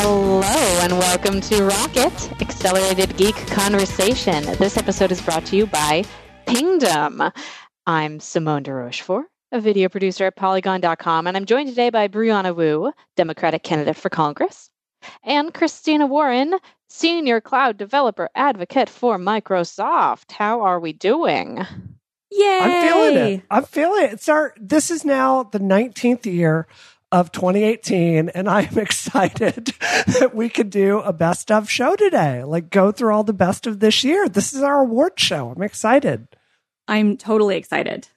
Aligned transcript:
Hello 0.00 0.40
and 0.80 0.92
welcome 0.92 1.40
to 1.40 1.64
Rocket 1.64 2.40
Accelerated 2.40 3.16
Geek 3.16 3.34
Conversation. 3.48 4.44
This 4.56 4.76
episode 4.76 5.10
is 5.10 5.20
brought 5.20 5.44
to 5.46 5.56
you 5.56 5.66
by 5.66 6.04
Pingdom. 6.46 7.20
I'm 7.84 8.20
Simone 8.20 8.62
de 8.62 8.72
Rochefort, 8.72 9.26
a 9.50 9.60
video 9.60 9.88
producer 9.88 10.26
at 10.26 10.36
Polygon.com, 10.36 11.26
and 11.26 11.36
I'm 11.36 11.46
joined 11.46 11.70
today 11.70 11.90
by 11.90 12.06
Brianna 12.06 12.54
Wu, 12.54 12.92
Democratic 13.16 13.64
candidate 13.64 13.96
for 13.96 14.08
Congress, 14.08 14.70
and 15.24 15.52
Christina 15.52 16.06
Warren, 16.06 16.54
Senior 16.88 17.40
Cloud 17.40 17.76
Developer 17.76 18.30
Advocate 18.36 18.88
for 18.88 19.18
Microsoft. 19.18 20.30
How 20.30 20.60
are 20.60 20.78
we 20.78 20.92
doing? 20.92 21.66
Yay! 22.30 22.60
I'm 22.62 22.88
feeling 22.88 23.16
it. 23.16 23.42
I'm 23.50 23.64
feeling 23.64 24.04
it. 24.04 24.12
It's 24.12 24.28
our. 24.28 24.54
This 24.60 24.92
is 24.92 25.04
now 25.04 25.42
the 25.42 25.58
19th 25.58 26.24
year 26.24 26.68
of 27.10 27.32
2018, 27.32 28.28
and 28.30 28.48
I 28.48 28.62
am 28.62 28.78
excited 28.78 29.72
that 30.18 30.32
we 30.34 30.48
could 30.48 30.70
do 30.70 31.00
a 31.00 31.12
best 31.12 31.50
of 31.50 31.70
show 31.70 31.96
today. 31.96 32.44
Like 32.44 32.70
go 32.70 32.92
through 32.92 33.12
all 33.12 33.24
the 33.24 33.32
best 33.32 33.66
of 33.66 33.80
this 33.80 34.04
year. 34.04 34.28
This 34.28 34.52
is 34.52 34.62
our 34.62 34.80
award 34.80 35.18
show. 35.18 35.50
I'm 35.50 35.62
excited. 35.62 36.28
I'm 36.86 37.16
totally 37.16 37.56
excited. 37.56 38.08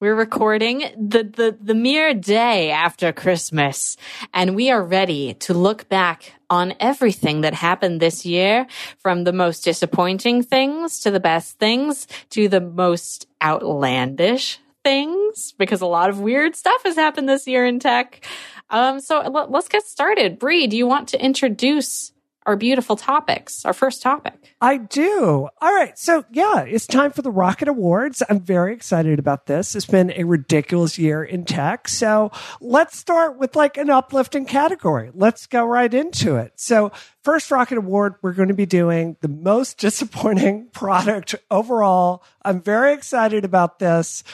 We're 0.00 0.14
recording 0.14 0.78
the, 0.96 1.24
the, 1.24 1.58
the 1.60 1.74
mere 1.74 2.14
day 2.14 2.70
after 2.70 3.12
Christmas, 3.12 3.98
and 4.32 4.56
we 4.56 4.70
are 4.70 4.82
ready 4.82 5.34
to 5.34 5.52
look 5.52 5.90
back 5.90 6.32
on 6.48 6.72
everything 6.80 7.42
that 7.42 7.52
happened 7.52 8.00
this 8.00 8.24
year 8.24 8.66
from 8.98 9.24
the 9.24 9.32
most 9.34 9.62
disappointing 9.62 10.42
things 10.42 11.00
to 11.00 11.10
the 11.10 11.20
best 11.20 11.58
things 11.58 12.06
to 12.30 12.48
the 12.48 12.62
most 12.62 13.26
outlandish 13.42 14.58
things 14.84 15.52
because 15.58 15.80
a 15.80 15.86
lot 15.86 16.10
of 16.10 16.20
weird 16.20 16.56
stuff 16.56 16.82
has 16.84 16.96
happened 16.96 17.28
this 17.28 17.46
year 17.46 17.64
in 17.64 17.78
tech. 17.78 18.24
Um, 18.70 19.00
so 19.00 19.20
let, 19.20 19.52
us 19.52 19.68
get 19.68 19.84
started. 19.84 20.38
Bree, 20.38 20.66
do 20.66 20.76
you 20.76 20.86
want 20.86 21.08
to 21.08 21.22
introduce 21.22 22.12
our 22.46 22.56
beautiful 22.56 22.96
topics, 22.96 23.64
our 23.64 23.72
first 23.72 24.02
topic? 24.02 24.54
I 24.60 24.78
do. 24.78 25.48
All 25.60 25.74
right. 25.74 25.96
So, 25.98 26.24
yeah, 26.32 26.60
it's 26.60 26.86
time 26.86 27.12
for 27.12 27.22
the 27.22 27.30
Rocket 27.30 27.68
Awards. 27.68 28.22
I'm 28.28 28.40
very 28.40 28.72
excited 28.74 29.18
about 29.18 29.46
this. 29.46 29.76
It's 29.76 29.86
been 29.86 30.12
a 30.16 30.24
ridiculous 30.24 30.98
year 30.98 31.22
in 31.22 31.44
tech. 31.44 31.86
So, 31.86 32.32
let's 32.60 32.96
start 32.96 33.38
with 33.38 33.56
like 33.56 33.76
an 33.76 33.90
uplifting 33.90 34.46
category. 34.46 35.10
Let's 35.14 35.46
go 35.46 35.64
right 35.64 35.92
into 35.92 36.36
it. 36.36 36.54
So, 36.56 36.92
first 37.22 37.50
Rocket 37.50 37.78
Award, 37.78 38.14
we're 38.22 38.32
going 38.32 38.48
to 38.48 38.54
be 38.54 38.66
doing 38.66 39.16
the 39.20 39.28
most 39.28 39.78
disappointing 39.78 40.68
product 40.72 41.34
overall. 41.50 42.24
I'm 42.42 42.62
very 42.62 42.94
excited 42.94 43.44
about 43.44 43.78
this 43.78 44.24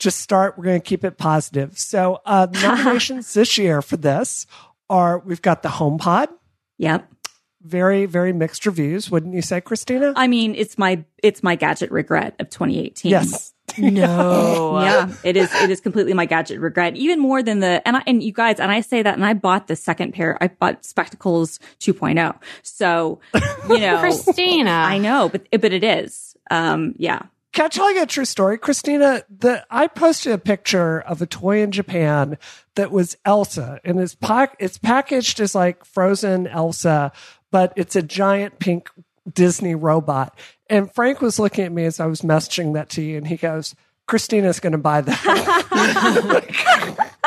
just 0.00 0.20
start. 0.20 0.58
We're 0.58 0.64
going 0.64 0.80
to 0.80 0.86
keep 0.86 1.04
it 1.04 1.16
positive. 1.16 1.78
So, 1.78 2.20
uh, 2.26 2.48
nominations 2.62 3.32
this 3.34 3.56
year 3.56 3.82
for 3.82 3.96
this 3.96 4.46
are 4.88 5.20
we've 5.20 5.42
got 5.42 5.62
the 5.62 5.68
HomePod. 5.68 6.28
Yep. 6.78 7.08
Very, 7.62 8.06
very 8.06 8.32
mixed 8.32 8.64
reviews, 8.64 9.10
wouldn't 9.10 9.34
you 9.34 9.42
say, 9.42 9.60
Christina? 9.60 10.14
I 10.16 10.26
mean, 10.26 10.54
it's 10.54 10.78
my 10.78 11.04
it's 11.22 11.42
my 11.42 11.54
gadget 11.54 11.90
regret 11.90 12.34
of 12.40 12.50
2018. 12.50 13.10
Yes. 13.10 13.52
No. 13.78 14.80
yeah, 14.82 15.14
it 15.22 15.36
is. 15.36 15.54
It 15.62 15.70
is 15.70 15.80
completely 15.80 16.12
my 16.12 16.26
gadget 16.26 16.58
regret, 16.58 16.96
even 16.96 17.20
more 17.20 17.40
than 17.40 17.60
the 17.60 17.80
and 17.86 17.98
I, 17.98 18.02
and 18.04 18.20
you 18.20 18.32
guys 18.32 18.58
and 18.58 18.68
I 18.68 18.80
say 18.80 19.00
that 19.00 19.14
and 19.14 19.24
I 19.24 19.32
bought 19.32 19.68
the 19.68 19.76
second 19.76 20.12
pair. 20.12 20.36
I 20.40 20.48
bought 20.48 20.84
Spectacles 20.84 21.60
2.0. 21.78 22.36
So 22.62 23.20
you 23.68 23.78
know, 23.78 24.00
Christina, 24.00 24.72
I 24.72 24.98
know, 24.98 25.28
but 25.28 25.46
but 25.52 25.72
it 25.72 25.84
is. 25.84 26.36
Um, 26.50 26.94
yeah. 26.98 27.22
Can 27.52 27.64
I 27.64 27.68
tell 27.68 27.92
you 27.92 28.02
a 28.02 28.06
true 28.06 28.24
story, 28.24 28.58
Christina? 28.58 29.24
The 29.28 29.66
I 29.70 29.88
posted 29.88 30.32
a 30.32 30.38
picture 30.38 31.00
of 31.00 31.20
a 31.20 31.26
toy 31.26 31.62
in 31.62 31.72
Japan 31.72 32.38
that 32.76 32.92
was 32.92 33.16
Elsa, 33.24 33.80
and 33.84 33.98
it's 33.98 34.14
pack 34.14 34.54
it's 34.60 34.78
packaged 34.78 35.40
as 35.40 35.54
like 35.54 35.84
frozen 35.84 36.46
Elsa, 36.46 37.10
but 37.50 37.72
it's 37.74 37.96
a 37.96 38.02
giant 38.02 38.60
pink 38.60 38.88
Disney 39.30 39.74
robot. 39.74 40.38
And 40.68 40.92
Frank 40.92 41.20
was 41.20 41.40
looking 41.40 41.64
at 41.64 41.72
me 41.72 41.84
as 41.84 41.98
I 41.98 42.06
was 42.06 42.20
messaging 42.22 42.74
that 42.74 42.88
to 42.90 43.02
you, 43.02 43.16
and 43.16 43.26
he 43.26 43.36
goes, 43.36 43.74
"Christina's 44.06 44.60
going 44.60 44.72
to 44.72 44.78
buy 44.78 45.00
that." 45.00 45.16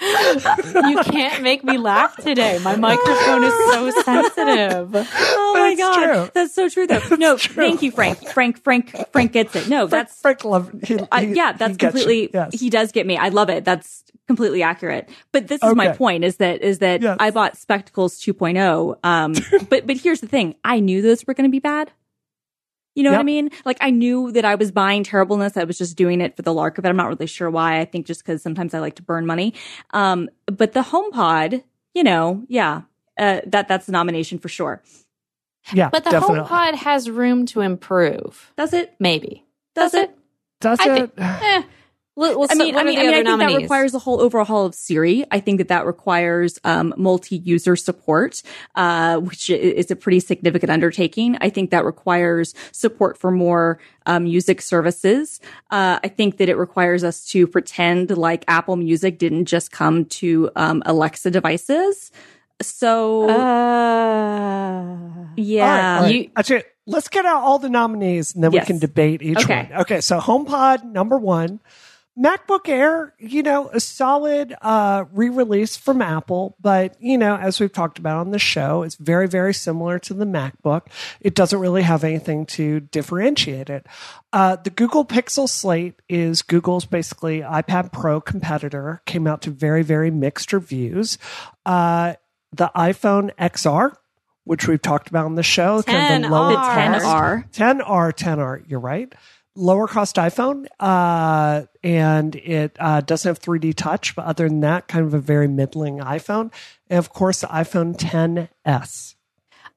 you 0.00 1.02
can't 1.04 1.42
make 1.42 1.64
me 1.64 1.78
laugh 1.78 2.16
today. 2.16 2.58
My 2.62 2.76
microphone 2.76 3.44
is 3.44 3.52
so 3.72 3.90
sensitive. 4.02 4.90
Oh 4.94 5.52
my 5.54 5.74
That's 5.74 5.80
god, 5.80 6.04
true. 6.24 6.30
that's 6.34 6.54
so 6.54 6.68
true. 6.68 6.86
Though, 6.86 7.02
no, 7.16 7.36
thank 7.36 7.82
you, 7.82 7.90
Frank. 7.90 8.18
Frank, 8.30 8.62
Frank, 8.62 8.94
Frank 9.12 9.32
gets 9.32 9.56
it. 9.56 9.68
No, 9.68 9.88
Frank, 9.88 9.90
that's 10.08 10.20
Frank 10.20 10.44
love. 10.44 10.70
He, 10.84 10.96
he- 10.96 11.34
yeah, 11.34 11.52
that's 11.52 11.76
completely. 11.76 12.30
Yes. 12.32 12.58
He 12.60 12.70
does 12.70 12.92
get 12.92 13.06
me. 13.06 13.16
I 13.16 13.28
love 13.28 13.50
it. 13.50 13.64
That's 13.64 14.04
completely 14.26 14.62
accurate. 14.62 15.08
But 15.32 15.48
this 15.48 15.62
is 15.62 15.74
my 15.74 15.88
point: 15.92 16.24
is 16.24 16.36
that 16.36 16.62
is 16.62 16.78
that 16.80 17.02
Yes. 17.02 17.16
I 17.20 17.30
bought 17.30 17.56
Spectacles 17.56 18.18
2.0. 18.20 18.98
Um, 19.04 19.34
but 19.68 19.86
but 19.86 19.96
here's 19.96 20.20
the 20.20 20.28
thing: 20.28 20.54
I 20.64 20.80
knew 20.80 21.02
those 21.02 21.26
were 21.26 21.34
going 21.34 21.48
to 21.48 21.52
be 21.52 21.60
bad. 21.60 21.90
You 22.98 23.04
know 23.04 23.12
what 23.12 23.20
I 23.20 23.22
mean? 23.22 23.50
Like 23.64 23.78
I 23.80 23.90
knew 23.90 24.32
that 24.32 24.44
I 24.44 24.56
was 24.56 24.72
buying 24.72 25.04
terribleness. 25.04 25.56
I 25.56 25.62
was 25.62 25.78
just 25.78 25.96
doing 25.96 26.20
it 26.20 26.34
for 26.34 26.42
the 26.42 26.52
lark 26.52 26.78
of 26.78 26.84
it. 26.84 26.88
I'm 26.88 26.96
not 26.96 27.06
really 27.06 27.26
sure 27.26 27.48
why. 27.48 27.78
I 27.78 27.84
think 27.84 28.06
just 28.06 28.24
because 28.24 28.42
sometimes 28.42 28.74
I 28.74 28.80
like 28.80 28.96
to 28.96 29.02
burn 29.02 29.24
money. 29.24 29.54
Um, 29.92 30.28
but 30.46 30.72
the 30.72 30.80
HomePod, 30.82 31.62
you 31.94 32.02
know, 32.02 32.44
yeah, 32.48 32.82
uh, 33.16 33.40
that 33.46 33.68
that's 33.68 33.88
a 33.88 33.92
nomination 33.92 34.38
for 34.40 34.48
sure. 34.48 34.82
yeah, 35.72 35.90
But 35.90 36.02
the 36.02 36.10
definitely. 36.10 36.40
HomePod 36.40 36.74
has 36.74 37.08
room 37.08 37.46
to 37.46 37.60
improve. 37.60 38.52
Does 38.56 38.72
it? 38.72 38.94
Maybe. 38.98 39.44
Does 39.76 39.94
it? 39.94 40.10
Does 40.60 40.80
I 40.80 40.88
it? 40.90 40.96
think. 40.96 41.12
Eh. 41.18 41.62
Let- 42.18 42.36
let's- 42.38 42.52
I 42.52 42.56
mean, 42.58 42.74
what 42.74 42.80
I 42.80 42.84
mean, 42.84 42.98
I 42.98 43.02
mean, 43.02 43.10
I 43.14 43.18
other 43.20 43.38
think 43.38 43.38
that 43.52 43.56
requires 43.62 43.94
a 43.94 43.98
whole 44.00 44.20
overhaul 44.20 44.66
of 44.66 44.74
Siri. 44.74 45.24
I 45.30 45.38
think 45.40 45.58
that 45.58 45.68
that 45.68 45.86
requires 45.86 46.58
um, 46.64 46.92
multi-user 46.96 47.76
support, 47.76 48.42
uh, 48.74 49.18
which 49.18 49.48
is 49.50 49.90
a 49.92 49.96
pretty 49.96 50.18
significant 50.20 50.70
undertaking. 50.72 51.38
I 51.40 51.48
think 51.48 51.70
that 51.70 51.84
requires 51.84 52.54
support 52.72 53.16
for 53.18 53.30
more 53.30 53.78
um, 54.06 54.24
music 54.24 54.60
services. 54.62 55.40
Uh, 55.70 56.00
I 56.02 56.08
think 56.08 56.38
that 56.38 56.48
it 56.48 56.56
requires 56.56 57.04
us 57.04 57.24
to 57.26 57.46
pretend 57.46 58.10
like 58.16 58.44
Apple 58.48 58.74
Music 58.76 59.18
didn't 59.18 59.44
just 59.44 59.70
come 59.70 60.04
to 60.06 60.50
um, 60.56 60.82
Alexa 60.86 61.30
devices. 61.30 62.10
So, 62.60 63.28
Uh, 63.30 64.86
yeah, 65.36 65.62
All 65.62 65.68
right, 65.68 65.96
all 65.98 66.02
right. 66.02 66.14
You- 66.14 66.30
Actually, 66.36 66.62
let's 66.86 67.08
get 67.08 67.24
out 67.26 67.42
all 67.42 67.58
the 67.58 67.68
nominees 67.68 68.34
and 68.34 68.42
then 68.42 68.52
Yes. 68.52 68.62
we 68.64 68.66
can 68.66 68.78
debate 68.78 69.22
each 69.22 69.38
Okay. 69.38 69.68
one. 69.70 69.80
Okay, 69.82 70.00
so 70.00 70.18
HomePod 70.18 70.84
number 70.84 71.16
one, 71.18 71.60
MacBook 72.18 72.68
Air, 72.68 73.14
you 73.18 73.44
know, 73.44 73.68
a 73.68 73.78
solid 73.78 74.54
uh, 74.60 75.04
re-release 75.12 75.76
from 75.76 76.02
Apple, 76.02 76.56
but 76.60 76.96
you 77.00 77.16
know, 77.16 77.36
as 77.36 77.60
we've 77.60 77.72
talked 77.72 77.98
about 77.98 78.18
on 78.18 78.32
the 78.32 78.38
show, 78.38 78.82
it's 78.82 78.96
very, 78.96 79.28
very 79.28 79.54
similar 79.54 80.00
to 80.00 80.14
the 80.14 80.24
MacBook. 80.24 80.86
It 81.20 81.34
doesn't 81.34 81.60
really 81.60 81.82
have 81.82 82.02
anything 82.02 82.46
to 82.46 82.80
differentiate 82.80 83.70
it. 83.70 83.86
Uh, 84.32 84.56
the 84.56 84.70
Google 84.70 85.04
Pixel 85.04 85.48
Slate 85.48 85.94
is 86.08 86.42
Google's 86.42 86.86
basically 86.86 87.40
iPad 87.40 87.92
Pro 87.92 88.20
competitor. 88.20 89.00
Came 89.06 89.28
out 89.28 89.42
to 89.42 89.50
very, 89.50 89.82
very 89.82 90.10
mixed 90.10 90.52
reviews. 90.52 91.18
Uh, 91.64 92.14
the 92.52 92.70
iPhone 92.74 93.32
XR 93.36 93.94
which 94.48 94.66
we've 94.66 94.80
talked 94.80 95.10
about 95.10 95.26
on 95.26 95.34
the 95.34 95.42
show. 95.42 95.82
kind 95.82 96.24
of 96.24 96.30
10R. 96.30 96.30
the 96.30 96.34
lower 96.34 96.52
the 96.52 96.56
10R. 96.56 97.52
10R, 97.52 98.12
10R, 98.14 98.64
you're 98.66 98.80
right. 98.80 99.14
Lower 99.58 99.88
cost 99.88 100.14
iPhone, 100.16 100.66
uh, 100.78 101.66
and 101.82 102.36
it 102.36 102.76
uh, 102.78 103.00
doesn't 103.00 103.28
have 103.28 103.40
3D 103.40 103.74
touch, 103.74 104.14
but 104.14 104.24
other 104.24 104.48
than 104.48 104.60
that, 104.60 104.86
kind 104.86 105.04
of 105.04 105.14
a 105.14 105.18
very 105.18 105.48
middling 105.48 105.98
iPhone. 105.98 106.52
And 106.88 106.98
of 107.00 107.12
course, 107.12 107.40
the 107.40 107.48
iPhone 107.48 107.96
10s. 107.96 109.16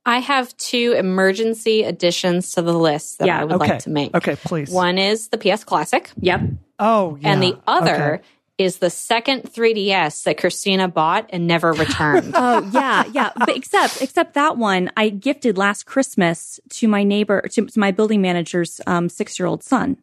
I 0.06 0.20
have 0.20 0.56
two 0.58 0.94
emergency 0.98 1.82
additions 1.84 2.52
to 2.52 2.62
the 2.62 2.74
list 2.74 3.20
that 3.20 3.26
Yeah, 3.28 3.40
I 3.42 3.44
would 3.44 3.56
okay. 3.56 3.72
like 3.72 3.80
to 3.84 3.90
make. 3.90 4.16
Okay, 4.16 4.36
please. 4.36 4.70
One 4.72 5.00
is 5.00 5.30
the 5.30 5.38
PS 5.40 5.64
Classic, 5.64 6.12
Yep. 6.20 6.42
Oh, 6.80 7.18
yeah. 7.20 7.34
and 7.34 7.42
the 7.42 7.58
other 7.66 8.16
Okay. 8.16 8.24
Is 8.62 8.78
the 8.78 8.90
second 8.90 9.44
3DS 9.44 10.24
that 10.24 10.38
Christina 10.38 10.88
bought 10.88 11.30
and 11.32 11.48
never 11.48 11.74
returned. 11.84 12.32
Oh 12.36 12.70
yeah, 12.74 13.04
yeah. 13.12 13.32
But 13.38 13.50
except 13.58 14.02
except 14.02 14.34
that 14.36 14.58
one 14.58 14.92
I 14.96 15.10
gifted 15.10 15.58
last 15.58 15.86
Christmas 15.86 16.60
to 16.72 16.88
my 16.88 17.04
neighbor 17.04 17.42
to, 17.52 17.66
to 17.66 17.80
my 17.80 17.92
building 17.92 18.22
manager's 18.22 18.80
um, 18.88 19.10
six 19.10 19.38
year 19.40 19.48
old 19.48 19.64
son. 19.64 19.98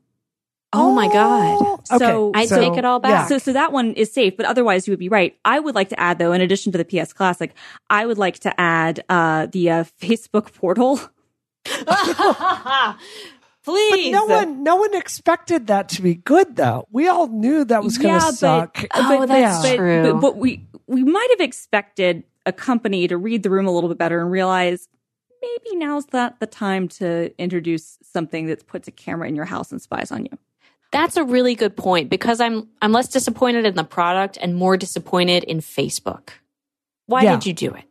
oh 0.74 0.92
my 0.92 1.08
god! 1.08 1.80
Okay, 1.90 1.98
So- 1.98 2.32
I 2.34 2.44
take 2.44 2.76
it 2.76 2.84
all 2.84 3.00
back. 3.00 3.10
yeah. 3.10 3.26
So 3.26 3.38
so 3.38 3.52
that 3.54 3.72
one 3.72 3.94
is 3.94 4.12
safe, 4.12 4.36
but 4.36 4.44
otherwise 4.44 4.86
you 4.86 4.92
would 4.92 4.98
be 5.00 5.08
right. 5.08 5.34
I 5.44 5.58
would 5.60 5.74
like 5.74 5.88
to 5.90 5.98
add 5.98 6.18
though, 6.18 6.32
in 6.32 6.40
addition 6.42 6.72
to 6.72 6.78
the 6.78 6.84
PS 6.84 7.12
Classic, 7.14 7.54
I 7.88 8.04
would 8.04 8.18
like 8.18 8.38
to 8.40 8.52
add 8.60 9.02
uh, 9.08 9.46
the 9.46 9.70
uh, 9.70 9.84
Facebook 10.02 10.52
portal. 10.52 11.00
Please, 13.68 14.12
But 14.12 14.18
no 14.18 14.24
one, 14.26 14.62
no 14.62 14.76
one 14.76 14.94
expected 14.94 15.66
that 15.66 15.88
to 15.90 16.02
be 16.02 16.14
good, 16.14 16.56
though. 16.56 16.86
We 16.90 17.08
all 17.08 17.26
knew 17.28 17.64
that 17.64 17.82
was 17.84 17.98
going 17.98 18.18
to 18.18 18.24
Yeah, 18.24 18.30
but- 18.30 18.34
suck. 18.34 18.84
Oh, 18.94 19.26
that's 19.26 19.62
but, 19.68 19.76
true. 19.76 20.12
But, 20.14 20.20
but 20.20 20.36
we 20.36 20.66
we 20.86 21.04
might 21.04 21.28
have 21.32 21.40
expected 21.40 22.24
a 22.46 22.52
company 22.52 23.06
to 23.08 23.16
read 23.18 23.42
the 23.42 23.50
room 23.50 23.66
a 23.66 23.70
little 23.70 23.88
bit 23.90 23.98
better 23.98 24.20
and 24.20 24.30
realize 24.30 24.88
maybe 25.42 25.76
now's 25.76 26.06
not 26.12 26.40
the 26.40 26.46
time 26.46 26.88
to 26.88 27.30
introduce 27.38 27.98
something 28.02 28.46
that 28.46 28.66
puts 28.66 28.88
a 28.88 28.90
camera 28.90 29.28
in 29.28 29.36
your 29.36 29.44
house 29.44 29.70
and 29.70 29.82
spies 29.82 30.10
on 30.10 30.24
you. 30.24 30.38
That's 30.90 31.18
a 31.18 31.24
really 31.24 31.54
good 31.54 31.76
point 31.76 32.08
because 32.08 32.40
I'm 32.40 32.68
I'm 32.80 32.92
less 32.92 33.08
disappointed 33.08 33.66
in 33.66 33.74
the 33.74 33.84
product 33.84 34.38
and 34.40 34.54
more 34.54 34.78
disappointed 34.78 35.44
in 35.44 35.58
Facebook. 35.58 36.30
Why 37.06 37.22
Yeah. 37.24 37.34
did 37.34 37.44
you 37.46 37.52
do 37.52 37.74
it? 37.74 37.84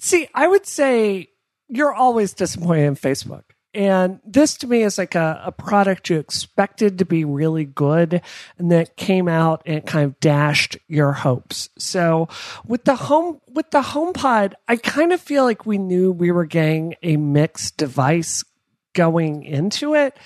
See, 0.00 0.26
I 0.34 0.48
would 0.48 0.64
say 0.66 1.28
you're 1.68 1.92
always 1.94 2.32
disappointed 2.32 2.84
in 2.86 2.96
Facebook. 2.96 3.42
And 3.74 4.20
this 4.24 4.56
to 4.58 4.66
me 4.66 4.82
is 4.82 4.98
like 4.98 5.14
a, 5.14 5.40
a 5.46 5.52
product 5.52 6.10
you 6.10 6.18
expected 6.18 6.98
to 6.98 7.04
be 7.04 7.24
really 7.24 7.64
good 7.64 8.20
and 8.58 8.70
then 8.70 8.80
it 8.80 8.96
came 8.96 9.28
out 9.28 9.62
and 9.64 9.86
kind 9.86 10.04
of 10.04 10.20
dashed 10.20 10.76
your 10.88 11.12
hopes. 11.12 11.70
So 11.78 12.28
with 12.66 12.84
the 12.84 12.96
home 12.96 13.40
with 13.48 13.70
the 13.70 13.80
HomePod, 13.80 14.54
I 14.68 14.76
kind 14.76 15.12
of 15.12 15.20
feel 15.20 15.44
like 15.44 15.64
we 15.64 15.78
knew 15.78 16.12
we 16.12 16.32
were 16.32 16.46
getting 16.46 16.96
a 17.02 17.16
mixed 17.16 17.78
device 17.78 18.44
going 18.94 19.44
into 19.44 19.94
it. 19.94 20.16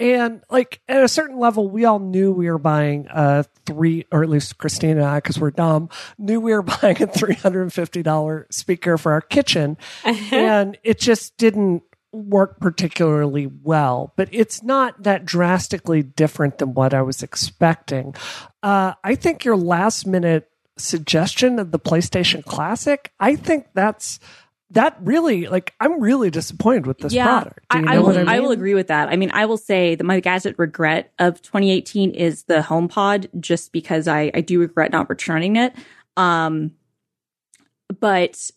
And 0.00 0.42
like 0.48 0.80
at 0.88 1.02
a 1.02 1.08
certain 1.08 1.38
level, 1.38 1.68
we 1.68 1.84
all 1.84 1.98
knew 1.98 2.30
we 2.32 2.48
were 2.48 2.58
buying 2.58 3.08
a 3.10 3.44
three, 3.66 4.06
or 4.12 4.22
at 4.22 4.28
least 4.28 4.56
Christina 4.56 5.00
and 5.00 5.04
I, 5.04 5.16
because 5.16 5.40
we're 5.40 5.50
dumb, 5.50 5.88
knew 6.18 6.40
we 6.40 6.52
were 6.52 6.62
buying 6.82 7.02
a 7.02 7.06
$350 7.06 8.52
speaker 8.52 8.96
for 8.96 9.12
our 9.12 9.20
kitchen. 9.20 9.76
Uh-huh. 10.04 10.36
and 10.36 10.78
it 10.84 11.00
just 11.00 11.36
didn't 11.36 11.82
work 12.12 12.58
particularly 12.60 13.50
well, 13.62 14.12
but 14.16 14.28
it's 14.32 14.62
not 14.62 15.02
that 15.02 15.24
drastically 15.24 16.02
different 16.02 16.58
than 16.58 16.74
what 16.74 16.94
I 16.94 17.02
was 17.02 17.22
expecting. 17.22 18.14
Uh, 18.62 18.94
I 19.04 19.14
think 19.14 19.44
your 19.44 19.56
last 19.56 20.06
minute 20.06 20.50
suggestion 20.78 21.58
of 21.58 21.70
the 21.70 21.78
PlayStation 21.78 22.44
Classic, 22.44 23.12
I 23.20 23.36
think 23.36 23.66
that's 23.74 24.20
that 24.70 24.96
really 25.00 25.46
like 25.46 25.74
I'm 25.80 26.00
really 26.00 26.30
disappointed 26.30 26.86
with 26.86 26.98
this 26.98 27.14
product. 27.14 27.60
Do 27.70 27.78
you 27.78 27.86
I, 27.86 27.94
I 27.94 27.98
will, 27.98 28.10
I 28.10 28.18
mean? 28.18 28.28
I 28.28 28.40
will 28.40 28.50
agree 28.50 28.74
with 28.74 28.88
that. 28.88 29.08
I 29.08 29.16
mean, 29.16 29.30
I 29.32 29.46
will 29.46 29.56
say 29.56 29.94
that 29.94 30.04
my 30.04 30.20
gadget 30.20 30.56
regret 30.58 31.12
of 31.18 31.40
2018 31.40 32.10
is 32.10 32.44
the 32.44 32.60
HomePod, 32.60 33.40
just 33.40 33.72
because 33.72 34.08
I 34.08 34.30
I 34.34 34.40
do 34.40 34.60
regret 34.60 34.92
not 34.92 35.08
returning 35.08 35.56
it. 35.56 35.74
Um, 36.16 36.72
but 37.98 38.50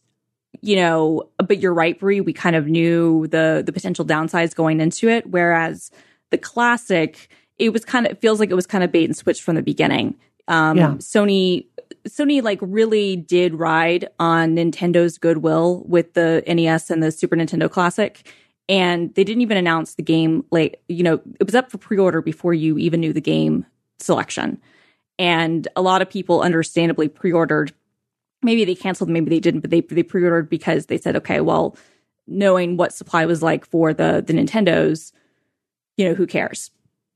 you 0.62 0.76
know, 0.76 1.30
but 1.52 1.60
you're 1.60 1.74
right, 1.74 2.00
Brie. 2.00 2.22
We 2.22 2.32
kind 2.32 2.56
of 2.56 2.68
knew 2.68 3.28
the 3.28 3.62
the 3.66 3.74
potential 3.74 4.06
downsides 4.06 4.56
going 4.56 4.80
into 4.80 5.10
it, 5.10 5.30
whereas 5.30 5.92
the 6.30 6.38
classic, 6.38 7.28
it 7.60 7.74
was 7.74 7.84
kind 7.84 8.06
of 8.06 8.14
it 8.14 8.22
feels 8.22 8.40
like 8.40 8.50
it 8.50 8.54
was 8.54 8.66
kind 8.66 8.86
of 8.86 8.92
bait 8.94 9.04
and 9.04 9.18
switch 9.18 9.42
from 9.42 9.56
the 9.56 9.62
beginning. 9.62 10.16
Um, 10.48 10.78
Yeah. 10.78 10.92
Sony 10.94 11.66
Sony 12.08 12.42
like 12.42 12.60
really 12.62 13.18
did 13.18 13.54
ride 13.54 14.08
on 14.18 14.56
Nintendo's 14.56 15.18
goodwill 15.18 15.84
with 15.86 16.14
the 16.14 16.42
NES 16.48 16.90
and 16.90 17.04
the 17.04 17.12
Super 17.12 17.36
Nintendo 17.36 17.70
Classic. 17.70 18.26
And 18.70 19.14
they 19.16 19.26
didn't 19.26 19.42
even 19.42 19.58
announce 19.58 19.96
the 19.96 20.04
game 20.04 20.46
like, 20.52 20.82
you 20.88 21.04
know, 21.04 21.20
it 21.38 21.46
was 21.46 21.54
up 21.54 21.70
for 21.70 21.80
pre-order 21.80 22.22
before 22.22 22.54
you 22.54 22.78
even 22.78 23.02
knew 23.02 23.12
the 23.12 23.20
game 23.20 23.66
selection. 24.00 24.58
And 25.20 25.68
a 25.76 25.82
lot 25.82 26.02
of 26.02 26.10
people 26.10 26.44
understandably 26.44 27.10
pre-ordered. 27.10 27.74
Maybe 28.44 28.66
they 28.66 28.76
canceled, 28.76 29.10
maybe 29.10 29.30
they 29.30 29.40
didn't, 29.40 29.62
but 29.62 29.70
they 29.70 29.82
they 29.82 30.04
pre-ordered 30.04 30.50
because 30.50 30.88
they 30.88 30.98
said, 30.98 31.16
okay, 31.16 31.42
well, 31.42 31.78
knowing 32.28 32.78
what 32.78 32.94
supply 32.94 33.26
was 33.26 33.44
like 33.44 33.66
for 33.66 33.94
the 33.94 34.24
the 34.26 34.34
Nintendos, 34.34 35.12
you 35.98 36.06
know, 36.08 36.16
who 36.16 36.26
cares? 36.26 36.72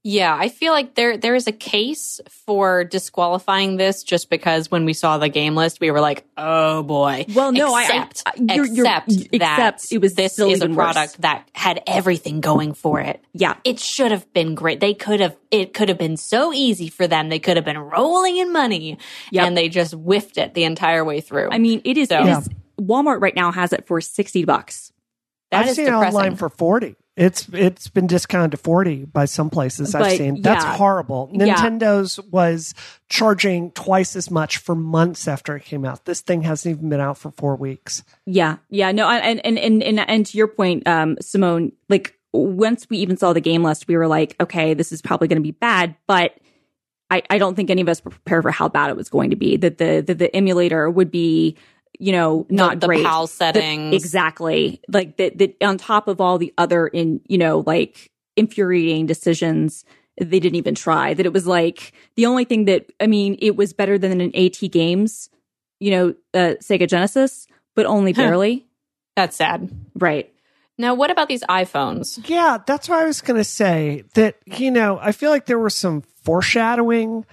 Yeah, 0.07 0.37
I 0.39 0.49
feel 0.49 0.71
like 0.71 0.93
there 0.93 1.17
there 1.17 1.33
is 1.33 1.47
a 1.47 1.51
case 1.51 2.21
for 2.45 2.83
disqualifying 2.83 3.77
this 3.77 4.03
just 4.03 4.29
because 4.29 4.69
when 4.69 4.85
we 4.85 4.93
saw 4.93 5.17
the 5.17 5.29
game 5.29 5.55
list, 5.55 5.79
we 5.81 5.89
were 5.89 5.99
like, 5.99 6.25
"Oh 6.37 6.83
boy." 6.83 7.25
Well, 7.33 7.51
no, 7.51 7.73
I- 7.73 7.81
except, 7.85 8.21
I- 8.27 8.53
you're- 8.53 8.69
you're- 8.69 8.87
except 8.87 9.07
that 9.07 9.27
except 9.31 9.91
it 9.91 9.97
was 10.01 10.13
this 10.13 10.33
still 10.33 10.51
is 10.51 10.61
a 10.61 10.65
even 10.65 10.75
worse. 10.75 10.93
product 10.93 11.21
that 11.21 11.49
had 11.53 11.81
everything 11.87 12.39
going 12.39 12.73
for 12.75 12.99
it. 13.01 13.19
Yeah. 13.33 13.55
It 13.63 13.79
should 13.79 14.11
have 14.11 14.31
been 14.31 14.53
great. 14.53 14.79
They 14.79 14.93
could 14.93 15.21
have. 15.21 15.35
It 15.49 15.73
could 15.73 15.89
have 15.89 15.97
been 15.97 16.17
so 16.17 16.53
easy 16.53 16.87
for 16.87 17.07
them. 17.07 17.29
They 17.29 17.39
could 17.39 17.55
have 17.57 17.65
been 17.65 17.79
rolling 17.79 18.37
in 18.37 18.53
money, 18.53 18.99
Yep. 19.31 19.47
and 19.47 19.57
they 19.57 19.69
just 19.69 19.93
whiffed 19.93 20.37
it 20.37 20.53
the 20.53 20.65
entire 20.65 21.03
way 21.03 21.19
through. 21.19 21.49
I 21.51 21.57
mean, 21.57 21.81
it 21.83 21.97
is, 21.97 22.09
So- 22.09 22.21
it 22.21 22.29
is 22.29 22.49
Walmart 22.79 23.21
right 23.21 23.35
now 23.35 23.51
has 23.51 23.73
it 23.73 23.87
for 23.87 23.99
60 24.01 24.45
bucks. 24.45 24.91
that 25.51 25.63
I've 25.63 25.69
is 25.69 25.75
seen 25.77 25.85
depressing. 25.85 26.07
it 26.07 26.13
online 26.17 26.35
for 26.35 26.49
40. 26.49 26.95
It's 27.15 27.47
it's 27.53 27.87
been 27.87 28.07
discounted 28.07 28.51
to 28.51 28.57
40 28.57 29.05
by 29.05 29.23
some 29.23 29.49
places 29.49 29.95
I've 29.95 30.17
seen. 30.17 30.41
That's 30.41 30.65
yeah. 30.65 30.75
horrible. 30.75 31.29
Yeah. 31.31 31.55
Nintendo's 31.55 32.19
was 32.19 32.73
charging 33.07 33.71
twice 33.71 34.17
as 34.17 34.29
much 34.29 34.57
for 34.57 34.75
months 34.75 35.27
after 35.27 35.55
it 35.55 35.63
came 35.63 35.85
out. 35.85 36.03
This 36.03 36.19
thing 36.19 36.41
hasn't 36.41 36.77
even 36.77 36.89
been 36.89 36.99
out 36.99 37.17
for 37.17 37.31
4 37.31 37.55
weeks. 37.55 38.03
Yeah, 38.25 38.57
yeah, 38.69 38.91
no, 38.91 39.09
and 39.09 39.43
and 39.45 39.57
and 39.57 39.81
and, 39.81 39.99
and 39.99 40.25
to 40.25 40.37
your 40.37 40.49
point, 40.49 40.85
um, 40.87 41.15
Simone, 41.21 41.71
like 41.87 42.19
once 42.33 42.87
we 42.89 42.97
even 42.97 43.15
saw 43.15 43.33
the 43.33 43.41
game 43.41 43.63
list, 43.63 43.87
we 43.87 43.95
were 43.95 44.07
like, 44.07 44.35
okay, 44.41 44.73
this 44.73 44.91
is 44.91 45.01
probably 45.01 45.29
going 45.29 45.41
to 45.41 45.43
be 45.43 45.51
bad, 45.51 45.95
but 46.07 46.33
I, 47.09 47.21
I 47.29 47.37
don't 47.37 47.55
think 47.55 47.69
any 47.69 47.81
of 47.81 47.89
us 47.89 48.03
were 48.03 48.11
prepared 48.11 48.43
for 48.43 48.51
how 48.51 48.67
bad 48.67 48.89
it 48.89 48.97
was 48.97 49.09
going 49.09 49.29
to 49.29 49.35
be. 49.35 49.57
That 49.57 49.77
the 49.77 50.03
that 50.05 50.17
the 50.17 50.35
emulator 50.35 50.89
would 50.89 51.11
be, 51.11 51.55
you 51.99 52.11
know, 52.11 52.45
not 52.49 52.79
the 52.79 52.87
great. 52.87 53.03
PAL 53.05 53.27
The- 53.27 53.89
exactly. 53.93 54.81
Like 54.87 55.17
that 55.17 55.37
that 55.37 55.55
on 55.63 55.77
top 55.77 56.07
of 56.07 56.19
all 56.21 56.37
the 56.37 56.53
other 56.57 56.87
in 56.87 57.21
you 57.27 57.37
know 57.37 57.63
like 57.65 58.11
infuriating 58.35 59.05
decisions 59.05 59.85
they 60.17 60.39
didn't 60.39 60.55
even 60.55 60.75
try. 60.75 61.13
That 61.13 61.25
it 61.25 61.33
was 61.33 61.45
like 61.45 61.91
the 62.15 62.25
only 62.25 62.45
thing 62.45 62.65
that 62.65 62.85
I 63.01 63.07
mean, 63.07 63.37
it 63.39 63.55
was 63.57 63.73
better 63.73 63.97
than 63.97 64.21
an 64.21 64.31
AtGames, 64.31 65.27
you 65.81 65.91
know, 65.91 66.09
uh, 66.33 66.55
Sega 66.61 66.87
Genesis, 66.87 67.47
but 67.75 67.85
only 67.85 68.13
Huh. 68.13 68.21
barely. 68.23 68.65
That's 69.17 69.35
sad. 69.35 69.69
Right. 69.93 70.31
Now, 70.77 70.93
what 70.93 71.09
about 71.11 71.27
these 71.29 71.43
iPhones? 71.43 72.27
Yeah, 72.29 72.57
that's 72.65 72.89
what 72.89 72.99
I 72.99 73.05
was 73.05 73.21
going 73.21 73.37
to 73.37 73.43
say. 73.45 74.03
That 74.13 74.35
you 74.45 74.71
know, 74.71 74.99
I 75.01 75.11
feel 75.11 75.31
like 75.31 75.45
there 75.47 75.59
was 75.59 75.75
some 75.75 76.01
foreshadowing 76.23 77.25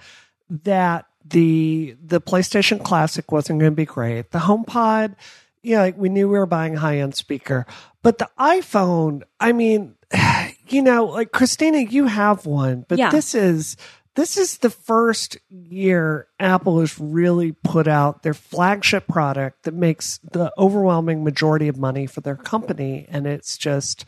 that 0.49 1.05
the 1.25 1.95
the 2.03 2.21
PlayStation 2.21 2.83
Classic 2.83 3.31
wasn't 3.31 3.59
going 3.59 3.71
to 3.71 3.75
be 3.75 3.85
great. 3.85 4.31
The 4.31 4.39
HomePod, 4.39 5.15
yeah, 5.61 5.81
like 5.81 5.97
we 5.97 6.09
knew 6.09 6.27
we 6.27 6.37
were 6.37 6.45
buying 6.45 6.75
a 6.75 6.79
high 6.79 6.99
end 6.99 7.15
speaker, 7.15 7.65
but 8.01 8.17
the 8.17 8.29
iPhone, 8.39 9.23
I 9.39 9.51
mean, 9.53 9.95
you 10.67 10.81
know, 10.81 11.05
like 11.05 11.31
Christina, 11.31 11.79
you 11.79 12.05
have 12.07 12.45
one, 12.45 12.85
but 12.87 12.97
Yeah. 12.99 13.09
this 13.09 13.33
is 13.35 13.77
this 14.15 14.37
is 14.37 14.59
the 14.59 14.69
first 14.69 15.37
year 15.49 16.27
Apple 16.39 16.79
has 16.81 16.99
really 16.99 17.51
put 17.51 17.87
out 17.87 18.21
their 18.21 18.35
flagship 18.35 19.07
product 19.07 19.63
that 19.63 19.73
makes 19.73 20.19
the 20.31 20.53
overwhelming 20.57 21.23
majority 21.23 21.67
of 21.67 21.77
money 21.77 22.05
for 22.05 22.21
their 22.21 22.35
company, 22.35 23.05
and 23.09 23.25
it's 23.25 23.57
just 23.57 24.05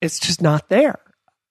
it's 0.00 0.18
just 0.18 0.42
not 0.42 0.68
there. 0.68 0.98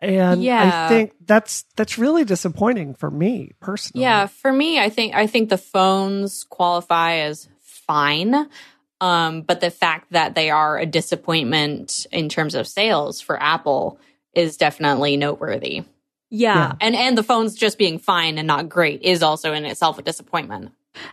And 0.02 0.42
Yeah. 0.42 0.86
I 0.86 0.90
think 0.90 1.14
that's 1.26 1.66
that's 1.76 1.98
really 1.98 2.24
disappointing 2.24 2.94
for 2.94 3.12
me 3.12 3.52
personally. 3.60 4.04
Yeah, 4.04 4.28
for 4.28 4.52
me, 4.52 4.80
I 4.80 4.90
think 4.90 5.14
I 5.14 5.28
think 5.28 5.50
the 5.50 5.58
phones 5.58 6.46
qualify 6.46 7.18
as 7.18 7.50
fine. 7.60 8.50
Um, 9.02 9.42
but 9.42 9.62
the 9.62 9.72
fact 9.72 10.12
that 10.12 10.36
they 10.36 10.50
are 10.50 10.78
a 10.78 10.86
disappointment 10.86 12.06
in 12.12 12.28
terms 12.30 12.56
of 12.56 12.68
sales 12.68 13.22
for 13.22 13.42
Apple 13.42 14.00
is 14.34 14.58
definitely 14.58 15.18
noteworthy. 15.18 15.84
Yeah. 16.30 16.56
Yeah. 16.56 16.74
And 16.80 16.96
and 16.96 17.18
the 17.18 17.24
phones 17.24 17.56
just 17.56 17.78
being 17.78 18.00
fine 18.00 18.38
and 18.38 18.48
not 18.48 18.70
great 18.70 19.02
is 19.02 19.24
also 19.24 19.54
in 19.54 19.66
itself 19.66 19.98
a 19.98 20.02
disappointment. 20.02 20.72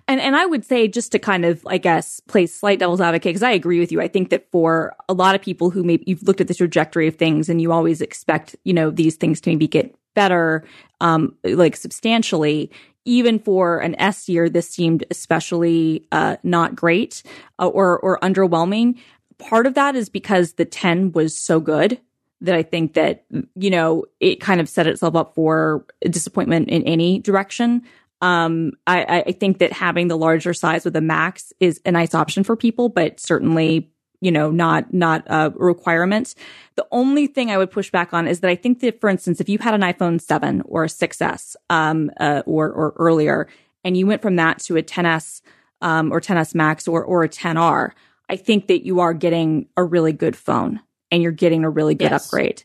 And 0.09 0.21
and 0.21 0.37
I 0.37 0.47
would 0.47 0.64
say 0.64 0.88
just 0.88 1.12
to 1.12 1.18
kind 1.18 1.45
of, 1.45 1.66
I 1.66 1.78
guess, 1.78 2.21
play 2.21 2.47
slight 2.47 2.78
devil's 2.78 3.00
advocate, 3.00 3.30
because 3.30 3.42
I 3.42 3.50
agree 3.50 3.78
with 3.78 3.92
you. 3.92 4.00
I 4.00 4.09
think 4.09 4.30
that 4.30 4.50
for 4.50 4.95
a 5.09 5.12
lot 5.12 5.35
of 5.35 5.42
people 5.42 5.71
who 5.71 5.83
maybe 5.83 6.04
you've 6.06 6.23
looked 6.23 6.40
at 6.40 6.49
the 6.49 6.54
trajectory 6.54 7.06
of 7.06 7.16
things 7.16 7.49
and 7.49 7.61
you 7.61 7.73
always 7.73 8.00
expect, 8.00 8.56
you 8.64 8.73
know, 8.73 8.90
these 8.90 9.16
things 9.16 9.40
to 9.42 9.50
maybe 9.50 9.68
get 9.68 9.95
better, 10.14 10.64
um, 11.00 11.37
like 11.45 11.76
substantially. 11.76 12.71
Even 13.04 13.38
for 13.38 13.78
an 13.78 13.95
S 14.00 14.28
year, 14.28 14.49
this 14.49 14.68
seemed 14.68 15.04
especially 15.12 16.04
uh, 16.11 16.37
not 16.42 16.75
great 16.75 17.23
uh, 17.61 17.68
or 17.68 18.00
or 18.00 18.18
underwhelming. 18.21 18.99
Part 19.38 19.66
of 19.66 19.75
that 19.75 19.95
is 19.95 20.09
because 20.09 20.54
the 20.54 20.64
10 20.64 21.12
was 21.12 21.37
so 21.37 21.61
good 21.61 22.00
that 22.40 22.54
I 22.54 22.62
think 22.62 22.95
that 22.95 23.25
you 23.54 23.71
know 23.71 24.04
it 24.21 24.40
kind 24.40 24.61
of 24.61 24.68
set 24.68 24.87
itself 24.87 25.14
up 25.14 25.35
for 25.35 25.85
disappointment 26.02 26.68
in 26.68 26.83
any 26.83 27.21
direction. 27.21 27.83
Um, 28.23 28.73
I, 28.87 29.23
I- 29.26 29.32
think 29.32 29.58
that 29.58 29.73
having 29.73 30.08
the 30.08 30.16
larger 30.16 30.54
size 30.54 30.85
with 30.85 30.96
a 30.96 31.00
Max 31.00 31.52
is 31.61 31.80
a 31.85 31.92
nice 31.92 32.14
option 32.14 32.44
for 32.44 32.56
people, 32.56 32.88
but 32.88 33.20
certainly 33.20 33.90
you 34.23 34.30
know 34.32 34.50
not 34.50 34.94
not 34.94 35.23
a 35.26 35.52
requirement. 35.56 36.35
The 36.76 36.87
only 36.90 37.26
thing 37.26 37.50
I 37.50 37.58
would 37.58 37.70
push 37.70 37.90
back 37.90 38.14
on 38.14 38.26
is 38.26 38.40
that 38.40 38.50
I 38.50 38.54
think 38.54 38.80
that, 38.80 39.00
for 39.00 39.11
instance, 39.11 39.40
if 39.40 39.49
you 39.49 39.58
had 39.58 39.75
an 39.75 39.82
iPhone 39.82 40.20
seven 40.20 40.62
or 40.64 40.85
a 40.85 40.88
6s 40.88 41.56
um, 41.68 42.11
uh, 42.18 42.42
or 42.46 42.70
or 42.73 42.94
earlier, 42.96 43.46
and 43.85 43.96
you 43.96 44.06
went 44.06 44.23
from 44.23 44.37
that 44.37 44.58
to 44.61 44.76
a 44.78 44.82
10s 44.82 45.42
um, 45.82 46.11
or 46.11 46.20
10s 46.23 46.54
Max 46.54 46.88
or 46.88 47.04
or 47.04 47.25
a 47.25 47.28
10R, 47.28 47.90
I 48.30 48.37
think 48.37 48.68
that 48.68 48.87
you 48.87 49.00
are 49.00 49.12
getting 49.12 49.66
a 49.76 49.85
really 49.85 50.12
good 50.14 50.35
phone 50.37 50.80
and 51.11 51.23
you're 51.23 51.32
getting 51.32 51.64
a 51.64 51.70
really 51.70 51.94
good 51.94 52.11
Yes. 52.11 52.25
upgrade. 52.26 52.62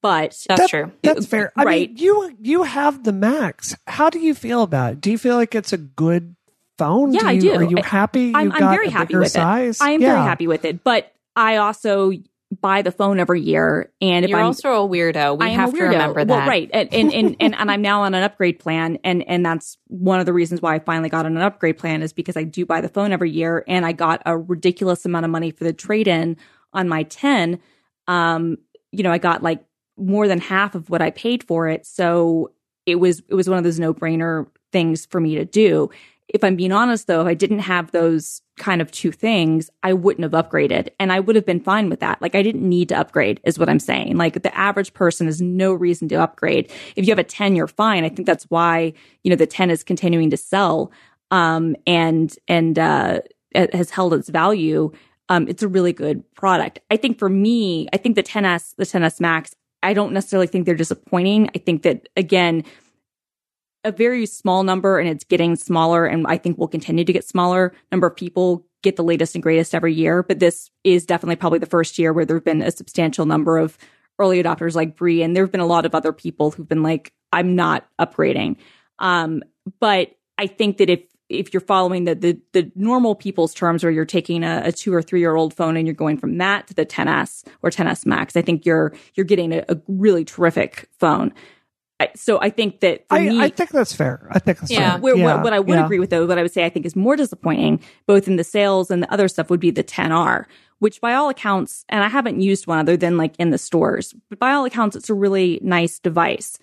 But 0.00 0.30
That's 0.48 0.60
That- 0.62 0.68
true. 0.70 0.92
That's 1.02 1.26
fair. 1.26 1.52
I 1.56 1.64
Right. 1.64 1.88
mean, 1.90 1.98
you 1.98 2.36
you 2.40 2.62
have 2.62 3.04
the 3.04 3.12
Max. 3.12 3.76
How 3.86 4.10
do 4.10 4.18
you 4.18 4.34
feel 4.34 4.62
about 4.62 4.92
it? 4.94 5.00
Do 5.00 5.10
you 5.10 5.18
feel 5.18 5.36
like 5.36 5.54
it's 5.54 5.72
a 5.72 5.78
good 5.78 6.36
phone? 6.78 7.12
Yeah, 7.12 7.20
do 7.20 7.26
I 7.26 7.38
do. 7.38 7.52
Are 7.54 7.62
you 7.62 7.78
I- 7.78 7.86
happy? 7.86 8.22
You 8.26 8.32
I'm, 8.34 8.52
I'm 8.52 8.58
very 8.58 8.86
a 8.88 8.90
happy 8.90 9.16
with 9.16 9.30
size? 9.30 9.80
it. 9.80 9.84
I 9.84 9.90
am 9.90 10.00
Yeah. 10.00 10.14
very 10.14 10.24
happy 10.26 10.46
with 10.46 10.64
it. 10.64 10.82
But 10.84 11.12
I 11.36 11.56
also 11.56 12.12
buy 12.60 12.82
the 12.82 12.92
phone 12.92 13.18
every 13.18 13.40
year. 13.40 13.90
And 14.00 14.24
if 14.24 14.30
You're 14.30 14.38
I'm 14.38 14.46
also 14.46 14.84
a 14.84 14.88
weirdo. 14.88 15.38
We 15.38 15.46
I 15.46 15.48
have 15.50 15.74
a 15.74 15.76
to 15.76 15.82
remember 15.84 16.24
that. 16.24 16.28
Well, 16.38 16.46
right. 16.46 16.70
And, 16.72 16.92
and, 16.94 17.12
and, 17.12 17.36
and, 17.40 17.54
and 17.54 17.70
I'm 17.70 17.82
now 17.82 18.02
on 18.02 18.14
an 18.14 18.22
upgrade 18.22 18.60
plan. 18.60 18.98
And, 19.02 19.26
and 19.28 19.44
that's 19.44 19.76
one 19.88 20.20
of 20.20 20.26
the 20.26 20.32
reasons 20.32 20.62
why 20.62 20.74
I 20.76 20.78
finally 20.78 21.08
got 21.08 21.26
on 21.26 21.36
an 21.36 21.42
upgrade 21.42 21.78
plan 21.78 22.00
is 22.02 22.12
because 22.12 22.36
I 22.36 22.44
do 22.44 22.64
buy 22.64 22.80
the 22.80 22.88
phone 22.88 23.12
every 23.12 23.30
year 23.30 23.64
and 23.66 23.84
I 23.84 23.90
got 23.92 24.22
a 24.24 24.38
ridiculous 24.38 25.04
amount 25.04 25.24
of 25.24 25.30
money 25.32 25.50
for 25.50 25.64
the 25.64 25.72
trade 25.72 26.06
in 26.06 26.36
on 26.72 26.88
my 26.88 27.02
10. 27.04 27.58
Um, 28.06 28.58
you 28.92 29.02
know, 29.02 29.10
I 29.10 29.18
got 29.18 29.42
like 29.42 29.64
more 29.96 30.28
than 30.28 30.40
half 30.40 30.74
of 30.74 30.90
what 30.90 31.02
I 31.02 31.10
paid 31.10 31.44
for 31.44 31.68
it. 31.68 31.86
So 31.86 32.52
it 32.86 32.96
was, 32.96 33.22
it 33.28 33.34
was 33.34 33.48
one 33.48 33.58
of 33.58 33.64
those 33.64 33.78
no 33.78 33.94
brainer 33.94 34.46
things 34.72 35.06
for 35.06 35.20
me 35.20 35.36
to 35.36 35.44
do. 35.44 35.90
If 36.28 36.42
I'm 36.42 36.56
being 36.56 36.72
honest 36.72 37.06
though, 37.06 37.20
if 37.20 37.26
I 37.26 37.34
didn't 37.34 37.60
have 37.60 37.92
those 37.92 38.40
kind 38.56 38.80
of 38.80 38.90
two 38.90 39.12
things, 39.12 39.70
I 39.82 39.92
wouldn't 39.92 40.22
have 40.22 40.44
upgraded 40.44 40.88
and 40.98 41.12
I 41.12 41.20
would 41.20 41.36
have 41.36 41.46
been 41.46 41.60
fine 41.60 41.88
with 41.88 42.00
that. 42.00 42.20
Like 42.20 42.34
I 42.34 42.42
didn't 42.42 42.68
need 42.68 42.88
to 42.88 42.98
upgrade 42.98 43.40
is 43.44 43.58
what 43.58 43.68
I'm 43.68 43.78
saying. 43.78 44.16
Like 44.16 44.42
the 44.42 44.56
average 44.56 44.94
person 44.94 45.26
has 45.26 45.40
no 45.40 45.72
reason 45.72 46.08
to 46.08 46.16
upgrade. 46.16 46.70
If 46.96 47.06
you 47.06 47.12
have 47.12 47.18
a 47.18 47.24
10, 47.24 47.56
you're 47.56 47.66
fine. 47.66 48.04
I 48.04 48.08
think 48.08 48.26
that's 48.26 48.44
why, 48.44 48.94
you 49.22 49.30
know, 49.30 49.36
the 49.36 49.46
10 49.46 49.70
is 49.70 49.84
continuing 49.84 50.30
to 50.30 50.36
sell. 50.36 50.92
Um, 51.30 51.74
and, 51.86 52.34
and, 52.48 52.78
uh, 52.78 53.20
has 53.54 53.90
held 53.90 54.14
its 54.14 54.28
value. 54.28 54.92
Um, 55.28 55.48
it's 55.48 55.62
a 55.62 55.68
really 55.68 55.92
good 55.92 56.22
product. 56.34 56.80
I 56.90 56.96
think 56.96 57.18
for 57.18 57.28
me, 57.28 57.88
I 57.92 57.96
think 57.96 58.16
the 58.16 58.22
10S, 58.22 58.74
the 58.76 58.84
10S 58.84 59.20
Max, 59.20 59.54
I 59.84 59.92
don't 59.92 60.12
necessarily 60.12 60.46
think 60.46 60.66
they're 60.66 60.74
disappointing. 60.74 61.50
I 61.54 61.58
think 61.58 61.82
that 61.82 62.08
again, 62.16 62.64
a 63.84 63.92
very 63.92 64.24
small 64.26 64.62
number 64.64 64.98
and 64.98 65.08
it's 65.08 65.24
getting 65.24 65.56
smaller 65.56 66.06
and 66.06 66.26
I 66.26 66.38
think 66.38 66.58
will 66.58 66.68
continue 66.68 67.04
to 67.04 67.12
get 67.12 67.24
smaller 67.24 67.74
number 67.92 68.06
of 68.06 68.16
people 68.16 68.66
get 68.82 68.96
the 68.96 69.04
latest 69.04 69.34
and 69.34 69.42
greatest 69.42 69.74
every 69.74 69.92
year. 69.92 70.22
But 70.22 70.38
this 70.38 70.70
is 70.84 71.06
definitely 71.06 71.36
probably 71.36 71.58
the 71.58 71.66
first 71.66 71.98
year 71.98 72.12
where 72.12 72.24
there 72.24 72.36
have 72.36 72.44
been 72.44 72.62
a 72.62 72.70
substantial 72.70 73.26
number 73.26 73.58
of 73.58 73.76
early 74.18 74.42
adopters 74.42 74.74
like 74.74 74.96
Brie. 74.96 75.22
And 75.22 75.36
there 75.36 75.44
have 75.44 75.52
been 75.52 75.60
a 75.60 75.66
lot 75.66 75.86
of 75.86 75.94
other 75.94 76.12
people 76.12 76.50
who've 76.50 76.68
been 76.68 76.82
like, 76.82 77.12
I'm 77.32 77.54
not 77.54 77.86
upgrading. 78.00 78.56
Um, 78.98 79.42
but 79.80 80.12
I 80.38 80.46
think 80.46 80.78
that 80.78 80.88
if 80.88 81.00
if 81.28 81.54
you're 81.54 81.60
following 81.60 82.04
the, 82.04 82.14
the 82.14 82.38
the 82.52 82.70
normal 82.74 83.14
people's 83.14 83.54
terms 83.54 83.82
where 83.82 83.90
you're 83.92 84.04
taking 84.04 84.44
a, 84.44 84.62
a 84.66 84.72
two 84.72 84.92
or 84.94 85.02
three 85.02 85.20
year 85.20 85.34
old 85.36 85.54
phone 85.54 85.76
and 85.76 85.86
you're 85.86 85.94
going 85.94 86.18
from 86.18 86.38
that 86.38 86.66
to 86.68 86.74
the 86.74 86.84
10s 86.86 87.44
or 87.62 87.70
10s 87.70 88.04
max, 88.06 88.36
I 88.36 88.42
think 88.42 88.66
you're 88.66 88.92
you're 89.14 89.24
getting 89.24 89.52
a, 89.52 89.64
a 89.68 89.76
really 89.88 90.24
terrific 90.24 90.88
phone. 90.98 91.32
I, 92.00 92.08
so 92.16 92.40
I 92.40 92.50
think 92.50 92.80
that 92.80 93.08
for 93.08 93.14
I, 93.16 93.28
me, 93.28 93.40
I 93.40 93.48
think 93.48 93.70
that's 93.70 93.94
fair. 93.94 94.28
I 94.32 94.38
think 94.40 94.58
that's 94.58 94.70
Yeah. 94.70 94.92
fair. 94.94 95.00
where, 95.00 95.16
yeah, 95.16 95.34
what, 95.36 95.44
what 95.44 95.52
I 95.52 95.60
would 95.60 95.78
yeah. 95.78 95.84
agree 95.84 96.00
with 96.00 96.10
though, 96.10 96.26
what 96.26 96.38
I 96.38 96.42
would 96.42 96.52
say 96.52 96.64
I 96.64 96.68
think 96.68 96.84
is 96.86 96.96
more 96.96 97.14
disappointing, 97.16 97.80
both 98.06 98.26
in 98.26 98.36
the 98.36 98.44
sales 98.44 98.90
and 98.90 99.02
the 99.02 99.12
other 99.12 99.28
stuff, 99.28 99.48
would 99.48 99.60
be 99.60 99.70
the 99.70 99.84
10R, 99.84 100.44
which 100.80 101.00
by 101.00 101.14
all 101.14 101.28
accounts, 101.28 101.84
and 101.88 102.02
I 102.02 102.08
haven't 102.08 102.40
used 102.40 102.66
one 102.66 102.78
other 102.80 102.96
than 102.96 103.16
like 103.16 103.36
in 103.38 103.50
the 103.50 103.58
stores, 103.58 104.12
but 104.28 104.40
by 104.40 104.52
all 104.52 104.64
accounts, 104.64 104.96
it's 104.96 105.08
a 105.08 105.14
really 105.14 105.60
nice 105.62 106.00
device. 106.00 106.58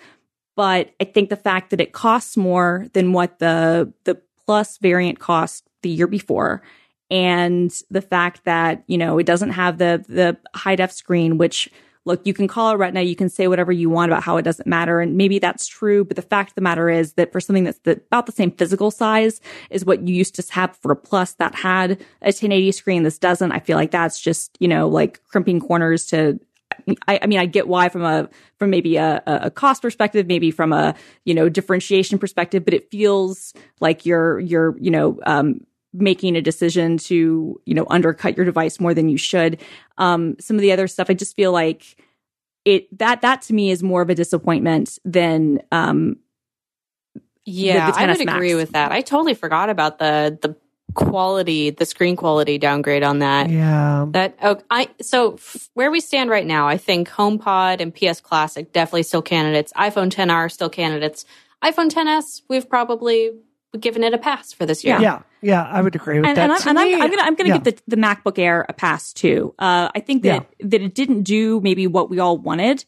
But 0.58 0.92
I 1.00 1.06
think 1.06 1.30
the 1.30 1.38
fact 1.38 1.70
that 1.70 1.80
it 1.80 1.94
costs 1.94 2.36
more 2.36 2.88
than 2.94 3.14
what 3.14 3.40
the 3.40 3.92
the 4.04 4.22
plus 4.52 4.78
variant 4.80 5.18
cost 5.18 5.64
the 5.82 5.90
year 5.90 6.08
before, 6.08 6.62
and 7.10 7.72
the 7.90 8.02
fact 8.02 8.44
that 8.44 8.84
you 8.88 8.98
know 8.98 9.18
it 9.18 9.26
doesn't 9.26 9.52
have 9.52 9.78
the 9.78 10.04
the 10.10 10.38
high 10.54 10.76
def 10.76 10.92
screen, 10.92 11.38
which 11.38 11.70
look, 12.06 12.26
you 12.26 12.34
can 12.34 12.48
call 12.48 12.72
it 12.72 12.78
retina, 12.78 13.02
you 13.02 13.16
can 13.16 13.30
say 13.30 13.48
whatever 13.48 13.72
you 13.72 13.90
want 13.90 14.12
about 14.12 14.24
how 14.24 14.38
it 14.38 14.42
doesn't 14.42 14.68
matter. 14.68 15.00
And 15.00 15.18
maybe 15.18 15.40
that's 15.40 15.68
true. 15.68 16.04
But 16.04 16.16
the 16.16 16.24
fact 16.24 16.50
of 16.50 16.56
the 16.56 16.62
matter 16.62 16.90
is 16.90 17.14
that 17.14 17.32
for 17.32 17.40
something 17.40 17.64
that's 17.64 17.80
the, 17.80 18.02
about 18.08 18.26
the 18.26 18.32
same 18.32 18.52
physical 18.52 18.90
size 18.90 19.40
is 19.70 19.86
what 19.86 20.08
you 20.08 20.16
used 20.16 20.36
to 20.36 20.54
have 20.54 20.76
for 20.78 20.92
a 20.92 20.96
plus 20.96 21.34
that 21.34 21.54
had 21.54 21.92
a 22.22 22.34
1080 22.34 22.72
screen. 22.72 23.04
This 23.04 23.20
doesn't. 23.20 23.52
I 23.52 23.60
feel 23.60 23.78
like 23.78 23.92
that's 23.92 24.20
just, 24.20 24.58
you 24.60 24.68
know, 24.68 24.88
like 24.88 25.24
crimping 25.26 25.60
corners 25.60 26.08
to, 26.08 26.40
I, 27.08 27.20
I 27.22 27.28
mean, 27.28 27.40
I 27.40 27.46
get 27.46 27.68
why 27.68 27.90
from 27.90 28.04
a, 28.04 28.30
from 28.58 28.70
maybe 28.70 28.98
a, 28.98 29.22
a 29.26 29.52
cost 29.52 29.82
perspective, 29.82 30.28
maybe 30.28 30.52
from 30.52 30.74
a, 30.74 30.96
you 31.26 31.34
know, 31.34 31.50
differentiation 31.50 32.20
perspective, 32.20 32.66
but 32.66 32.74
it 32.74 32.90
feels 32.92 33.54
like 33.80 34.06
you're, 34.06 34.40
you're, 34.40 34.78
you 34.80 34.92
know, 34.92 35.20
um, 35.26 35.62
making 35.94 36.38
a 36.38 36.42
decision 36.42 36.98
to 36.98 37.60
you 37.66 37.74
know 37.74 37.86
undercut 37.90 38.38
your 38.38 38.46
device 38.46 38.80
more 38.80 38.94
than 38.94 39.10
you 39.10 39.18
should 39.18 39.60
um 39.98 40.38
some 40.40 40.56
of 40.56 40.62
the 40.62 40.72
other 40.72 40.88
stuff 40.88 41.10
i 41.10 41.14
just 41.14 41.36
feel 41.36 41.52
like 41.52 41.98
it 42.64 42.88
that 42.98 43.20
that 43.20 43.42
to 43.42 43.54
me 43.54 43.72
is 43.72 43.84
more 43.84 44.02
of 44.02 44.10
a 44.10 44.16
disappointment 44.16 44.98
than 45.04 45.60
um 45.74 46.16
Yeah, 47.46 47.92
the 47.92 47.98
I 47.98 48.06
10S 48.06 48.20
would 48.20 48.30
agree 48.30 48.56
with 48.56 48.72
that. 48.72 48.92
I 48.92 49.02
totally 49.02 49.34
forgot 49.34 49.70
about 49.70 50.00
the 50.00 50.38
the 50.42 50.56
quality, 50.94 51.70
the 51.70 51.86
screen 51.86 52.16
quality 52.16 52.58
downgrade 52.58 53.04
on 53.04 53.20
that. 53.20 53.50
Yeah. 53.50 54.06
That 54.10 54.38
oh, 54.42 54.58
I 54.70 54.90
so 55.02 55.34
f- 55.34 55.70
where 55.74 55.92
we 55.92 56.00
stand 56.00 56.30
right 56.30 56.46
now, 56.46 56.68
I 56.68 56.78
think 56.78 57.10
HomePod 57.10 57.80
and 57.80 57.94
PS 57.94 58.22
Classic 58.22 58.72
definitely 58.72 59.04
still 59.04 59.22
candidates. 59.22 59.72
iPhone 59.74 60.10
10R 60.10 60.52
still 60.52 60.70
candidates. 60.70 61.26
iPhone 61.64 61.90
10s, 61.90 62.42
we've 62.48 62.68
probably 62.70 63.32
given 63.80 64.04
it 64.04 64.14
a 64.14 64.18
pass 64.18 64.52
for 64.52 64.66
this 64.66 64.84
year. 64.84 65.00
Yeah. 65.00 65.22
Yeah. 65.42 65.64
I 65.64 65.82
would 65.82 65.96
agree 65.96 66.20
with 66.20 66.28
and, 66.28 66.38
that. 66.38 66.44
and, 66.44 66.52
I'm, 66.52 66.62
To 66.62 66.70
and 66.70 66.80
I'm, 66.80 67.02
I'm 67.02 67.10
gonna 67.10 67.22
I'm 67.24 67.36
gonna 67.36 67.50
yeah. 67.50 67.58
give 67.60 67.76
the, 67.76 67.96
the 67.96 68.02
MacBook 68.02 68.38
Air 68.38 68.66
a 68.68 68.74
pass 68.74 69.14
too. 69.14 69.56
Uh, 69.58 69.90
I 69.96 70.00
think 70.00 70.24
that 70.24 70.48
that 70.60 70.82
it 70.82 70.94
didn't 70.94 71.24
do 71.24 71.62
maybe 71.62 71.88
what 71.88 72.10
we 72.10 72.20
all 72.20 72.38
wanted, 72.38 72.86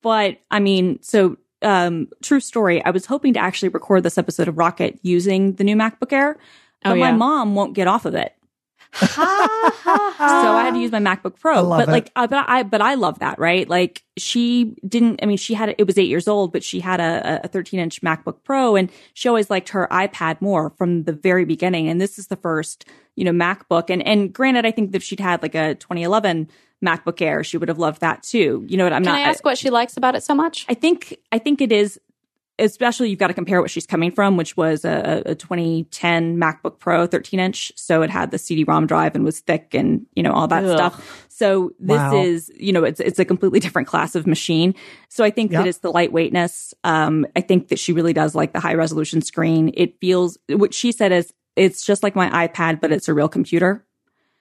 but 0.00 0.38
I 0.50 0.60
mean, 0.60 1.02
so 1.02 1.36
um, 1.62 2.08
true 2.22 2.40
story. 2.40 2.84
I 2.84 2.90
was 2.90 3.06
hoping 3.06 3.34
to 3.34 3.40
actually 3.40 3.70
record 3.70 4.02
this 4.02 4.18
episode 4.18 4.48
of 4.48 4.58
Rocket 4.58 4.98
using 5.02 5.54
the 5.54 5.64
new 5.64 5.76
MacBook 5.76 6.12
Air, 6.12 6.36
but 6.82 6.92
Oh, 6.92 6.96
my 6.96 7.12
mom 7.12 7.54
won't 7.54 7.74
get 7.74 7.88
off 7.88 8.04
of 8.04 8.14
it. 8.14 8.34
So 9.02 10.52
I 10.52 10.62
had 10.64 10.74
to 10.74 10.80
use 10.80 10.92
my 10.92 10.98
MacBook 10.98 11.38
Pro. 11.38 11.54
I 11.56 11.60
love 11.60 11.78
but 11.80 11.88
it. 11.88 11.92
like, 11.92 12.10
uh, 12.14 12.26
but 12.26 12.44
I, 12.48 12.62
but 12.62 12.80
I 12.80 12.94
love 12.94 13.18
that, 13.20 13.38
right? 13.38 13.68
Like, 13.68 14.02
she 14.16 14.76
didn't. 14.86 15.20
I 15.22 15.26
mean, 15.26 15.36
she 15.36 15.54
had 15.54 15.74
it 15.78 15.86
was 15.86 15.98
eight 15.98 16.08
years 16.08 16.28
old, 16.28 16.52
but 16.52 16.62
she 16.62 16.80
had 16.80 17.00
a, 17.00 17.40
a 17.44 17.48
13 17.48 17.80
inch 17.80 18.00
MacBook 18.02 18.42
Pro, 18.44 18.76
and 18.76 18.90
she 19.14 19.28
always 19.28 19.50
liked 19.50 19.70
her 19.70 19.88
iPad 19.90 20.40
more 20.40 20.70
from 20.70 21.04
the 21.04 21.12
very 21.12 21.44
beginning. 21.44 21.88
And 21.88 22.00
this 22.00 22.18
is 22.18 22.28
the 22.28 22.36
first, 22.36 22.86
you 23.16 23.24
know, 23.24 23.32
MacBook. 23.32 23.90
And 23.90 24.06
and 24.06 24.32
granted, 24.32 24.66
I 24.66 24.70
think 24.70 24.92
that 24.92 24.96
if 24.96 25.02
she'd 25.02 25.20
had 25.20 25.42
like 25.42 25.54
a 25.54 25.74
2011 25.74 26.48
MacBook 26.84 27.20
Air, 27.20 27.42
she 27.44 27.56
would 27.56 27.68
have 27.68 27.78
loved 27.78 28.00
that 28.00 28.22
too. 28.22 28.64
You 28.68 28.76
know 28.76 28.84
what? 28.84 28.92
I'm 28.92 29.02
Can 29.02 29.12
not. 29.12 29.18
Can 29.18 29.26
I 29.26 29.30
ask 29.30 29.44
what 29.44 29.58
she 29.58 29.70
likes 29.70 29.96
about 29.96 30.14
it 30.14 30.22
so 30.22 30.34
much? 30.34 30.66
I 30.68 30.74
think 30.74 31.18
I 31.30 31.38
think 31.38 31.60
it 31.60 31.72
is 31.72 31.98
especially 32.62 33.10
you've 33.10 33.18
got 33.18 33.28
to 33.28 33.34
compare 33.34 33.60
what 33.60 33.70
she's 33.70 33.86
coming 33.86 34.10
from, 34.10 34.36
which 34.36 34.56
was 34.56 34.84
a, 34.84 35.22
a 35.26 35.34
2010 35.34 36.36
MacBook 36.38 36.78
Pro 36.78 37.06
13 37.06 37.40
inch. 37.40 37.72
So 37.76 38.02
it 38.02 38.10
had 38.10 38.30
the 38.30 38.38
CD-ROM 38.38 38.86
drive 38.86 39.14
and 39.14 39.24
was 39.24 39.40
thick 39.40 39.74
and 39.74 40.06
you 40.14 40.22
know 40.22 40.32
all 40.32 40.48
that 40.48 40.64
Ugh. 40.64 40.76
stuff. 40.76 41.26
So 41.28 41.72
this 41.78 41.98
Wow. 41.98 42.22
is 42.22 42.50
you 42.56 42.72
know 42.72 42.84
it's 42.84 43.00
it's 43.00 43.18
a 43.18 43.24
completely 43.24 43.60
different 43.60 43.88
class 43.88 44.14
of 44.14 44.26
machine. 44.26 44.74
So 45.08 45.24
I 45.24 45.30
think 45.30 45.52
Yeah. 45.52 45.58
that 45.62 45.68
it's 45.68 45.78
the 45.78 45.92
lightweightness. 45.92 46.72
Um, 46.84 47.26
I 47.36 47.40
think 47.40 47.68
that 47.68 47.78
she 47.78 47.92
really 47.92 48.12
does 48.12 48.34
like 48.34 48.52
the 48.52 48.60
high 48.60 48.74
resolution 48.74 49.20
screen. 49.22 49.72
It 49.74 49.98
feels 50.00 50.38
what 50.48 50.72
she 50.72 50.92
said 50.92 51.12
is 51.12 51.32
it's 51.56 51.84
just 51.84 52.02
like 52.02 52.16
my 52.16 52.46
iPad, 52.48 52.80
but 52.80 52.92
it's 52.92 53.08
a 53.08 53.14
real 53.14 53.28
computer. 53.28 53.84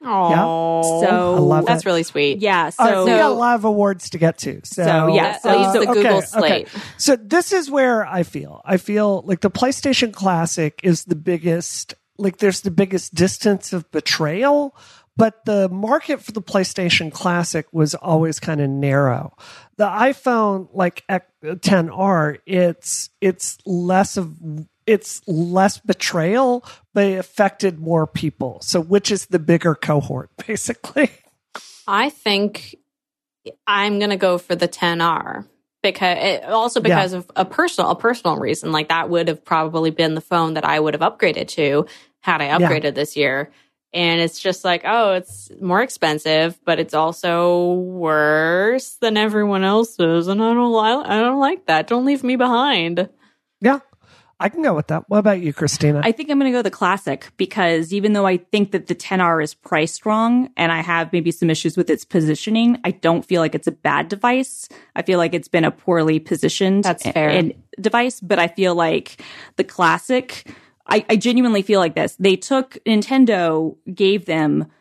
Oh, 0.04 0.30
yeah. 0.32 1.08
So 1.08 1.36
I 1.36 1.40
love 1.40 1.66
that's 1.66 1.84
it. 1.84 1.86
really 1.86 2.04
sweet. 2.04 2.40
Yeah. 2.40 2.72
All 2.80 2.86
right, 2.86 2.94
So 2.96 3.06
we 3.06 3.12
got 3.12 3.32
a 3.32 3.34
lot 3.34 3.56
of 3.56 3.66
awards 3.66 4.10
to 4.12 4.18
get 4.18 4.38
to. 4.40 4.60
So, 4.64 4.84
So, 4.84 5.14
yeah, 5.14 5.38
so- 5.40 5.58
leaves 5.58 5.74
the 5.74 5.80
Google 5.86 6.18
okay. 6.18 6.22
slate. 6.26 6.68
So 6.98 7.16
this 7.16 7.52
is 7.54 7.70
where 7.70 8.06
I 8.06 8.24
feel. 8.24 8.62
I 8.66 8.78
feel 8.78 9.22
like 9.26 9.42
the 9.42 9.52
PlayStation 9.52 10.12
Classic 10.14 10.80
is 10.84 11.06
the 11.06 11.16
biggest. 11.16 11.94
Like 12.18 12.38
there's 12.38 12.62
the 12.62 12.72
biggest 12.72 13.16
distance 13.16 13.74
of 13.74 13.90
betrayal, 13.92 14.76
but 15.18 15.44
the 15.46 15.70
market 15.70 16.22
for 16.22 16.32
the 16.32 16.42
PlayStation 16.42 17.12
Classic 17.12 17.66
was 17.72 17.96
always 17.96 18.40
kind 18.40 18.62
of 18.62 18.70
narrow. 18.70 19.36
The 19.78 19.86
iPhone, 19.88 20.68
like 20.72 21.04
X- 21.10 21.26
uh, 21.44 21.56
10R, 21.56 22.38
it's 22.46 23.10
it's 23.22 23.58
less 23.66 24.18
of 24.18 24.36
it's 24.86 25.22
less 25.28 25.78
betrayal, 25.78 26.66
but 26.94 27.06
it 27.06 27.20
affected 27.20 27.80
more 27.80 28.08
people. 28.08 28.60
So 28.62 28.82
which 28.82 29.12
is 29.12 29.28
the 29.28 29.40
bigger 29.40 29.76
cohort, 29.76 30.30
basically? 30.48 31.12
I 31.88 32.10
think 32.10 32.76
I'm 33.68 34.00
gonna 34.00 34.18
go 34.18 34.38
for 34.38 34.56
the 34.56 34.68
10R 34.68 35.48
because 35.84 36.18
it, 36.20 36.46
also 36.46 36.80
because 36.80 37.14
of 37.14 37.30
a 37.36 37.46
personal 37.46 37.92
a 37.92 37.96
personal 37.96 38.38
reason. 38.38 38.72
Like 38.72 38.90
that 38.90 39.10
would 39.10 39.28
have 39.28 39.44
probably 39.44 39.92
been 39.92 40.16
the 40.16 40.22
phone 40.22 40.54
that 40.56 40.66
I 40.66 40.80
would 40.80 40.94
have 40.94 41.02
upgraded 41.02 41.48
to 41.50 41.86
had 42.22 42.42
I 42.42 42.50
upgraded 42.50 42.94
this 42.96 43.18
year. 43.18 43.52
And 43.94 44.22
it's 44.22 44.40
just 44.40 44.64
like, 44.64 44.84
oh, 44.86 45.14
it's 45.14 45.52
more 45.60 45.82
expensive, 45.82 46.58
but 46.64 46.80
it's 46.80 46.94
also 46.94 47.74
worse 47.74 48.96
than 49.02 49.18
everyone 49.18 49.66
else's, 49.66 50.30
and 50.30 50.42
I 50.42 50.54
don't 50.54 51.06
I 51.06 51.20
don't 51.20 51.40
like 51.40 51.66
that. 51.66 51.88
Don't 51.88 52.06
leave 52.06 52.24
me 52.24 52.38
behind. 52.38 53.10
Yeah, 53.60 53.80
I 54.42 54.50
can 54.50 54.64
go 54.64 54.74
with 54.74 54.88
that. 54.88 55.08
What 55.08 55.20
about 55.20 55.40
you, 55.40 55.54
Christina? 55.54 56.02
I 56.04 56.12
think 56.12 56.30
I'm 56.30 56.40
going 56.40 56.52
to 56.52 56.58
go 56.58 56.62
the 56.62 56.72
classic 56.72 57.32
because 57.38 57.94
even 57.94 58.14
though 58.14 58.26
I 58.26 58.38
think 58.38 58.72
that 58.72 58.88
the 58.88 58.96
10R 58.96 59.44
is 59.44 59.54
priced 59.54 60.06
wrong 60.06 60.50
and 60.58 60.72
I 60.72 60.82
have 60.82 61.14
maybe 61.14 61.32
some 61.32 61.50
issues 61.50 61.78
with 61.78 61.90
its 61.90 62.04
positioning, 62.04 62.80
I 62.84 62.92
don't 62.92 63.24
feel 63.24 63.40
like 63.42 63.54
it's 63.54 63.68
a 63.68 63.72
bad 63.72 64.10
device. 64.10 64.68
I 64.96 65.04
feel 65.04 65.20
like 65.20 65.36
it's 65.36 65.48
been 65.48 65.64
a 65.64 65.72
poorly 65.72 66.20
positioned 66.20 66.84
That's 66.84 67.04
fair. 67.04 67.30
and 67.30 67.54
device, 67.80 68.20
but 68.20 68.40
I 68.40 68.48
feel 68.48 68.74
like 68.74 69.24
the 69.58 69.64
classic, 69.64 70.52
I, 70.88 71.06
I 71.08 71.16
genuinely 71.18 71.62
feel 71.62 71.80
like 71.80 71.94
this. 71.94 72.16
They 72.20 72.36
took 72.36 72.78
Nintendo, 72.86 73.78
gave 73.94 74.26
them 74.26 74.72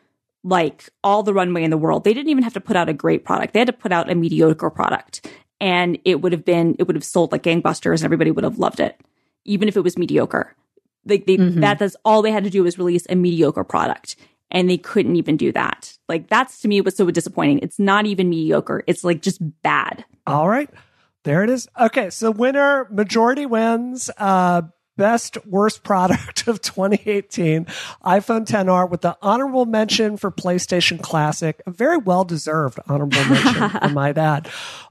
like 0.42 0.88
all 1.04 1.22
the 1.22 1.34
runway 1.34 1.64
in 1.64 1.70
the 1.70 1.76
world. 1.76 2.04
They 2.04 2.14
didn't 2.14 2.30
even 2.30 2.44
have 2.44 2.54
to 2.54 2.60
put 2.60 2.76
out 2.76 2.88
a 2.88 2.94
great 2.94 3.26
product. 3.26 3.52
They 3.52 3.58
had 3.58 3.66
to 3.66 3.74
put 3.74 3.92
out 3.92 4.10
a 4.10 4.14
mediocre 4.14 4.70
product 4.70 5.28
and 5.60 5.98
it 6.04 6.22
would 6.22 6.32
have 6.32 6.44
been, 6.44 6.76
it 6.78 6.86
would 6.86 6.96
have 6.96 7.04
sold 7.04 7.32
like 7.32 7.42
gangbusters 7.42 7.96
and 7.96 8.04
everybody 8.04 8.30
would 8.30 8.44
have 8.44 8.58
loved 8.58 8.80
it, 8.80 8.98
even 9.44 9.68
if 9.68 9.76
it 9.76 9.80
was 9.82 9.98
mediocre. 9.98 10.54
Like 11.06 11.26
they, 11.26 11.36
Mhm. 11.38 11.60
that 11.62 11.80
is 11.80 11.96
all 12.04 12.22
they 12.22 12.30
had 12.32 12.44
to 12.44 12.50
do 12.50 12.62
was 12.62 12.78
release 12.78 13.06
a 13.08 13.14
mediocre 13.14 13.64
product 13.64 14.16
and 14.50 14.68
they 14.68 14.76
couldn't 14.78 15.16
even 15.16 15.36
do 15.36 15.50
that. 15.52 15.96
Like 16.08 16.28
that's 16.28 16.60
to 16.60 16.68
me 16.68 16.80
was 16.80 16.96
so 16.96 17.10
disappointing. 17.10 17.60
It's 17.60 17.78
not 17.78 18.06
even 18.06 18.28
mediocre. 18.28 18.82
It's 18.86 19.02
like 19.04 19.22
just 19.22 19.40
bad. 19.62 20.04
All 20.26 20.48
right. 20.48 20.68
There 21.24 21.42
it 21.44 21.50
is. 21.50 21.68
Okay. 21.78 22.10
So 22.10 22.30
winner 22.30 22.86
majority 22.90 23.46
wins. 23.46 24.10
Uh, 24.18 24.62
best 24.96 25.38
worst 25.46 25.82
product 25.82 26.46
of 26.46 26.60
2018 26.60 27.64
iPhone 28.04 28.44
10R 28.46 28.90
with 28.90 29.00
the 29.00 29.16
honorable 29.22 29.64
mention 29.64 30.18
for 30.18 30.30
PlayStation 30.30 31.00
Classic. 31.00 31.62
A 31.66 31.70
very 31.70 31.96
well 31.96 32.24
deserved 32.24 32.78
honorable 32.86 33.24
mention, 33.24 33.62
I 33.62 33.88
might 33.92 34.18
add. 34.18 34.50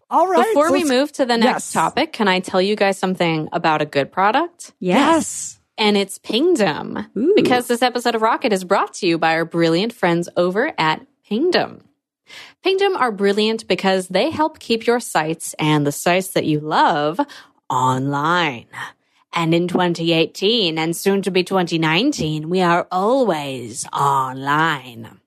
All 0.10 0.28
right. 0.28 0.48
Before 0.48 0.72
we 0.72 0.84
move 0.84 1.12
to 1.14 1.26
the 1.26 1.38
next 1.38 1.68
Yes. 1.68 1.74
topic, 1.74 2.14
can 2.14 2.28
I 2.28 2.40
tell 2.40 2.62
you 2.62 2.76
guys 2.76 2.98
something 2.98 3.48
about 3.52 3.82
a 3.82 3.86
good 3.86 4.12
product? 4.12 4.74
Yes. 4.80 5.60
And 5.78 5.96
it's 5.96 6.18
Pingdom. 6.18 7.06
Ooh. 7.18 7.34
Because 7.36 7.68
this 7.68 7.82
episode 7.82 8.16
of 8.16 8.22
Rocket 8.22 8.52
is 8.52 8.64
brought 8.64 8.96
to 8.96 9.08
you 9.08 9.18
by 9.18 9.34
our 9.34 9.46
brilliant 9.46 9.94
friends 9.94 10.28
over 10.36 10.74
at 10.78 11.06
Pingdom. 11.28 11.84
Pingdom 12.64 12.96
are 12.98 13.12
brilliant 13.12 13.68
because 13.68 14.08
they 14.08 14.30
help 14.30 14.60
keep 14.60 14.86
your 14.86 15.00
sites 15.00 15.56
and 15.58 15.86
the 15.86 15.92
sites 15.92 16.30
that 16.30 16.46
you 16.46 16.60
love 16.60 17.20
online. 17.70 18.66
And 19.34 19.54
in 19.54 19.68
2018 19.68 20.78
and 20.80 20.96
soon 20.96 21.22
to 21.22 21.32
be 21.32 21.44
2019, 21.44 22.50
we 22.50 22.62
are 22.62 22.88
always 22.92 23.88
online. 23.94 25.20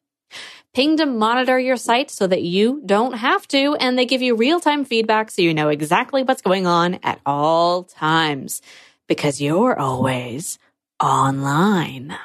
Pingdom 0.74 1.18
monitor 1.18 1.58
your 1.58 1.76
site 1.76 2.10
so 2.10 2.26
that 2.26 2.40
you 2.40 2.80
don't 2.86 3.12
have 3.12 3.46
to, 3.48 3.74
and 3.74 3.98
they 3.98 4.06
give 4.06 4.22
you 4.22 4.34
real 4.34 4.58
time 4.58 4.86
feedback 4.86 5.30
so 5.30 5.42
you 5.42 5.52
know 5.52 5.68
exactly 5.68 6.22
what's 6.22 6.40
going 6.40 6.66
on 6.66 6.98
at 7.02 7.20
all 7.26 7.84
times 7.84 8.62
because 9.06 9.38
you're 9.38 9.78
always 9.78 10.58
online. 10.98 12.16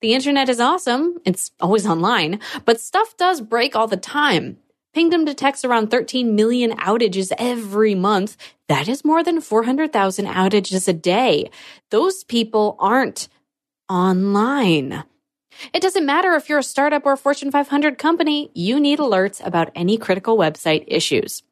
The 0.00 0.14
internet 0.14 0.48
is 0.48 0.60
awesome. 0.60 1.18
It's 1.24 1.50
always 1.60 1.88
online, 1.88 2.38
but 2.64 2.80
stuff 2.80 3.16
does 3.16 3.40
break 3.40 3.74
all 3.74 3.88
the 3.88 3.96
time. 3.96 4.58
Pingdom 4.94 5.24
detects 5.24 5.64
around 5.64 5.90
13 5.90 6.36
million 6.36 6.70
outages 6.78 7.32
every 7.36 7.96
month. 7.96 8.36
That 8.68 8.86
is 8.86 9.04
more 9.04 9.24
than 9.24 9.40
400,000 9.40 10.26
outages 10.26 10.86
a 10.86 10.92
day. 10.92 11.50
Those 11.90 12.22
people 12.22 12.76
aren't 12.78 13.26
online. 13.88 15.02
It 15.72 15.82
doesn't 15.82 16.06
matter 16.06 16.32
if 16.34 16.48
you're 16.48 16.58
a 16.58 16.64
startup 16.64 17.04
or 17.04 17.12
a 17.12 17.16
Fortune 17.16 17.50
500 17.50 17.98
company, 17.98 18.50
you 18.54 18.80
need 18.80 18.98
alerts 18.98 19.44
about 19.44 19.70
any 19.74 19.98
critical 19.98 20.36
website 20.36 20.84
issues. 20.86 21.42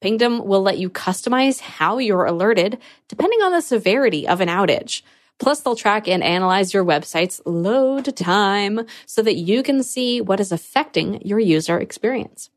Pingdom 0.00 0.44
will 0.44 0.62
let 0.62 0.78
you 0.78 0.88
customize 0.88 1.60
how 1.60 1.98
you're 1.98 2.24
alerted 2.24 2.78
depending 3.08 3.40
on 3.40 3.52
the 3.52 3.60
severity 3.60 4.26
of 4.26 4.40
an 4.40 4.48
outage. 4.48 5.02
Plus, 5.38 5.60
they'll 5.60 5.74
track 5.74 6.06
and 6.06 6.22
analyze 6.22 6.72
your 6.72 6.84
website's 6.84 7.40
load 7.44 8.16
time 8.16 8.86
so 9.04 9.20
that 9.20 9.34
you 9.34 9.62
can 9.62 9.82
see 9.82 10.20
what 10.20 10.40
is 10.40 10.52
affecting 10.52 11.20
your 11.26 11.40
user 11.40 11.78
experience. 11.78 12.50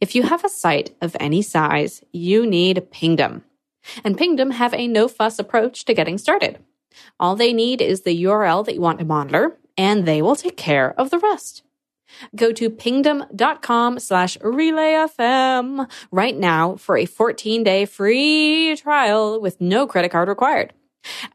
If 0.00 0.14
you 0.14 0.24
have 0.24 0.44
a 0.44 0.50
site 0.50 0.94
of 1.00 1.16
any 1.18 1.40
size, 1.40 2.02
you 2.12 2.46
need 2.46 2.90
Pingdom. 2.90 3.44
And 4.02 4.18
Pingdom 4.18 4.50
have 4.50 4.74
a 4.74 4.86
no 4.86 5.08
fuss 5.08 5.38
approach 5.38 5.84
to 5.86 5.94
getting 5.94 6.18
started. 6.18 6.58
All 7.18 7.36
they 7.36 7.52
need 7.52 7.80
is 7.80 8.02
the 8.02 8.24
URL 8.24 8.64
that 8.66 8.74
you 8.74 8.80
want 8.80 8.98
to 8.98 9.04
monitor, 9.04 9.58
and 9.76 10.06
they 10.06 10.22
will 10.22 10.36
take 10.36 10.56
care 10.56 10.94
of 10.98 11.10
the 11.10 11.18
rest. 11.18 11.62
Go 12.36 12.52
to 12.52 12.70
pingdom.com 12.70 13.98
slash 13.98 14.38
relayfm 14.38 15.90
right 16.10 16.36
now 16.36 16.76
for 16.76 16.96
a 16.96 17.06
14 17.06 17.62
day 17.64 17.84
free 17.86 18.76
trial 18.76 19.40
with 19.40 19.60
no 19.60 19.86
credit 19.86 20.10
card 20.10 20.28
required. 20.28 20.72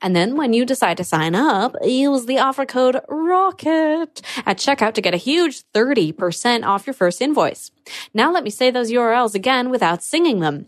And 0.01 0.15
then 0.15 0.35
when 0.35 0.53
you 0.53 0.65
decide 0.65 0.97
to 0.97 1.03
sign 1.03 1.35
up, 1.35 1.75
use 1.83 2.25
the 2.25 2.39
offer 2.39 2.65
code 2.65 2.99
ROCKET 3.07 4.21
at 4.45 4.57
checkout 4.57 4.93
to 4.95 5.01
get 5.01 5.13
a 5.13 5.17
huge 5.17 5.61
30% 5.73 6.65
off 6.65 6.87
your 6.87 6.95
first 6.95 7.21
invoice. 7.21 7.69
Now 8.13 8.31
let 8.31 8.43
me 8.43 8.49
say 8.49 8.71
those 8.71 8.91
URLs 8.91 9.35
again 9.35 9.69
without 9.69 10.01
singing 10.01 10.39
them. 10.39 10.65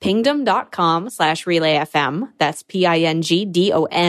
Pingdom.com 0.00 1.08
slash 1.08 1.46
relayfm. 1.46 2.32
That's 2.36 2.62
P-I-N-G-D-O-M 2.64 4.04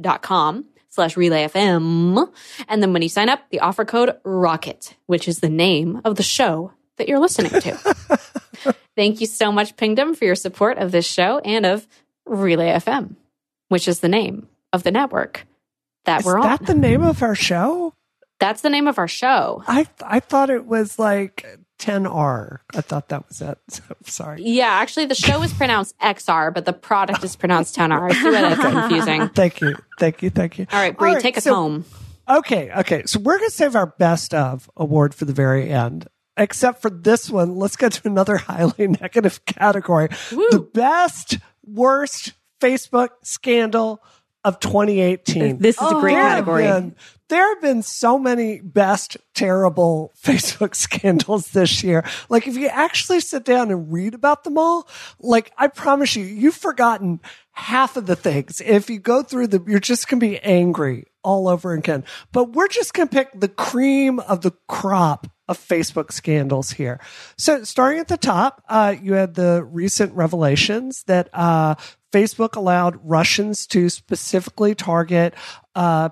dot 0.00 0.22
com 0.22 0.64
slash 0.92 1.14
relayfm. 1.14 2.30
And 2.68 2.82
then 2.82 2.92
when 2.92 3.02
you 3.02 3.08
sign 3.08 3.28
up, 3.28 3.48
the 3.50 3.60
offer 3.60 3.84
code 3.84 4.16
ROCKET, 4.24 4.94
which 5.06 5.26
is 5.26 5.40
the 5.40 5.48
name 5.48 6.00
of 6.04 6.16
the 6.16 6.22
show 6.22 6.72
that 6.98 7.08
you're 7.08 7.18
listening 7.18 7.60
to. 7.62 8.74
Thank 8.96 9.22
you 9.22 9.26
so 9.26 9.50
much, 9.50 9.76
Pingdom, 9.76 10.14
for 10.14 10.26
your 10.26 10.34
support 10.34 10.76
of 10.76 10.92
this 10.92 11.06
show 11.06 11.38
and 11.38 11.64
of 11.64 11.86
Relay 12.26 12.68
FM, 12.68 13.16
which 13.68 13.88
is 13.88 14.00
the 14.00 14.08
name 14.08 14.48
of 14.72 14.82
the 14.82 14.90
network 14.90 15.46
that 16.04 16.20
Is 16.20 16.26
we're 16.26 16.38
on. 16.38 16.52
Is 16.52 16.58
that 16.58 16.66
the 16.66 16.74
name 16.74 17.02
of 17.02 17.22
our 17.22 17.34
show? 17.34 17.94
That's 18.38 18.60
the 18.60 18.70
name 18.70 18.86
of 18.86 18.98
our 18.98 19.08
show. 19.08 19.62
I 19.66 19.86
I 20.04 20.20
thought 20.20 20.50
it 20.50 20.66
was 20.66 20.98
like 20.98 21.58
10R. 21.82 22.58
I 22.74 22.80
thought 22.80 23.08
that 23.08 23.28
was 23.28 23.40
it. 23.40 23.58
Sorry. 24.04 24.42
Yeah, 24.42 24.68
actually, 24.68 25.06
the 25.06 25.14
show 25.16 25.42
is 25.42 25.52
pronounced 25.52 25.98
XR, 25.98 26.54
but 26.54 26.64
the 26.64 26.72
product 26.72 27.24
is 27.24 27.34
pronounced 27.34 27.76
10R. 27.76 28.10
I 28.10 28.14
see 28.14 28.24
why 28.24 28.40
that's 28.54 28.60
confusing. 28.60 29.28
Thank 29.30 29.60
you. 29.60 29.76
Thank 29.98 30.22
you. 30.22 30.30
Thank 30.30 30.58
you. 30.58 30.66
All 30.72 30.78
right, 30.80 30.96
Bree, 30.96 31.08
All 31.08 31.14
right, 31.16 31.22
take 31.22 31.36
us 31.36 31.44
so- 31.44 31.54
home. 31.54 31.84
Okay, 32.28 32.70
okay. 32.72 33.02
So 33.06 33.18
we're 33.18 33.36
going 33.38 33.50
to 33.50 33.54
save 33.54 33.74
our 33.74 33.86
best 33.86 34.32
of 34.32 34.70
award 34.76 35.12
for 35.12 35.24
the 35.24 35.32
very 35.32 35.68
end. 35.70 36.06
Except 36.36 36.80
for 36.80 36.88
this 36.88 37.28
one, 37.28 37.56
let's 37.56 37.74
get 37.76 37.92
to 37.92 38.08
another 38.08 38.36
highly 38.38 38.86
negative 38.86 39.44
category. 39.44 40.08
The 40.30 40.66
best, 40.72 41.38
worst 41.64 42.32
Facebook 42.60 43.10
scandal 43.22 44.00
of 44.44 44.58
2018. 44.60 45.58
This 45.58 45.80
is 45.80 45.90
a 45.90 45.94
great 46.00 46.14
There 46.14 46.22
have 46.22 46.32
category. 46.46 46.62
been- 46.64 46.96
there 47.28 47.48
have 47.54 47.62
been 47.62 47.82
so 47.82 48.18
many 48.18 48.60
best 48.60 49.16
terrible 49.32 50.12
Facebook 50.22 50.74
scandals 50.74 51.52
this 51.52 51.82
year. 51.82 52.04
Like 52.28 52.46
if 52.46 52.56
you 52.58 52.66
actually 52.68 53.20
sit 53.20 53.44
down 53.44 53.70
and 53.70 53.90
read 53.90 54.12
about 54.12 54.44
them 54.44 54.58
all, 54.58 54.86
like 55.18 55.50
I 55.56 55.68
promise 55.68 56.14
you, 56.14 56.24
you've 56.24 56.54
forgotten 56.56 57.20
half 57.52 57.96
of 57.96 58.04
the 58.04 58.16
things. 58.16 58.60
If 58.60 58.90
you 58.90 58.98
go 58.98 59.22
through 59.22 59.46
them, 59.46 59.64
you're 59.66 59.80
just 59.80 60.08
going 60.08 60.20
to 60.20 60.26
be 60.26 60.38
angry 60.40 61.06
all 61.24 61.48
over 61.48 61.72
again. 61.72 62.04
But 62.32 62.52
we're 62.52 62.68
just 62.68 62.92
going 62.92 63.08
to 63.08 63.14
pick 63.14 63.28
the 63.34 63.48
cream 63.48 64.18
of 64.20 64.42
the 64.42 64.52
crop 64.68 65.26
of 65.48 65.58
Facebook 65.58 66.12
scandals 66.12 66.72
here. 66.72 67.00
So 67.38 67.64
starting 67.64 68.00
at 68.00 68.08
the 68.08 68.16
top, 68.18 68.62
uh, 68.68 68.94
you 69.00 69.14
had 69.14 69.34
the 69.34 69.64
recent 69.64 70.12
revelations 70.14 71.02
that, 71.06 71.30
uh, 71.32 71.76
Facebook 72.12 72.56
allowed 72.56 73.00
Russians 73.02 73.66
to 73.68 73.88
specifically 73.88 74.74
target, 74.74 75.34
uh, 75.74 76.10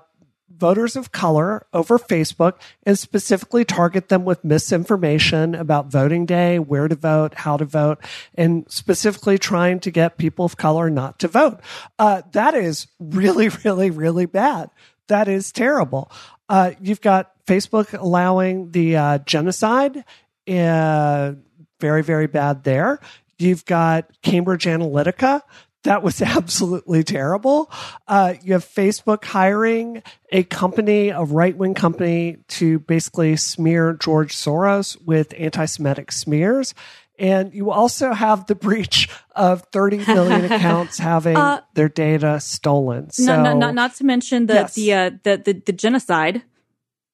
voters 0.61 0.95
of 0.95 1.11
color 1.11 1.65
over 1.73 1.97
Facebook 1.97 2.53
and 2.83 2.97
specifically 2.97 3.65
target 3.65 4.09
them 4.09 4.23
with 4.23 4.43
misinformation 4.43 5.55
about 5.55 5.91
voting 5.91 6.25
day, 6.25 6.59
where 6.59 6.87
to 6.87 6.95
vote, 6.95 7.33
how 7.33 7.57
to 7.57 7.65
vote, 7.65 7.97
and 8.35 8.69
specifically 8.69 9.39
trying 9.39 9.79
to 9.79 9.89
get 9.89 10.19
people 10.19 10.45
of 10.45 10.57
color 10.57 10.89
not 10.89 11.17
to 11.17 11.27
vote. 11.27 11.59
Uh, 11.97 12.21
that 12.33 12.53
is 12.53 12.87
really, 12.99 13.49
really, 13.65 13.89
really 13.89 14.27
bad. 14.27 14.69
That 15.07 15.27
is 15.27 15.51
terrible. 15.51 16.11
Uh, 16.47 16.71
you've 16.79 17.01
got 17.01 17.31
Facebook 17.45 17.99
allowing 17.99 18.71
the 18.71 18.95
uh, 18.95 19.17
genocide. 19.19 20.05
Uh, 20.47 21.33
very, 21.79 22.03
very 22.03 22.27
bad 22.27 22.63
there. 22.63 22.99
You've 23.39 23.65
got 23.65 24.05
Cambridge 24.21 24.65
Analytica. 24.65 25.41
That 25.83 26.03
was 26.03 26.21
absolutely 26.21 27.03
terrible. 27.03 27.71
Uh, 28.07 28.35
you 28.43 28.53
have 28.53 28.65
Facebook 28.65 29.25
hiring 29.25 30.03
a 30.31 30.43
company, 30.43 31.09
a 31.09 31.21
right 31.23 31.55
wing 31.55 31.73
company, 31.73 32.37
to 32.49 32.79
basically 32.79 33.35
smear 33.35 33.93
George 33.93 34.35
Soros 34.35 34.97
with 35.05 35.33
anti 35.37 35.65
Semitic 35.65 36.11
smears. 36.11 36.73
And 37.19 37.53
you 37.53 37.69
also 37.69 38.13
have 38.13 38.47
the 38.47 38.55
breach 38.55 39.07
of 39.35 39.63
30 39.71 40.05
million 40.07 40.45
accounts 40.51 40.97
having 40.97 41.37
Uh, 41.37 41.61
their 41.75 41.89
data 41.89 42.39
stolen. 42.39 43.11
So, 43.11 43.25
not, 43.35 43.43
not, 43.43 43.57
not, 43.57 43.75
not 43.75 43.95
to 43.97 44.03
mention 44.05 44.47
the 44.47 44.53
Yes. 44.53 44.73
the, 44.75 44.93
uh, 44.93 45.09
the 45.23 45.37
the 45.37 45.53
the 45.65 45.73
genocide. 45.73 46.41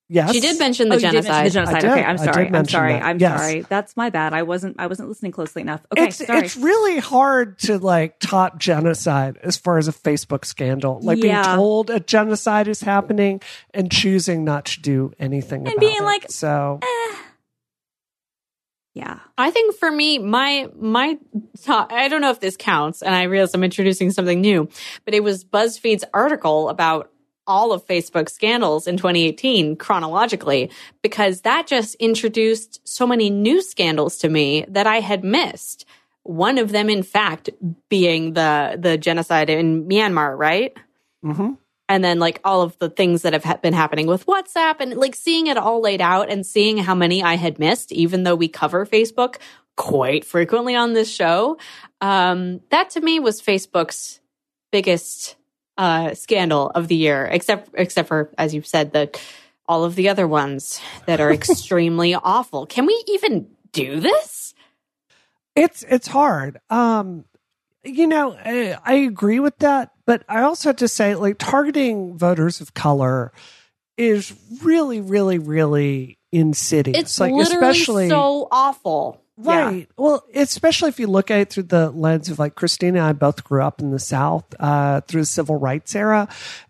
Yes. 0.10 0.32
She 0.34 0.40
did 0.40 0.58
mention 0.60 0.90
the 0.90 0.96
Oh, 0.96 0.98
you 0.98 1.02
did 1.12 1.14
mention 1.14 1.24
genocide. 1.24 1.46
the 1.46 1.50
genocide. 1.52 1.76
I 1.76 1.80
did. 1.82 1.92
Okay, 1.92 2.04
I'm 2.04 2.08
I 2.08 2.12
did 2.26 2.34
sorry. 2.34 2.48
I'm 2.54 2.66
sorry. 2.66 2.94
that. 2.94 3.04
I'm 3.04 3.20
Yes. 3.20 3.40
sorry. 3.42 3.62
That's 3.62 3.98
my 3.98 4.10
bad. 4.10 4.34
I 4.34 4.44
wasn't 4.44 4.76
I 4.80 4.88
wasn't 4.88 5.10
listening 5.10 5.32
closely 5.32 5.62
enough. 5.62 5.82
Okay, 5.92 6.08
it's 6.08 6.26
sorry. 6.26 6.40
it's 6.46 6.56
really 6.58 7.00
hard 7.00 7.60
to 7.60 7.78
like 7.78 8.20
top 8.20 8.58
genocide 8.60 9.38
as 9.44 9.58
far 9.58 9.78
as 9.78 9.88
a 9.88 9.94
Facebook 9.94 10.46
scandal. 10.46 11.00
Like 11.02 11.18
Yeah. 11.24 11.44
being 11.44 11.56
told 11.56 11.90
a 11.90 12.00
genocide 12.00 12.68
is 12.68 12.82
happening 12.82 13.42
and 13.74 13.92
choosing 13.92 14.44
not 14.44 14.66
to 14.66 14.82
do 14.82 15.12
anything 15.20 15.60
And 15.62 15.70
about 15.70 15.80
being 15.80 15.98
it. 15.98 16.04
like, 16.04 16.24
"Eh." 16.26 16.28
so 16.30 16.80
yeah. 18.94 19.20
I 19.38 19.52
think 19.52 19.76
for 19.76 19.92
me, 19.92 20.18
my 20.18 20.70
my 20.80 21.20
top, 21.64 21.92
I 21.92 22.08
don't 22.08 22.22
know 22.22 22.32
if 22.32 22.40
this 22.40 22.58
counts, 22.58 23.04
and 23.04 23.14
I 23.14 23.24
realize 23.24 23.54
I'm 23.54 23.64
introducing 23.64 24.10
something 24.12 24.42
new, 24.42 24.70
but 25.06 25.14
it 25.14 25.24
was 25.24 25.44
BuzzFeed's 25.46 26.04
article 26.14 26.70
about 26.70 27.12
all 27.48 27.72
of 27.72 27.86
Facebook's 27.86 28.34
scandals 28.34 28.88
in 28.88 28.98
2018 28.98 29.76
chronologically 29.78 30.70
because 31.02 31.42
that 31.42 31.68
just 31.68 31.96
introduced 31.96 32.86
so 32.88 33.08
many 33.08 33.30
new 33.30 33.62
scandals 33.62 34.18
to 34.18 34.30
me 34.30 34.66
that 34.68 34.88
I 34.88 35.00
had 35.00 35.24
missed. 35.24 35.86
One 36.24 36.58
of 36.58 36.72
them, 36.72 36.90
in 36.90 37.04
fact, 37.04 37.50
being 37.90 38.34
the 38.34 38.78
the 38.78 38.98
genocide 38.98 39.50
in 39.50 39.88
Myanmar, 39.88 40.38
right? 40.38 40.76
Mm-hmm. 41.24 41.54
And 41.90 42.04
then 42.04 42.20
like 42.20 42.42
all 42.44 42.62
of 42.62 42.78
the 42.80 42.90
things 42.90 43.22
that 43.22 43.32
have 43.32 43.46
ha- 43.46 43.58
been 43.58 43.74
happening 43.74 44.08
with 44.08 44.26
WhatsApp 44.26 44.82
and 44.82 44.96
like 44.96 45.16
seeing 45.16 45.48
it 45.48 45.56
all 45.56 45.80
laid 45.82 46.02
out 46.02 46.30
and 46.30 46.46
seeing 46.46 46.78
how 46.78 46.94
many 46.94 47.24
I 47.24 47.36
had 47.36 47.60
missed, 47.60 47.94
even 47.94 48.24
though 48.24 48.36
we 48.36 48.50
cover 48.50 48.86
Facebook 48.86 49.38
quite 49.78 50.26
frequently 50.26 50.76
on 50.76 50.92
this 50.92 51.10
show. 51.10 51.58
Um, 52.02 52.60
that 52.72 52.90
to 52.92 53.02
me 53.02 53.20
was 53.20 53.42
Facebook's 53.42 54.20
biggest 54.72 55.37
uh, 55.78 56.14
scandal 56.14 56.72
of 56.74 56.88
the 56.88 56.96
year, 56.96 57.26
except 57.26 57.70
except 57.74 58.08
for 58.08 58.32
as 58.38 58.54
you've 58.54 58.68
said 58.68 58.94
the 58.94 59.18
all 59.68 59.84
of 59.84 59.96
the 59.96 60.10
other 60.10 60.28
ones 60.28 60.80
that 61.06 61.20
are 61.20 61.32
extremely 61.34 62.16
awful. 62.16 62.66
Can 62.66 62.86
we 62.86 63.04
even 63.08 63.48
do 63.72 64.00
this? 64.00 64.54
It's 65.56 65.84
it's 65.90 66.08
hard. 66.08 66.60
Um, 66.70 67.26
you 67.84 68.08
know, 68.08 68.38
I, 68.38 68.78
I 68.84 68.94
agree 68.96 69.40
with 69.40 69.58
that, 69.60 69.92
but 70.06 70.24
I 70.28 70.42
also 70.42 70.70
have 70.70 70.78
to 70.78 70.88
say, 70.88 71.16
like, 71.16 71.38
targeting 71.38 72.18
voters 72.18 72.62
of 72.62 72.74
color 72.74 73.32
is 73.98 74.34
really, 74.62 75.02
really, 75.02 75.40
really 75.40 76.18
insidious. 76.32 76.98
It's 76.98 77.20
like, 77.20 77.34
literally 77.34 77.70
especially 77.70 78.10
so 78.10 78.48
awful. 78.52 79.24
Yeah. 79.40 79.66
Right. 79.66 79.90
Well, 79.98 80.24
especially 80.34 80.90
if 80.90 81.00
you 81.00 81.08
look 81.08 81.30
at 81.30 81.40
it 81.40 81.50
through 81.52 81.64
the 81.64 81.92
lens 81.92 82.30
of 82.30 82.40
like 82.40 82.56
Christina 82.56 83.00
and 83.00 83.08
I 83.08 83.14
both 83.14 83.44
grew 83.44 83.62
up 83.62 83.82
in 83.82 83.92
the 83.92 84.00
South 84.00 84.46
uh, 84.60 85.02
through 85.02 85.22
the 85.22 85.28
civil 85.28 85.58
rights 85.58 85.96
era 85.96 86.28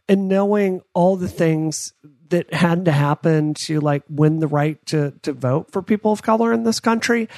and 0.09 0.27
knowing 0.27 0.81
all 0.93 1.15
the 1.15 1.29
things 1.29 1.93
that 2.29 2.53
had 2.53 2.85
to 2.85 2.91
happen 2.91 3.53
to 3.53 3.79
like 3.79 4.03
win 4.09 4.39
the 4.39 4.47
right 4.47 4.85
to, 4.87 5.11
to 5.21 5.31
vote 5.31 5.71
for 5.71 5.81
people 5.81 6.11
of 6.11 6.21
color 6.21 6.51
in 6.51 6.63
this 6.63 6.79
country. 6.79 7.29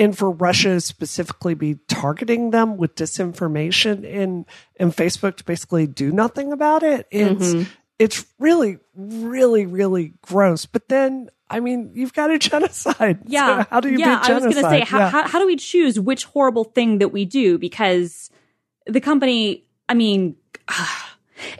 And 0.00 0.16
for 0.16 0.30
Russia 0.30 0.68
to 0.68 0.80
specifically 0.80 1.54
be 1.54 1.74
targeting 1.88 2.52
them 2.52 2.76
with 2.76 2.94
disinformation 2.94 4.06
and, 4.08 4.46
and 4.76 4.94
Facebook 4.94 5.38
to 5.38 5.44
basically 5.44 5.88
do 5.88 6.12
nothing 6.12 6.52
about 6.52 6.84
it. 6.84 7.08
It's, 7.10 7.52
it's 7.98 8.24
really, 8.38 8.78
really, 8.94 9.66
really 9.66 10.14
gross. 10.22 10.66
But 10.66 10.88
then 10.88 11.30
I 11.50 11.60
mean, 11.60 11.92
you've 11.94 12.12
got 12.12 12.30
a 12.30 12.38
genocide. 12.38 13.20
Yeah. 13.26 13.62
So 13.64 13.68
how 13.70 13.80
do 13.80 13.88
you 13.90 13.98
yeah, 13.98 14.20
beat 14.20 14.30
I 14.30 14.34
was 14.34 14.42
going 14.44 14.54
to 14.56 14.60
say, 14.62 14.80
how, 14.80 14.98
Yeah. 14.98 15.08
how, 15.10 15.28
how 15.28 15.38
do 15.38 15.46
we 15.46 15.56
choose 15.56 15.98
which 15.98 16.24
horrible 16.24 16.64
thing 16.64 16.98
that 16.98 17.08
we 17.08 17.24
do? 17.24 17.58
Because 17.58 18.30
the 18.86 19.00
company, 19.00 19.64
I 19.88 19.94
mean, 19.94 20.36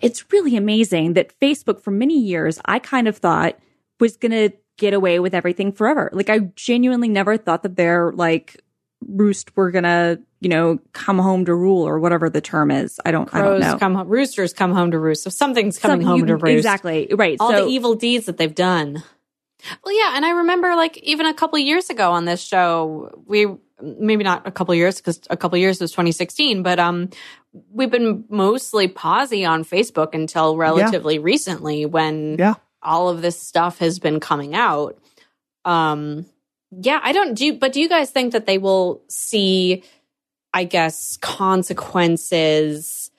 it's 0.03 0.31
really 0.33 0.57
amazing 0.57 1.15
that 1.15 1.39
Facebook 1.41 1.81
for 1.83 1.91
many 1.91 2.19
years, 2.19 2.61
I 2.65 2.79
kind 2.79 3.09
of 3.09 3.17
thought 3.17 3.59
was 4.01 4.17
going 4.17 4.33
to 4.33 4.51
get 4.77 4.95
away 4.95 5.19
with 5.19 5.35
everything 5.35 5.73
forever. 5.73 6.11
Like, 6.13 6.31
I 6.31 6.39
genuinely 6.55 7.09
never 7.09 7.37
thought 7.37 7.63
that 7.63 7.77
their 7.77 8.13
like 8.13 8.63
roost 9.07 9.57
were 9.57 9.71
going 9.71 9.85
to, 9.85 10.21
you 10.41 10.49
know, 10.49 10.79
come 10.93 11.19
home 11.19 11.45
to 11.47 11.55
rule 11.55 11.83
or 11.87 11.99
whatever 11.99 12.29
the 12.31 12.41
term 12.41 12.71
is. 12.71 13.01
I 13.05 13.11
don't, 13.11 13.33
I 13.35 13.39
don't 13.41 13.61
Crows 13.61 13.73
know. 13.73 13.79
come 13.79 13.95
home, 13.95 14.09
roosters 14.09 14.53
come 14.53 14.73
home 14.73 14.91
to 14.93 14.99
roost. 14.99 15.23
So 15.23 15.31
something's 15.31 15.79
coming 15.79 16.01
Some- 16.03 16.09
home 16.09 16.21
you- 16.21 16.27
to 16.27 16.37
roost. 16.37 16.57
Exactly. 16.57 17.09
Right. 17.13 17.37
All 17.41 17.51
so, 17.51 17.65
the 17.65 17.71
evil 17.71 17.95
deeds 17.95 18.27
that 18.27 18.37
they've 18.37 18.55
done. 18.55 19.03
Well, 19.85 19.97
yeah, 19.97 20.13
and 20.17 20.25
I 20.25 20.31
remember 20.31 20.75
like 20.77 20.97
even 20.99 21.27
a 21.27 21.35
couple 21.35 21.59
of 21.59 21.65
years 21.65 21.91
ago 21.91 22.13
on 22.13 22.25
this 22.25 22.41
show, 22.43 23.23
we 23.27 23.47
maybe 23.81 24.25
not 24.25 24.47
a 24.47 24.51
couple 24.51 24.73
of 24.73 24.79
years 24.79 24.97
because 24.97 25.21
a 25.31 25.37
couple 25.37 25.57
of 25.57 25.61
years 25.61 25.81
was 25.81 25.91
2016, 25.93 26.63
but 26.63 26.79
um, 26.79 27.11
we've 27.71 27.91
been 27.91 28.25
mostly 28.29 28.89
pausy 28.89 29.45
on 29.49 29.65
Facebook 29.65 30.15
until 30.15 30.57
relatively 30.57 31.19
recently 31.19 31.87
when 31.87 32.37
Yeah. 32.39 32.55
all 32.83 33.09
of 33.09 33.23
this 33.23 33.39
stuff 33.41 33.79
has 33.79 33.99
been 33.99 34.21
coming 34.21 34.55
out. 34.55 34.99
Um, 35.65 36.27
yeah, 36.71 37.01
I 37.03 37.13
don't 37.13 37.35
do, 37.35 37.55
but 37.55 37.73
do 37.73 37.81
you 37.81 37.89
guys 37.89 38.11
think 38.11 38.33
that 38.33 38.47
they 38.47 38.59
will 38.59 39.03
see, 39.09 39.83
I 40.53 40.65
guess, 40.65 41.17
consequences, 41.19 43.11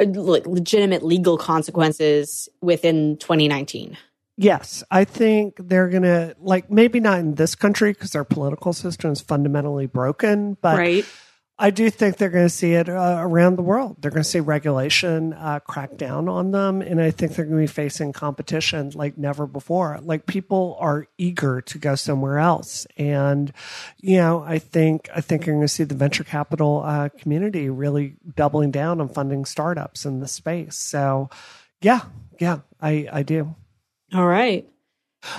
uh, 0.00 0.04
like 0.06 0.46
legitimate 0.46 1.02
legal 1.02 1.36
consequences 1.38 2.48
within 2.60 3.16
2019? 3.18 3.96
Yes, 4.40 4.84
I 4.88 5.02
think 5.04 5.56
they're 5.58 5.88
going 5.88 6.04
to, 6.04 6.36
like, 6.38 6.70
maybe 6.70 7.00
not 7.00 7.18
in 7.18 7.34
this 7.34 7.56
country 7.56 7.92
because 7.92 8.14
our 8.14 8.22
political 8.22 8.72
system 8.72 9.10
is 9.10 9.20
fundamentally 9.20 9.86
broken, 9.86 10.56
but 10.60 10.78
right. 10.78 11.04
I 11.58 11.70
do 11.70 11.90
think 11.90 12.18
they're 12.18 12.28
going 12.30 12.46
to 12.46 12.48
see 12.48 12.74
it 12.74 12.88
uh, 12.88 13.16
around 13.18 13.56
the 13.56 13.62
world. 13.62 13.96
They're 13.98 14.12
going 14.12 14.22
to 14.22 14.28
see 14.28 14.38
regulation 14.38 15.32
uh, 15.32 15.58
crack 15.58 15.96
down 15.96 16.28
on 16.28 16.52
them. 16.52 16.82
And 16.82 17.02
I 17.02 17.10
think 17.10 17.34
they're 17.34 17.46
going 17.46 17.56
to 17.56 17.62
be 17.62 17.66
facing 17.66 18.12
competition 18.12 18.92
like 18.94 19.18
never 19.18 19.44
before. 19.44 19.98
Like, 20.00 20.26
people 20.26 20.76
are 20.78 21.08
eager 21.18 21.60
to 21.62 21.78
go 21.78 21.96
somewhere 21.96 22.38
else. 22.38 22.86
And, 22.96 23.52
you 24.00 24.18
know, 24.18 24.44
I 24.46 24.60
think, 24.60 25.08
I 25.12 25.20
think 25.20 25.46
you're 25.46 25.56
going 25.56 25.66
to 25.66 25.68
see 25.68 25.82
the 25.82 25.96
venture 25.96 26.22
capital 26.22 26.82
uh, 26.84 27.08
community 27.08 27.70
really 27.70 28.14
doubling 28.36 28.70
down 28.70 29.00
on 29.00 29.08
funding 29.08 29.44
startups 29.44 30.06
in 30.06 30.20
the 30.20 30.28
space. 30.28 30.76
So, 30.76 31.28
yeah, 31.80 32.02
yeah, 32.38 32.60
I, 32.80 33.08
I 33.12 33.22
do. 33.24 33.56
All 34.14 34.26
right. 34.26 34.68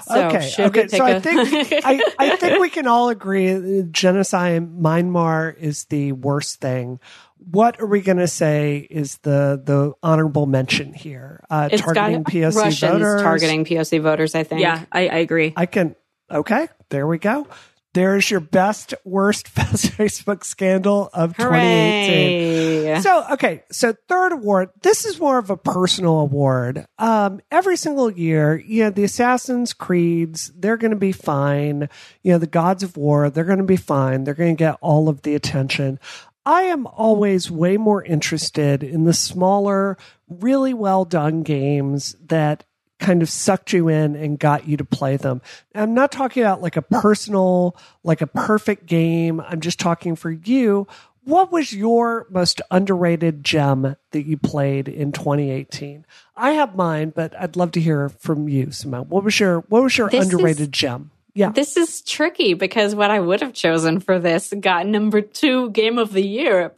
So 0.05 0.27
okay, 0.27 0.51
okay. 0.59 0.87
So 0.89 1.05
a- 1.05 1.15
I 1.15 1.19
think 1.19 1.39
I, 1.85 2.01
I 2.19 2.35
think 2.35 2.59
we 2.59 2.69
can 2.69 2.85
all 2.85 3.09
agree 3.09 3.83
genocide 3.91 4.53
in 4.55 4.81
Myanmar 4.81 5.57
is 5.57 5.85
the 5.85 6.11
worst 6.11 6.59
thing. 6.59 6.99
What 7.37 7.79
are 7.79 7.85
we 7.87 8.01
going 8.01 8.17
to 8.17 8.27
say 8.27 8.85
is 8.89 9.17
the 9.19 9.59
the 9.63 9.93
honorable 10.03 10.45
mention 10.45 10.93
here? 10.93 11.43
Uh, 11.49 11.69
it's 11.71 11.81
got 11.81 11.93
targeting 11.95 12.23
POC 12.25 12.55
Russians 12.55 12.91
voters. 12.91 13.21
targeting 13.21 13.65
POC 13.65 14.01
voters. 14.01 14.35
I 14.35 14.43
think. 14.43 14.61
Yeah, 14.61 14.83
I, 14.91 15.07
I 15.07 15.17
agree. 15.19 15.53
I 15.55 15.65
can. 15.65 15.95
Okay, 16.29 16.67
there 16.89 17.07
we 17.07 17.17
go. 17.17 17.47
There's 17.93 18.29
your 18.29 18.39
best 18.39 18.93
worst 19.03 19.53
best 19.55 19.91
Facebook 19.91 20.43
scandal 20.43 21.09
of 21.13 21.35
2018. 21.35 23.01
So, 23.01 23.25
okay. 23.31 23.63
So 23.71 23.95
third 24.07 24.33
award, 24.33 24.69
this 24.81 25.05
is 25.05 25.19
more 25.19 25.37
of 25.37 25.49
a 25.49 25.57
personal 25.57 26.19
award. 26.19 26.85
Um, 26.97 27.41
every 27.49 27.77
single 27.77 28.11
year, 28.11 28.57
you 28.59 28.83
know, 28.83 28.89
the 28.91 29.03
Assassin's 29.03 29.73
Creeds, 29.73 30.51
they're 30.55 30.77
going 30.77 30.91
to 30.91 30.97
be 30.97 31.11
fine. 31.11 31.89
You 32.21 32.33
know, 32.33 32.37
the 32.37 32.47
Gods 32.47 32.83
of 32.83 32.97
War, 32.97 33.29
they're 33.29 33.43
going 33.43 33.57
to 33.57 33.63
be 33.63 33.75
fine. 33.75 34.23
They're 34.23 34.33
going 34.33 34.55
to 34.55 34.59
get 34.59 34.77
all 34.81 35.09
of 35.09 35.23
the 35.23 35.35
attention. 35.35 35.99
I 36.45 36.63
am 36.63 36.87
always 36.87 37.51
way 37.51 37.77
more 37.77 38.03
interested 38.03 38.83
in 38.83 39.03
the 39.03 39.13
smaller, 39.13 39.97
really 40.27 40.73
well 40.73 41.05
done 41.05 41.43
games 41.43 42.15
that 42.25 42.63
kind 42.99 43.21
of 43.21 43.29
sucked 43.29 43.71
you 43.73 43.87
in 43.87 44.15
and 44.15 44.37
got 44.37 44.67
you 44.67 44.77
to 44.77 44.85
play 44.85 45.17
them. 45.17 45.41
I'm 45.73 45.93
not 45.93 46.11
talking 46.11 46.43
about 46.43 46.61
like 46.61 46.75
a 46.77 46.81
personal, 46.81 47.75
like 48.03 48.21
a 48.21 48.27
perfect 48.27 48.85
game. 48.85 49.39
I'm 49.41 49.61
just 49.61 49.79
talking 49.79 50.15
for 50.15 50.29
you. 50.31 50.85
What 51.23 51.51
was 51.51 51.71
your 51.73 52.25
most 52.29 52.61
underrated 52.71 53.43
gem 53.43 53.95
that 54.11 54.21
you 54.25 54.37
played 54.37 54.87
in 54.87 55.11
2018? 55.11 56.05
I 56.35 56.51
have 56.51 56.75
mine, 56.75 57.11
but 57.15 57.33
I'd 57.39 57.55
love 57.55 57.71
to 57.73 57.81
hear 57.81 58.09
from 58.09 58.47
you, 58.49 58.71
Simone. 58.71 59.07
What 59.09 59.23
was 59.23 59.39
your 59.39 59.59
what 59.69 59.83
was 59.83 59.97
your 59.97 60.09
This 60.09 60.25
is- 60.27 60.33
underrated 60.33 60.71
gem? 60.71 61.11
Yeah. 61.35 61.51
This 61.51 61.77
is 61.77 62.01
tricky 62.01 62.53
because 62.55 62.95
what 62.95 63.11
I 63.11 63.19
would 63.19 63.39
have 63.41 63.53
chosen 63.53 63.99
for 63.99 64.17
this 64.19 64.51
got 64.59 64.87
number 64.87 65.21
two 65.21 65.69
game 65.69 65.97
of 65.99 66.11
the 66.11 66.25
year 66.25 66.59
at 66.61 66.75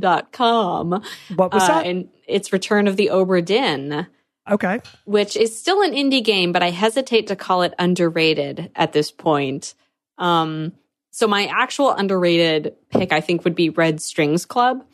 polygon.com. 0.00 1.02
What 1.36 1.52
was 1.54 1.62
Uh, 1.62 1.66
that? 1.68 1.86
and 1.86 2.08
it's 2.26 2.52
Return 2.52 2.88
of 2.88 2.96
the 2.96 3.10
Obra 3.12 3.44
Dinn, 3.44 4.06
Okay. 4.48 4.80
which 5.04 5.36
is 5.36 5.58
still 5.58 5.82
an 5.82 5.92
indie 5.92 6.24
game, 6.24 6.52
but 6.52 6.62
I 6.62 6.70
hesitate 6.70 7.28
to 7.28 7.36
call 7.36 7.62
it 7.62 7.74
underrated 7.78 8.70
at 8.76 8.92
this 8.92 9.10
point. 9.10 9.74
Um, 10.18 10.72
so 11.10 11.26
my 11.26 11.46
actual 11.46 11.90
underrated 11.90 12.74
pick, 12.90 13.12
I 13.12 13.20
think, 13.20 13.44
would 13.44 13.54
be 13.54 13.70
Red 13.70 14.00
Strings 14.00 14.44
Club, 14.44 14.84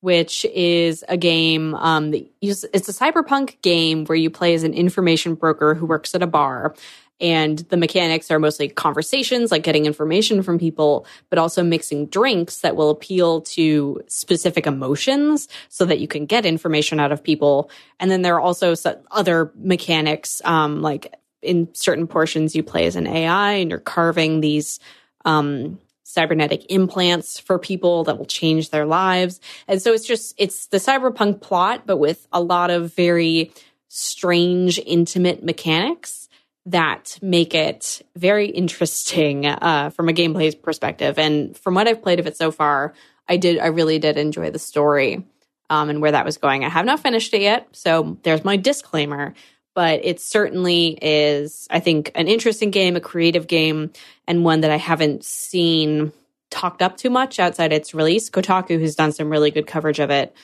which 0.00 0.44
is 0.46 1.04
a 1.08 1.16
game. 1.16 1.74
Um, 1.74 2.12
that 2.12 2.26
it's 2.40 2.64
a 2.64 2.92
cyberpunk 2.92 3.60
game 3.62 4.04
where 4.06 4.16
you 4.16 4.30
play 4.30 4.54
as 4.54 4.62
an 4.62 4.72
information 4.72 5.34
broker 5.34 5.74
who 5.74 5.86
works 5.86 6.14
at 6.14 6.22
a 6.22 6.26
bar. 6.26 6.74
And 7.20 7.58
the 7.58 7.78
mechanics 7.78 8.30
are 8.30 8.38
mostly 8.38 8.68
conversations, 8.68 9.50
like 9.50 9.62
getting 9.62 9.86
information 9.86 10.42
from 10.42 10.58
people, 10.58 11.06
but 11.30 11.38
also 11.38 11.62
mixing 11.62 12.06
drinks 12.06 12.58
that 12.58 12.76
will 12.76 12.90
appeal 12.90 13.40
to 13.42 14.02
specific 14.06 14.66
emotions 14.66 15.48
so 15.70 15.86
that 15.86 15.98
you 15.98 16.08
can 16.08 16.26
get 16.26 16.44
information 16.44 17.00
out 17.00 17.12
of 17.12 17.24
people. 17.24 17.70
And 17.98 18.10
then 18.10 18.22
there 18.22 18.34
are 18.36 18.40
also 18.40 18.74
other 19.10 19.50
mechanics, 19.56 20.42
um, 20.44 20.82
like 20.82 21.14
in 21.40 21.72
certain 21.74 22.06
portions, 22.06 22.54
you 22.54 22.62
play 22.62 22.86
as 22.86 22.96
an 22.96 23.06
AI 23.06 23.52
and 23.52 23.70
you're 23.70 23.80
carving 23.80 24.40
these 24.40 24.78
um, 25.24 25.78
cybernetic 26.02 26.70
implants 26.70 27.38
for 27.38 27.58
people 27.58 28.04
that 28.04 28.18
will 28.18 28.26
change 28.26 28.70
their 28.70 28.84
lives. 28.84 29.40
And 29.66 29.80
so 29.80 29.92
it's 29.92 30.06
just, 30.06 30.34
it's 30.36 30.66
the 30.66 30.78
cyberpunk 30.78 31.40
plot, 31.40 31.84
but 31.86 31.96
with 31.96 32.26
a 32.32 32.42
lot 32.42 32.70
of 32.70 32.94
very 32.94 33.52
strange, 33.88 34.78
intimate 34.78 35.42
mechanics 35.42 36.25
that 36.66 37.18
make 37.22 37.54
it 37.54 38.02
very 38.16 38.46
interesting 38.46 39.46
uh, 39.46 39.90
from 39.90 40.08
a 40.08 40.12
gameplay 40.12 40.60
perspective. 40.60 41.18
And 41.18 41.56
from 41.56 41.74
what 41.74 41.88
I've 41.88 42.02
played 42.02 42.20
of 42.20 42.26
it 42.26 42.36
so 42.36 42.50
far, 42.50 42.92
I 43.28 43.36
did, 43.36 43.58
I 43.58 43.66
really 43.68 43.98
did 43.98 44.16
enjoy 44.18 44.50
the 44.50 44.58
story. 44.58 45.24
um, 45.70 45.90
and 45.90 46.00
where 46.00 46.12
that 46.12 46.24
was 46.24 46.38
going. 46.38 46.64
I 46.64 46.68
have 46.68 46.86
not 46.86 47.00
finished 47.00 47.34
it 47.34 47.42
yet, 47.42 47.68
so 47.72 48.18
there's 48.22 48.44
my 48.44 48.56
disclaimer. 48.56 49.34
But 49.74 50.04
it 50.04 50.20
certainly 50.20 50.98
is, 51.02 51.68
I 51.70 51.80
think, 51.80 52.10
an 52.14 52.28
interesting 52.28 52.70
game, 52.70 52.96
a 52.96 53.00
creative 53.00 53.46
game, 53.46 53.92
and 54.26 54.42
one 54.42 54.62
that 54.62 54.70
I 54.70 54.76
haven't 54.76 55.22
seen 55.22 56.12
talked 56.50 56.80
up 56.80 56.96
too 56.96 57.10
much 57.10 57.38
outside 57.38 57.74
its 57.74 57.92
release. 57.92 58.30
Kotaku 58.30 58.80
has 58.80 58.94
done 58.94 59.12
some 59.12 59.28
really 59.28 59.50
good 59.50 59.66
coverage 59.66 59.98
of 59.98 60.10
it. 60.10 60.34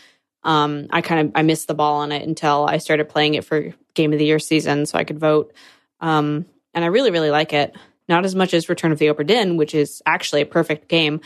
Um, 0.45 0.89
I 0.91 1.01
kind 1.01 1.29
of 1.29 1.33
I 1.35 1.43
missed 1.43 1.67
the 1.67 1.75
ball 1.75 2.01
on 2.01 2.13
it 2.13 2.27
until 2.29 2.67
I 2.67 2.77
started 2.77 3.09
playing 3.09 3.35
it 3.35 3.45
for 3.45 3.73
Game 3.95 4.13
of 4.13 4.19
the 4.19 4.27
Year 4.27 4.39
season, 4.39 4.85
so 4.85 4.99
I 4.99 5.05
could 5.05 5.19
vote. 5.19 5.55
Um, 6.03 6.45
and 6.75 6.85
I 6.85 6.89
really, 6.89 7.11
really 7.11 7.31
like 7.31 7.55
it. 7.55 7.75
Not 8.09 8.25
as 8.25 8.35
much 8.35 8.53
as 8.53 8.69
Return 8.69 8.93
of 8.93 8.99
the 8.99 9.07
Obra 9.07 9.27
Dinn, 9.27 9.57
which 9.57 9.75
is 9.75 10.03
actually 10.05 10.43
a 10.43 10.47
perfect 10.47 10.89
game, 10.89 11.21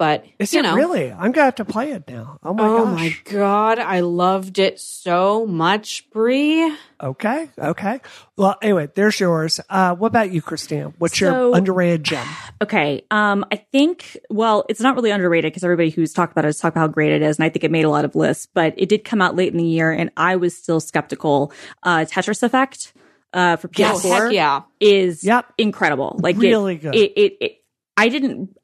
but 0.00 0.24
Is 0.38 0.54
you 0.54 0.60
it 0.60 0.62
know, 0.62 0.76
really? 0.76 1.12
I'm 1.12 1.30
gonna 1.30 1.44
have 1.44 1.56
to 1.56 1.64
play 1.66 1.92
it 1.92 2.08
now. 2.08 2.38
Oh 2.42 2.54
my 2.54 2.64
oh 2.66 2.86
gosh. 2.86 2.94
my 2.98 3.16
god, 3.30 3.78
I 3.78 4.00
loved 4.00 4.58
it 4.58 4.80
so 4.80 5.46
much, 5.46 6.08
Brie. 6.10 6.74
Okay. 7.02 7.50
Okay. 7.58 8.00
Well, 8.34 8.56
anyway, 8.62 8.88
there's 8.94 9.20
yours. 9.20 9.60
Uh, 9.68 9.94
what 9.94 10.06
about 10.06 10.30
you, 10.30 10.40
Christina? 10.40 10.94
What's 10.96 11.20
your 11.20 11.54
underrated 11.54 12.04
gem? 12.04 12.26
Okay. 12.62 13.04
Um, 13.10 13.44
I 13.52 13.56
think, 13.56 14.16
well, 14.30 14.64
it's 14.70 14.80
not 14.80 14.94
really 14.94 15.10
underrated 15.10 15.52
because 15.52 15.64
everybody 15.64 15.90
who's 15.90 16.14
talked 16.14 16.32
about 16.32 16.46
it 16.46 16.48
has 16.48 16.58
talked 16.58 16.76
about 16.76 16.80
how 16.80 16.88
great 16.88 17.12
it 17.12 17.20
is. 17.20 17.36
And 17.38 17.44
I 17.44 17.50
think 17.50 17.64
it 17.64 17.70
made 17.70 17.84
a 17.84 17.90
lot 17.90 18.06
of 18.06 18.14
lists, 18.14 18.48
but 18.54 18.72
it 18.78 18.88
did 18.88 19.04
come 19.04 19.20
out 19.20 19.36
late 19.36 19.52
in 19.52 19.58
the 19.58 19.64
year 19.64 19.92
and 19.92 20.10
I 20.16 20.36
was 20.36 20.56
still 20.56 20.80
skeptical. 20.80 21.52
Uh, 21.82 22.06
Tetris 22.08 22.42
Effect, 22.42 22.94
uh, 23.32 23.56
for 23.56 23.68
Oh, 23.68 23.70
PS4 23.70 24.24
heck 24.26 24.32
yeah. 24.32 24.62
is 24.80 25.24
Yep. 25.24 25.52
incredible. 25.58 26.16
Like 26.22 26.36
it- 26.36 26.40
Really 26.40 26.76
good. 26.76 26.94
It, 26.94 27.12
it, 27.16 27.36
it, 27.40 27.52
I 27.96 28.08
didn't, 28.08 28.56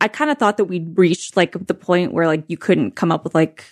I 0.00 0.08
kind 0.08 0.30
of 0.30 0.38
thought 0.38 0.58
that 0.58 0.66
we'd 0.66 0.96
reached 0.96 1.36
like 1.36 1.52
the 1.66 1.74
point 1.74 2.12
where 2.12 2.26
like 2.26 2.44
you 2.48 2.56
couldn't 2.56 2.92
come 2.92 3.10
up 3.10 3.24
with 3.24 3.34
like, 3.34 3.64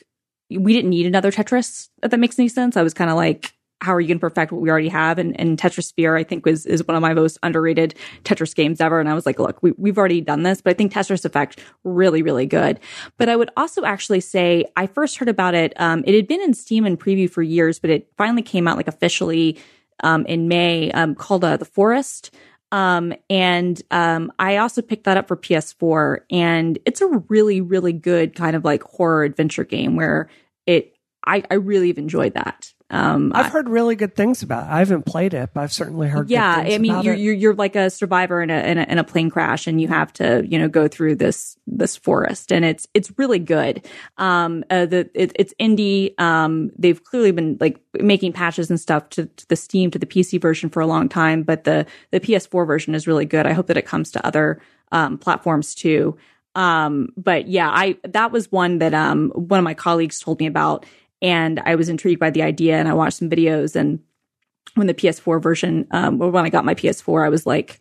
we 0.50 0.72
didn't 0.72 0.90
need 0.90 1.06
another 1.06 1.30
Tetris, 1.32 1.88
if 2.02 2.10
that 2.10 2.18
makes 2.20 2.38
any 2.38 2.48
sense. 2.48 2.76
I 2.76 2.82
was 2.82 2.94
kind 2.94 3.10
of 3.10 3.16
like, 3.16 3.52
how 3.82 3.94
are 3.94 4.00
you 4.00 4.08
going 4.08 4.16
to 4.18 4.20
perfect 4.20 4.52
what 4.52 4.60
we 4.62 4.70
already 4.70 4.88
have? 4.88 5.18
And, 5.18 5.38
and 5.38 5.58
Tetrisphere, 5.58 6.18
I 6.18 6.24
think, 6.24 6.46
was 6.46 6.64
is 6.64 6.86
one 6.86 6.96
of 6.96 7.02
my 7.02 7.12
most 7.14 7.38
underrated 7.42 7.94
Tetris 8.24 8.54
games 8.54 8.80
ever. 8.80 8.98
And 9.00 9.08
I 9.08 9.12
was 9.14 9.26
like, 9.26 9.38
look, 9.38 9.62
we, 9.62 9.72
we've 9.76 9.98
already 9.98 10.20
done 10.22 10.44
this, 10.44 10.62
but 10.62 10.70
I 10.70 10.74
think 10.74 10.92
Tetris 10.92 11.24
Effect 11.26 11.60
really, 11.84 12.22
really 12.22 12.46
good. 12.46 12.80
But 13.18 13.28
I 13.28 13.36
would 13.36 13.50
also 13.56 13.84
actually 13.84 14.20
say 14.20 14.64
I 14.76 14.86
first 14.86 15.18
heard 15.18 15.28
about 15.28 15.54
it. 15.54 15.74
Um, 15.76 16.04
it 16.06 16.14
had 16.14 16.26
been 16.26 16.40
in 16.40 16.54
Steam 16.54 16.86
and 16.86 16.98
preview 16.98 17.28
for 17.28 17.42
years, 17.42 17.78
but 17.78 17.90
it 17.90 18.08
finally 18.16 18.42
came 18.42 18.66
out 18.66 18.78
like 18.78 18.88
officially 18.88 19.58
um, 20.02 20.26
in 20.26 20.48
May, 20.48 20.90
um, 20.92 21.14
called 21.14 21.44
uh, 21.44 21.56
The 21.56 21.64
Forest. 21.64 22.34
Um, 22.72 23.12
and 23.30 23.80
um, 23.90 24.32
I 24.38 24.56
also 24.56 24.82
picked 24.82 25.04
that 25.04 25.16
up 25.16 25.28
for 25.28 25.36
PS4, 25.36 26.18
and 26.30 26.78
it's 26.84 27.00
a 27.00 27.06
really, 27.28 27.60
really 27.60 27.92
good 27.92 28.34
kind 28.34 28.56
of 28.56 28.64
like 28.64 28.82
horror 28.82 29.24
adventure 29.24 29.64
game 29.64 29.96
where 29.96 30.28
it. 30.66 30.92
I, 31.28 31.42
I 31.50 31.54
really 31.54 31.88
have 31.88 31.98
enjoyed 31.98 32.34
that. 32.34 32.72
Um, 32.88 33.32
I've 33.34 33.50
heard 33.50 33.68
really 33.68 33.96
good 33.96 34.14
things 34.14 34.42
about 34.42 34.64
it. 34.64 34.70
I 34.70 34.78
haven't 34.78 35.06
played 35.06 35.34
it, 35.34 35.50
but 35.52 35.62
I've 35.62 35.72
certainly 35.72 36.06
heard. 36.06 36.30
yeah, 36.30 36.56
good 36.56 36.62
things 36.62 36.74
I 36.74 36.78
mean, 36.78 36.90
about 36.92 37.04
you're, 37.04 37.14
it. 37.14 37.20
you're 37.20 37.34
you're 37.34 37.54
like 37.54 37.74
a 37.74 37.90
survivor 37.90 38.40
in 38.40 38.50
a, 38.50 38.58
in 38.58 38.78
a 38.78 38.82
in 38.84 38.98
a 38.98 39.04
plane 39.04 39.28
crash, 39.28 39.66
and 39.66 39.80
you 39.80 39.88
have 39.88 40.12
to 40.14 40.46
you 40.46 40.56
know 40.56 40.68
go 40.68 40.86
through 40.86 41.16
this 41.16 41.56
this 41.66 41.96
forest, 41.96 42.52
and 42.52 42.64
it's 42.64 42.86
it's 42.94 43.12
really 43.18 43.40
good. 43.40 43.84
Um, 44.18 44.62
uh, 44.70 44.86
the 44.86 45.10
it, 45.14 45.32
it's 45.34 45.52
indie. 45.58 46.18
Um, 46.20 46.70
they've 46.78 47.02
clearly 47.02 47.32
been 47.32 47.56
like 47.60 47.80
making 47.94 48.32
patches 48.32 48.70
and 48.70 48.78
stuff 48.78 49.08
to, 49.10 49.26
to 49.26 49.48
the 49.48 49.56
Steam 49.56 49.90
to 49.90 49.98
the 49.98 50.06
PC 50.06 50.40
version 50.40 50.70
for 50.70 50.80
a 50.80 50.86
long 50.86 51.08
time, 51.08 51.42
but 51.42 51.64
the 51.64 51.86
the 52.12 52.20
PS4 52.20 52.66
version 52.66 52.94
is 52.94 53.08
really 53.08 53.26
good. 53.26 53.46
I 53.46 53.52
hope 53.52 53.66
that 53.66 53.76
it 53.76 53.86
comes 53.86 54.12
to 54.12 54.24
other 54.24 54.60
um, 54.92 55.18
platforms 55.18 55.74
too. 55.74 56.16
Um, 56.54 57.10
but 57.16 57.48
yeah, 57.48 57.68
I 57.68 57.98
that 58.04 58.32
was 58.32 58.50
one 58.50 58.78
that 58.78 58.94
um 58.94 59.30
one 59.30 59.58
of 59.58 59.64
my 59.64 59.74
colleagues 59.74 60.20
told 60.20 60.40
me 60.40 60.46
about, 60.46 60.86
and 61.22 61.60
I 61.60 61.74
was 61.74 61.88
intrigued 61.88 62.20
by 62.20 62.30
the 62.30 62.42
idea, 62.42 62.76
and 62.76 62.88
I 62.88 62.94
watched 62.94 63.18
some 63.18 63.30
videos 63.30 63.76
and 63.76 64.00
when 64.74 64.86
the 64.86 64.94
PS4 64.94 65.42
version, 65.42 65.86
um, 65.90 66.20
or 66.20 66.30
when 66.30 66.44
I 66.44 66.50
got 66.50 66.64
my 66.64 66.74
PS4, 66.74 67.24
I 67.24 67.28
was 67.28 67.46
like, 67.46 67.80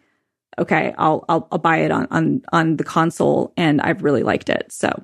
okay, 0.58 0.94
I'll, 0.98 1.26
I'll, 1.28 1.48
I'll 1.52 1.60
buy 1.60 1.78
it 1.78 1.92
on, 1.92 2.08
on, 2.10 2.42
on 2.54 2.78
the 2.78 2.84
console. 2.86 3.52
And 3.58 3.82
I've 3.82 4.02
really 4.04 4.24
liked 4.24 4.50
it. 4.50 4.72
So 4.72 5.04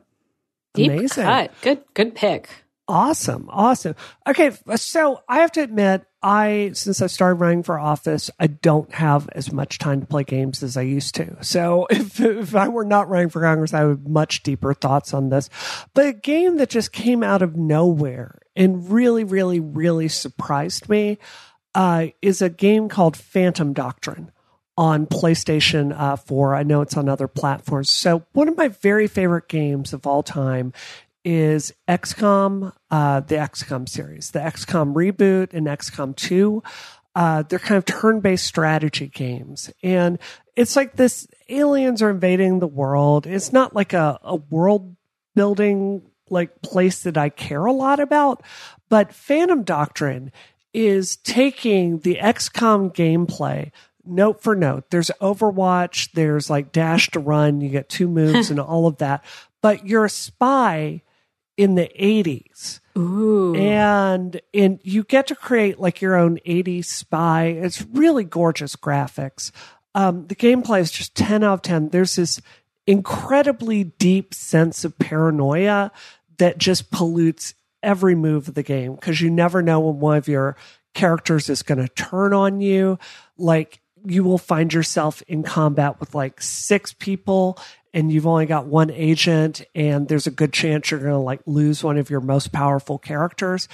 Deep 0.74 0.92
Amazing. 0.92 1.24
cut. 1.24 1.52
Good 1.62 1.84
good 1.94 2.16
pick. 2.16 2.61
Awesome, 2.92 3.48
awesome. 3.50 3.96
Okay, 4.28 4.52
so 4.76 5.24
I 5.30 5.40
have 5.40 5.54
to 5.54 5.62
admit, 5.62 6.06
I 6.22 6.72
since 6.74 7.02
I 7.02 7.08
started 7.08 7.36
running 7.36 7.64
for 7.64 7.80
office, 7.80 8.30
I 8.38 8.48
don't 8.48 8.94
have 8.94 9.30
as 9.32 9.50
much 9.50 9.80
time 9.80 10.02
to 10.02 10.06
play 10.06 10.26
games 10.26 10.62
as 10.62 10.76
I 10.76 10.82
used 10.82 11.16
to. 11.16 11.38
So 11.40 11.88
if 11.90 12.20
if 12.20 12.54
I 12.54 12.68
were 12.68 12.84
not 12.84 13.08
running 13.08 13.30
for 13.30 13.40
Congress, 13.40 13.74
I 13.74 13.86
would 13.86 14.00
have 14.00 14.08
much 14.10 14.44
deeper 14.44 14.74
thoughts 14.74 15.14
on 15.14 15.30
this. 15.30 15.50
But 15.94 16.08
a 16.08 16.12
game 16.12 16.58
that 16.58 16.70
just 16.70 16.92
came 16.92 17.24
out 17.24 17.42
of 17.42 17.56
nowhere 17.56 18.40
and 18.58 18.92
really, 18.92 19.24
really, 19.24 19.62
really 19.62 20.10
surprised 20.10 20.90
me 20.90 21.18
uh, 21.74 22.08
is 22.22 22.42
a 22.42 22.50
game 22.50 22.90
called 22.90 23.16
Phantom 23.16 23.72
Doctrine 23.72 24.34
on 24.78 25.08
PlayStation 25.08 25.98
uh, 25.98 26.18
4. 26.18 26.56
I 26.56 26.64
know 26.64 26.82
it's 26.82 26.98
on 26.98 27.08
other 27.08 27.30
platforms. 27.30 27.90
So, 27.90 28.26
one 28.34 28.50
of 28.50 28.58
my 28.58 28.68
very 28.68 29.08
favorite 29.08 29.48
games 29.48 29.94
of 29.94 30.06
all 30.06 30.24
time 30.24 30.74
is 31.24 31.74
XCOM, 31.88 32.74
uh, 32.90 33.20
the 33.22 33.36
XCOM 33.36 33.88
series, 33.88 34.32
the 34.32 34.40
XCOM 34.40 34.94
reboot 34.94 35.54
and 35.54 35.68
XCOM 35.68 36.16
2. 36.16 36.64
Uh, 37.14 37.44
they're 37.44 37.60
kind 37.60 37.78
of 37.78 37.86
turn 37.86 38.20
based 38.22 38.46
strategy 38.46 39.08
games. 39.08 39.72
And 39.84 40.18
it's 40.56 40.76
like 40.76 40.96
this 40.96 41.28
aliens 41.50 42.02
are 42.02 42.10
invading 42.10 42.60
the 42.60 42.68
world. 42.68 43.28
It's 43.28 43.52
not 43.52 43.76
like 43.76 43.94
a, 43.94 44.20
a 44.24 44.36
world 44.36 44.96
building 45.36 46.04
like 46.30 46.62
place 46.62 47.04
that 47.04 47.18
I 47.18 47.30
care 47.30 47.66
a 47.66 47.74
lot 47.74 48.00
about, 48.00 48.42
but 48.90 49.14
Phantom 49.14 49.64
Doctrine 49.64 50.32
is 50.74 51.18
taking 51.18 52.00
the 52.00 52.16
XCOM 52.16 52.96
gameplay 52.96 53.72
note 54.06 54.42
for 54.42 54.56
note. 54.56 54.90
There's 54.90 55.12
Overwatch, 55.22 56.12
there's 56.14 56.50
like 56.50 56.72
dash 56.72 57.10
to 57.12 57.20
run, 57.20 57.62
you 57.62 57.70
get 57.70 57.90
two 57.90 58.08
moves 58.08 58.50
and 58.52 58.60
all 58.60 58.88
of 58.88 58.98
that, 58.98 59.24
but 59.62 59.86
you're 59.86 60.06
a 60.06 60.10
spy 60.10 61.02
in 61.62 61.76
the 61.76 61.90
80s. 62.00 62.80
Ooh. 62.98 63.56
And 63.56 64.42
and 64.54 64.80
you 64.84 65.04
get 65.04 65.28
to 65.28 65.36
create 65.36 65.80
like 65.80 66.02
your 66.02 66.16
own 66.16 66.40
80s 66.46 66.86
spy. 66.86 67.46
It's 67.46 67.86
really 67.94 68.24
gorgeous 68.24 68.76
graphics. 68.76 69.52
Um, 69.94 70.28
the 70.28 70.36
gameplay 70.36 70.82
is 70.82 70.92
just 70.92 71.16
10 71.16 71.44
out 71.44 71.54
of 71.54 71.62
10. 71.62 71.90
There's 71.90 72.16
this 72.16 72.42
incredibly 72.88 73.84
deep 73.84 74.34
sense 74.34 74.84
of 74.84 74.98
paranoia 74.98 75.92
that 76.38 76.58
just 76.58 76.92
pollutes 76.92 77.54
every 77.84 78.16
move 78.16 78.48
of 78.48 78.56
the 78.56 78.64
game 78.64 78.96
because 78.96 79.22
you 79.22 79.30
never 79.30 79.62
know 79.62 79.80
when 79.80 80.00
one 80.00 80.18
of 80.18 80.28
your 80.28 80.56
characters 80.94 81.50
is 81.50 81.62
going 81.62 81.78
to 81.78 81.88
turn 81.90 82.34
on 82.34 82.62
you. 82.62 82.98
Like 83.38 83.82
you 84.06 84.24
will 84.24 84.38
find 84.38 84.74
yourself 84.74 85.22
in 85.28 85.44
combat 85.44 86.00
with 86.00 86.16
like 86.16 86.42
six 86.42 86.94
people 86.94 87.60
and 87.94 88.12
you've 88.12 88.28
only 88.28 88.46
got 88.46 88.66
one 88.66 88.90
agent 88.92 89.62
and 89.76 90.08
there's 90.08 90.28
a 90.28 90.32
good 90.32 90.54
chance 90.54 90.92
you're 90.92 91.00
going 91.00 91.12
to 91.12 91.18
like 91.18 91.42
lose 91.46 91.84
one 91.84 91.98
of 91.98 92.10
your 92.10 92.22
most 92.22 92.52
powerful 92.52 92.98
characters. 92.98 93.68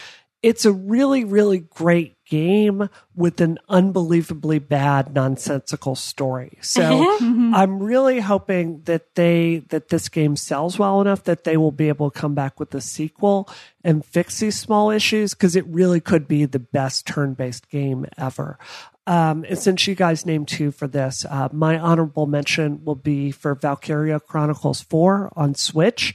It's 0.43 0.65
a 0.65 0.71
really, 0.71 1.23
really 1.23 1.59
great 1.59 2.23
game 2.25 2.89
with 3.15 3.41
an 3.41 3.57
unbelievably 3.69 4.59
bad, 4.59 5.13
nonsensical 5.13 5.95
story. 5.95 6.57
So 6.61 6.81
uh-huh. 6.83 7.25
mm-hmm. 7.25 7.55
I'm 7.55 7.81
really 7.81 8.19
hoping 8.19 8.81
that 8.83 9.15
they 9.15 9.63
that 9.69 9.89
this 9.89 10.09
game 10.09 10.35
sells 10.35 10.77
well 10.77 11.01
enough 11.01 11.23
that 11.23 11.43
they 11.43 11.57
will 11.57 11.71
be 11.71 11.87
able 11.87 12.11
to 12.11 12.19
come 12.19 12.35
back 12.35 12.59
with 12.59 12.73
a 12.75 12.81
sequel 12.81 13.49
and 13.83 14.05
fix 14.05 14.39
these 14.39 14.59
small 14.59 14.91
issues 14.91 15.33
because 15.33 15.55
it 15.55 15.65
really 15.67 15.99
could 15.99 16.27
be 16.27 16.45
the 16.45 16.59
best 16.59 17.07
turn-based 17.07 17.69
game 17.69 18.05
ever. 18.17 18.59
Um, 19.07 19.45
and 19.47 19.57
since 19.57 19.87
you 19.87 19.95
guys 19.95 20.25
named 20.25 20.49
two 20.49 20.71
for 20.71 20.85
this, 20.85 21.25
uh, 21.25 21.47
my 21.53 21.79
honorable 21.79 22.27
mention 22.27 22.83
will 22.83 22.95
be 22.95 23.31
for 23.31 23.55
Valkyria 23.55 24.19
Chronicles 24.19 24.81
4 24.81 25.31
on 25.35 25.55
Switch. 25.55 26.13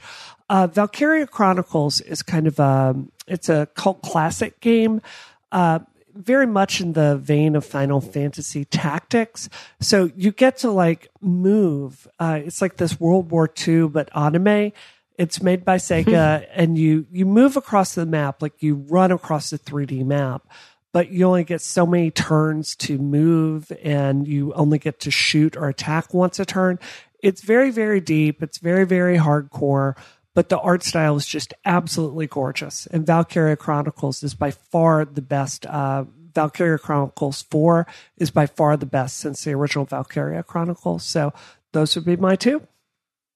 Uh, 0.51 0.67
Valkyria 0.67 1.27
Chronicles 1.27 2.03
is 2.03 2.23
kind 2.23 2.47
of 2.47 2.61
a, 2.61 2.95
it's 3.27 3.49
a 3.49 3.67
cult 3.75 4.03
classic 4.03 4.61
game. 4.61 5.01
Uh, 5.51 5.79
very 6.15 6.47
much 6.47 6.83
in 6.83 6.93
the 6.93 7.17
vein 7.17 7.57
of 7.57 7.65
Final 7.65 8.03
Fantasy 8.03 8.67
Tactics. 8.67 9.49
So 9.81 10.11
you 10.15 10.31
get 10.31 10.59
to 10.59 10.71
like 10.71 11.09
move. 11.23 12.07
Uh, 12.19 12.41
it's 12.45 12.61
like 12.61 12.77
this 12.77 13.01
World 13.01 13.31
War 13.31 13.51
II, 13.67 13.89
but 13.89 14.15
anime. 14.15 14.73
It's 15.19 15.43
made 15.43 15.65
by 15.65 15.77
Sega, 15.77 16.47
and 16.53 16.77
you 16.77 17.07
you 17.13 17.27
move 17.27 17.57
across 17.57 17.95
the 17.95 18.07
map 18.07 18.43
like 18.43 18.63
you 18.63 18.75
run 18.75 19.13
across 19.13 19.51
the 19.51 19.59
3D 19.59 20.05
map, 20.05 20.47
but 20.93 21.11
you 21.11 21.27
only 21.27 21.45
get 21.45 21.61
so 21.61 21.87
many 21.87 22.11
turns 22.11 22.77
to 22.77 22.99
move, 22.99 23.73
and 23.83 24.27
you 24.27 24.53
only 24.55 24.79
get 24.79 25.01
to 25.01 25.11
shoot 25.11 25.57
or 25.57 25.69
attack 25.69 26.13
once 26.15 26.39
a 26.39 26.45
turn. 26.45 26.79
It's 27.21 27.43
very 27.43 27.71
very 27.71 28.01
deep. 28.01 28.43
It's 28.43 28.59
very 28.59 28.85
very 28.85 29.19
hardcore 29.19 29.95
but 30.35 30.49
the 30.49 30.59
art 30.59 30.83
style 30.83 31.17
is 31.17 31.27
just 31.27 31.53
absolutely 31.65 32.27
gorgeous. 32.27 32.87
And 32.87 33.07
Valkyria 33.07 33.57
Chronicles 33.57 34.23
is 34.23 34.35
by 34.35 34.51
far 34.51 35.05
the 35.05 35.23
best. 35.23 35.67
Uh, 35.67 36.05
Valkyria 36.35 36.79
Chronicles 36.79 37.43
4 37.51 37.87
is 38.17 38.31
by 38.31 38.47
far 38.47 38.77
the 38.77 38.87
best 38.87 39.19
since 39.19 39.45
the 39.45 39.53
original 39.53 39.85
Valkyria 39.85 40.43
Chronicles. 40.43 41.05
So 41.05 41.33
those 41.73 41.95
would 41.95 42.07
be 42.07 42.17
my 42.17 42.37
two. 42.37 42.67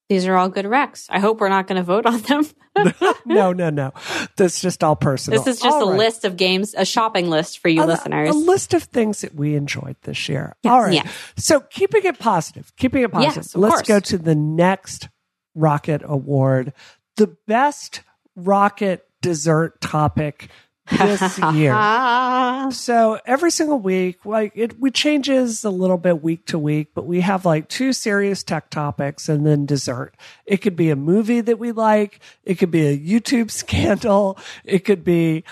These 0.08 0.26
are 0.26 0.36
all 0.36 0.48
good 0.48 0.64
recs. 0.64 1.06
I 1.10 1.18
hope 1.18 1.40
we're 1.40 1.48
not 1.48 1.66
going 1.66 1.76
to 1.76 1.82
vote 1.82 2.06
on 2.06 2.20
them. 2.22 2.46
no, 3.26 3.52
no, 3.52 3.70
no. 3.70 3.92
That's 4.36 4.60
just 4.60 4.82
all 4.84 4.96
personal. 4.96 5.38
This 5.42 5.56
is 5.56 5.62
just 5.62 5.74
All 5.74 5.88
a 5.88 5.90
right. 5.92 5.98
list 5.98 6.24
of 6.24 6.36
games, 6.36 6.74
a 6.76 6.84
shopping 6.84 7.28
list 7.30 7.58
for 7.58 7.68
you 7.68 7.82
A- 7.82 7.86
listeners. 7.86 8.28
A 8.30 8.32
list 8.38 8.74
of 8.74 8.82
things 8.84 9.20
that 9.22 9.34
we 9.34 9.54
enjoyed 9.54 9.96
this 10.02 10.28
year. 10.28 10.54
All 10.64 10.82
right. 10.82 10.94
Yeah. 10.94 11.10
So 11.36 11.60
keeping 11.60 12.04
it 12.04 12.18
positive, 12.18 12.72
keeping 12.76 13.02
it 13.02 13.12
positive. 13.12 13.36
Yes, 13.44 13.56
Let's 13.56 13.74
course. 13.76 13.88
go 13.88 14.00
to 14.00 14.18
the 14.18 14.34
next 14.34 15.08
Rocket 15.54 16.02
Award, 16.04 16.72
the 17.16 17.36
best 17.46 18.02
Rocket 18.34 19.04
dessert 19.22 19.80
topic 19.80 20.50
this 20.90 21.38
year. 21.54 21.74
So 22.70 23.20
every 23.24 23.52
single 23.52 23.78
week, 23.78 24.24
like 24.24 24.52
it, 24.56 24.80
we 24.80 24.90
changes 24.90 25.62
a 25.62 25.70
little 25.70 25.98
bit 25.98 26.22
week 26.22 26.46
to 26.46 26.58
week, 26.58 26.88
but 26.94 27.06
we 27.06 27.20
have 27.20 27.44
like 27.44 27.68
two 27.68 27.92
serious 27.92 28.42
tech 28.42 28.70
topics 28.70 29.28
and 29.28 29.46
then 29.46 29.66
dessert. 29.66 30.14
It 30.46 30.58
could 30.58 30.74
be 30.74 30.90
a 30.90 30.96
movie 30.96 31.40
that 31.40 31.58
we 31.60 31.70
like. 31.70 32.18
It 32.44 32.56
could 32.56 32.72
be 32.72 32.86
a 32.88 32.98
YouTube 32.98 33.50
scandal. 33.62 34.38
It 34.64 34.80
could 34.80 35.04
be 35.04 35.44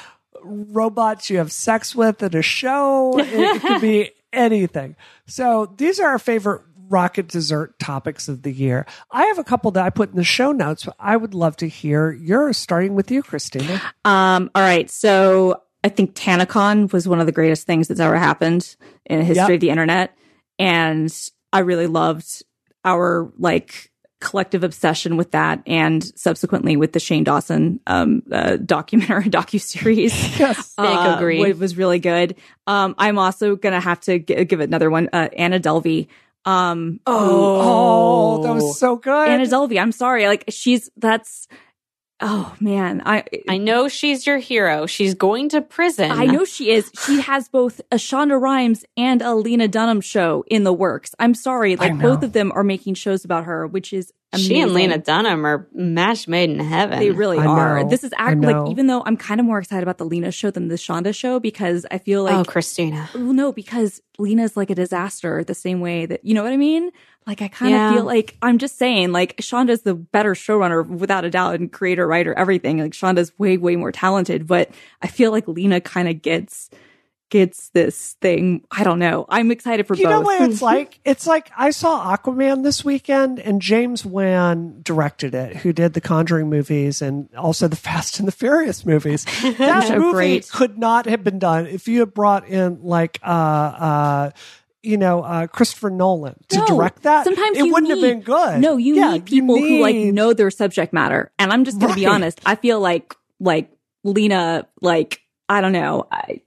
robots 0.43 1.31
you 1.31 1.39
have 1.39 1.53
sex 1.53 1.95
with 1.95 2.23
at 2.23 2.35
a 2.35 2.43
show. 2.43 3.19
It, 3.19 3.29
it 3.33 3.63
could 3.63 3.81
be 3.81 4.11
anything. 4.33 4.97
So 5.27 5.73
these 5.77 6.01
are 6.01 6.09
our 6.09 6.19
favorite 6.19 6.63
rocket 6.95 7.27
dessert 7.29 7.79
topics 7.79 8.29
of 8.29 8.43
the 8.43 8.53
year. 8.53 8.87
I 9.11 9.25
have 9.27 9.39
a 9.39 9.45
couple 9.45 9.71
that 9.73 9.85
I 9.85 9.91
put 9.91 10.11
in 10.11 10.17
the 10.17 10.25
show 10.25 10.53
notes, 10.53 10.85
but 10.85 10.95
I 10.99 11.17
would 11.17 11.35
love 11.35 11.57
to 11.57 11.69
hear 11.69 12.13
yours, 12.13 12.57
starting 12.57 12.95
with 12.95 13.11
you, 13.11 13.23
Christina. 13.23 13.81
Um, 14.05 14.51
all 14.55 14.63
right. 14.63 14.89
So 14.91 15.61
I 15.83 15.89
think 15.89 16.15
TanaCon 16.15 16.93
was 16.93 17.09
one 17.09 17.21
of 17.21 17.27
the 17.27 17.33
greatest 17.33 17.67
things 17.67 17.89
that's 17.89 18.01
ever 18.01 18.17
happened 18.17 18.77
in 19.07 19.19
the 19.19 19.25
history 19.25 19.55
Yep. 19.55 19.55
of 19.57 19.61
the 19.61 19.71
internet. 19.71 20.17
And 20.59 21.13
I 21.53 21.59
really 21.61 21.87
loved 21.89 22.43
our 22.85 23.33
like 23.39 23.91
collective 24.21 24.65
obsession 24.65 25.19
with 25.19 25.33
that 25.33 25.63
and 25.67 26.03
subsequently 26.19 26.77
with 26.77 26.93
the 26.95 27.01
Shane 27.01 27.25
Dawson 27.25 27.79
um 27.87 28.23
uh, 28.33 28.57
documentary 28.57 29.25
docu-series. 29.37 30.15
Yes. 30.39 30.75
Big 30.77 30.87
uh, 30.87 31.15
agree. 31.19 31.43
It 31.43 31.59
was 31.59 31.77
really 31.77 31.99
good. 31.99 32.37
Um, 32.67 32.95
I'm 32.97 33.19
also 33.19 33.57
gonna 33.57 33.81
have 33.81 34.01
to 34.03 34.19
g- 34.21 34.45
give 34.45 34.61
another 34.61 34.89
one. 34.91 35.09
Uh, 35.13 35.29
Anna 35.37 35.61
Delvey. 35.61 36.07
Um, 36.45 37.01
Oh, 37.07 38.39
oh, 38.39 38.43
that 38.43 38.55
was 38.55 38.79
so 38.79 38.97
good. 38.97 39.29
Anna 39.29 39.45
Delvey. 39.45 39.81
I'm 39.81 39.93
sorry. 39.93 40.27
Like 40.27 40.45
she's 40.49 40.91
that's. 40.97 41.49
Oh 42.21 42.55
man, 42.61 43.03
I 43.05 43.25
I 43.49 43.59
know 43.59 43.89
she's 43.89 44.27
your 44.27 44.39
hero. 44.39 44.87
She's 44.87 45.15
going 45.15 45.49
to 45.51 45.61
prison. 45.61 46.13
I 46.13 46.27
know 46.27 46.45
she 46.45 46.71
is. 46.71 46.91
She 47.05 47.21
has 47.21 47.49
both 47.49 47.81
a 47.91 47.97
Shonda 47.97 48.41
Rhimes 48.41 48.85
and 48.97 49.21
a 49.21 49.35
Lena 49.35 49.67
Dunham 49.67 50.01
show 50.01 50.45
in 50.47 50.63
the 50.63 50.73
works. 50.73 51.15
I'm 51.19 51.35
sorry, 51.35 51.75
like 51.75 51.99
both 51.99 52.23
of 52.23 52.33
them 52.33 52.53
are 52.55 52.63
making 52.63 52.95
shows 52.95 53.25
about 53.25 53.45
her, 53.45 53.67
which 53.67 53.93
is 53.93 54.13
amazing. 54.33 54.57
She 54.57 54.61
and 54.61 54.75
Lena 54.75 54.99
Dunham 54.99 55.45
are 55.45 55.69
mash 55.73 56.29
made 56.29 56.51
in 56.51 56.61
heaven. 56.61 57.01
They 57.01 57.11
really 57.11 57.39
I 57.39 57.47
are. 57.47 57.83
know. 57.83 57.89
This 57.89 58.05
is 58.05 58.13
act 58.17 58.41
like 58.41 58.71
even 58.71 58.87
though 58.87 59.03
I'm 59.05 59.17
kind 59.17 59.41
of 59.41 59.47
more 59.47 59.59
excited 59.59 59.83
about 59.83 59.99
the 59.99 60.07
Lena 60.07 60.31
show 60.31 60.53
than 60.53 60.69
the 60.69 60.77
Shonda 60.77 61.15
show 61.15 61.41
because 61.41 61.85
I 61.91 61.99
feel 61.99 62.21
oh, 62.21 62.25
like 62.25 62.35
oh, 62.35 62.45
Christina. 62.45 63.09
well, 63.15 63.33
no, 63.33 63.53
because 63.53 64.01
Lena's 64.19 64.57
like 64.57 64.71
a 64.71 64.75
disaster 64.75 65.43
the 65.43 65.55
same 65.55 65.81
way 65.81 66.07
that 66.07 66.25
you 66.25 66.35
know 66.35 66.45
what 66.45 66.53
I 66.53 66.57
mean. 66.59 66.91
Like 67.27 67.41
I 67.43 67.49
kind 67.49 67.75
of 67.75 67.81
Yeah. 67.81 67.93
feel 67.95 68.05
like 68.05 68.37
I'm 68.43 68.59
just 68.59 68.77
saying 68.77 69.13
like 69.13 69.37
Shonda's 69.39 69.83
the 69.83 69.95
better 69.95 70.35
showrunner 70.35 70.87
without 70.87 71.25
a 71.25 71.31
doubt 71.31 71.55
and 71.57 71.73
creator, 71.73 72.07
writer, 72.07 72.35
everything. 72.35 72.79
Like 72.79 72.93
Shonda's 72.93 73.33
way 73.39 73.57
way 73.57 73.77
more 73.77 73.93
talented, 73.93 74.47
but 74.47 74.71
I 75.03 75.07
feel 75.07 75.31
like 75.31 75.49
Lena 75.49 75.81
kind 75.81 76.09
of 76.09 76.21
gets 76.21 76.69
gets 77.31 77.71
this 77.71 78.13
thing. 78.21 78.63
I 78.71 78.85
don't 78.85 78.99
know. 79.01 79.25
I'm 79.29 79.51
excited 79.51 79.87
for 79.89 79.95
You 79.97 80.05
both. 80.05 80.11
know 80.11 80.21
what 80.21 80.43
it's 80.51 80.61
like? 80.73 81.01
It's 81.05 81.27
like 81.27 81.51
I 81.57 81.71
saw 81.71 82.15
Aquaman 82.15 82.63
this 82.63 82.85
weekend 82.85 83.41
and 83.41 83.61
James 83.61 84.05
Wan 84.05 84.81
directed 84.83 85.35
it, 85.35 85.57
who 85.57 85.73
did 85.73 85.95
the 85.95 86.01
Conjuring 86.03 86.49
movies 86.51 87.01
and 87.03 87.29
also 87.35 87.67
the 87.67 87.75
Fast 87.89 88.19
and 88.21 88.29
the 88.29 88.33
Furious 88.33 88.85
movies. 88.85 89.25
That 89.59 89.89
So 89.89 89.99
movie 89.99 90.13
great. 90.13 90.51
could 90.51 90.79
not 90.79 91.07
have 91.07 91.25
been 91.25 91.39
done 91.39 91.67
if 91.67 91.89
you 91.89 92.01
had 92.01 92.13
brought 92.15 92.47
in 92.47 92.83
like 92.85 93.19
uh 93.23 93.27
uh 93.27 94.31
you 94.85 94.97
know, 94.97 95.23
uh, 95.23 95.47
Christopher 95.47 95.91
Nolan 95.91 96.37
to 96.49 96.59
No, 96.59 96.67
direct 96.67 97.03
that. 97.03 97.25
Sometimes 97.25 97.57
it 97.59 97.63
wouldn't 97.63 97.85
need- 97.85 97.91
have 97.91 98.01
been 98.01 98.21
good. 98.21 98.61
No, 98.61 98.77
you 98.77 98.97
Yeah, 98.97 99.13
need 99.13 99.25
people 99.25 99.57
who 99.59 99.81
like 99.81 99.97
know 99.97 100.33
their 100.33 100.51
subject 100.51 100.93
matter. 100.93 101.33
And 101.39 101.53
I'm 101.53 101.65
just 101.65 101.81
gonna 101.81 101.95
be 101.95 102.07
honest. 102.07 102.41
I 102.47 102.55
feel 102.57 102.81
like 102.81 103.15
like 103.41 103.71
Lena, 104.05 104.67
like 104.81 105.21
I 105.49 105.61
don't 105.61 105.73
know. 105.73 106.07
I 106.11 106.43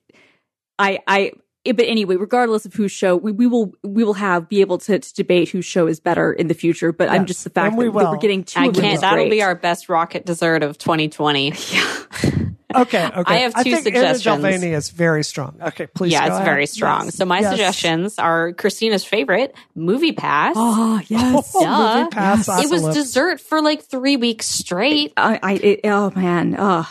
I 0.80 1.00
I 1.08 1.32
eh, 1.66 1.72
but 1.72 1.86
anyway, 1.86 2.16
regardless 2.16 2.66
of 2.66 2.74
whose 2.74 2.92
show, 2.92 3.16
we, 3.16 3.32
we 3.32 3.48
will 3.48 3.74
we 3.84 4.04
will 4.04 4.14
have 4.14 4.48
be 4.48 4.62
able 4.62 4.78
to, 4.80 5.00
to 5.00 5.14
debate 5.14 5.50
whose 5.50 5.66
show 5.66 5.88
is 5.88 6.00
better 6.00 6.32
in 6.32 6.48
the 6.48 6.54
future. 6.54 6.92
But 6.92 7.10
I'm 7.10 7.26
just 7.26 7.44
the 7.44 7.50
fact 7.50 7.76
we 7.76 7.86
that, 7.86 7.94
that 7.94 8.12
we're 8.12 8.18
getting 8.18 8.44
two 8.44 8.60
I 8.60 8.70
can't. 8.70 9.02
That'll 9.02 9.30
be 9.30 9.42
our 9.42 9.56
best 9.56 9.90
rocket 9.90 10.26
dessert 10.26 10.64
of 10.64 10.78
2020. 10.78 11.54
Okay, 12.76 13.06
okay. 13.16 13.24
I 13.26 13.38
have 13.40 13.54
two 13.54 13.60
I 13.60 13.64
think 13.64 13.84
suggestions. 13.84 14.44
Anna 14.46 14.76
is 14.76 14.90
very 14.90 15.24
strong. 15.24 15.58
Okay, 15.62 15.88
please. 15.88 16.12
yeah, 16.12 16.22
go 16.22 16.26
it's 16.28 16.36
ahead. 16.36 16.46
very 16.46 16.66
strong. 16.66 17.06
Yes, 17.06 17.16
So 17.16 17.26
my 17.26 17.40
yes. 17.40 17.50
suggestions 17.52 18.20
are 18.20 18.54
Christina's 18.54 19.06
favorite 19.06 19.56
movie 19.76 20.12
pass. 20.12 20.54
Oh 20.58 21.00
yes. 21.08 21.52
Oh, 21.56 21.62
Duh. 21.64 21.98
movie 22.00 22.10
pass 22.10 22.48
it 22.48 22.70
was 22.70 22.96
dessert 22.96 23.40
for 23.40 23.62
like 23.62 23.84
three 23.84 24.18
weeks 24.18 24.46
straight. 24.46 25.14
I, 25.16 25.40
I 25.42 25.54
it, 25.54 25.80
oh 25.86 26.12
man. 26.16 26.56
Oh, 26.60 26.90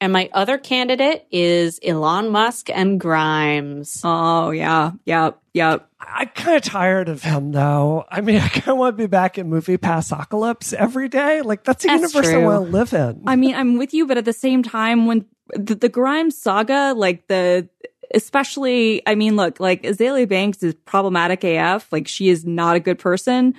And 0.00 0.12
my 0.12 0.28
other 0.32 0.58
candidate 0.58 1.26
is 1.30 1.80
Elon 1.82 2.28
Musk 2.28 2.68
and 2.68 3.00
Grimes. 3.00 4.02
oh 4.04 4.50
yeah. 4.50 4.92
Yep. 5.06 5.40
Yep. 5.54 5.88
I'm 5.98 6.28
kind 6.28 6.56
of 6.56 6.62
tired 6.62 7.08
of 7.08 7.22
him, 7.22 7.52
though. 7.52 8.04
I 8.10 8.20
mean, 8.20 8.36
I 8.42 8.48
kind 8.48 8.68
of 8.68 8.76
want 8.76 8.96
to 8.96 9.02
be 9.02 9.06
back 9.06 9.38
in 9.38 9.48
movie 9.48 9.78
passocalypse 9.78 10.74
every 10.74 11.08
day. 11.08 11.40
Like 11.42 11.64
that's 11.64 11.84
a 11.84 11.88
That's 11.88 12.14
universe 12.14 12.32
I 12.32 12.38
want 12.38 12.66
to 12.66 12.70
live 12.72 12.92
in. 12.92 13.22
I 13.26 13.36
mean, 13.36 13.54
I'm 13.54 13.78
with 13.78 13.94
you, 13.94 14.06
but 14.06 14.18
at 14.18 14.24
the 14.26 14.32
same 14.34 14.62
time, 14.62 15.06
when 15.06 15.24
the, 15.54 15.74
the 15.74 15.88
Grimes 15.88 16.36
saga, 16.36 16.92
like 16.94 17.26
the, 17.28 17.68
especially, 18.14 19.02
I 19.06 19.14
mean, 19.14 19.36
look, 19.36 19.60
like 19.60 19.82
Azealia 19.82 20.28
Banks 20.28 20.62
is 20.62 20.74
problematic 20.84 21.42
AF. 21.42 21.90
Like 21.90 22.06
she 22.06 22.28
is 22.28 22.44
not 22.44 22.76
a 22.76 22.80
good 22.80 22.98
person, 22.98 23.54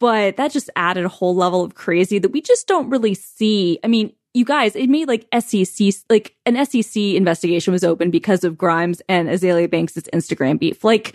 but 0.00 0.36
that 0.38 0.50
just 0.50 0.70
added 0.74 1.04
a 1.04 1.08
whole 1.08 1.36
level 1.36 1.62
of 1.62 1.74
crazy 1.76 2.18
that 2.18 2.32
we 2.32 2.40
just 2.40 2.66
don't 2.66 2.90
really 2.90 3.14
see. 3.14 3.78
I 3.84 3.86
mean, 3.86 4.12
you 4.34 4.44
guys, 4.44 4.74
it 4.74 4.88
made 4.88 5.08
like 5.08 5.26
SEC, 5.38 5.88
like 6.08 6.34
an 6.46 6.64
SEC 6.64 6.96
investigation 6.96 7.72
was 7.72 7.84
open 7.84 8.10
because 8.10 8.44
of 8.44 8.56
Grimes 8.56 9.02
and 9.08 9.28
Azealia 9.28 9.70
Banks' 9.70 9.94
Instagram 9.94 10.58
beef. 10.58 10.82
Like, 10.84 11.14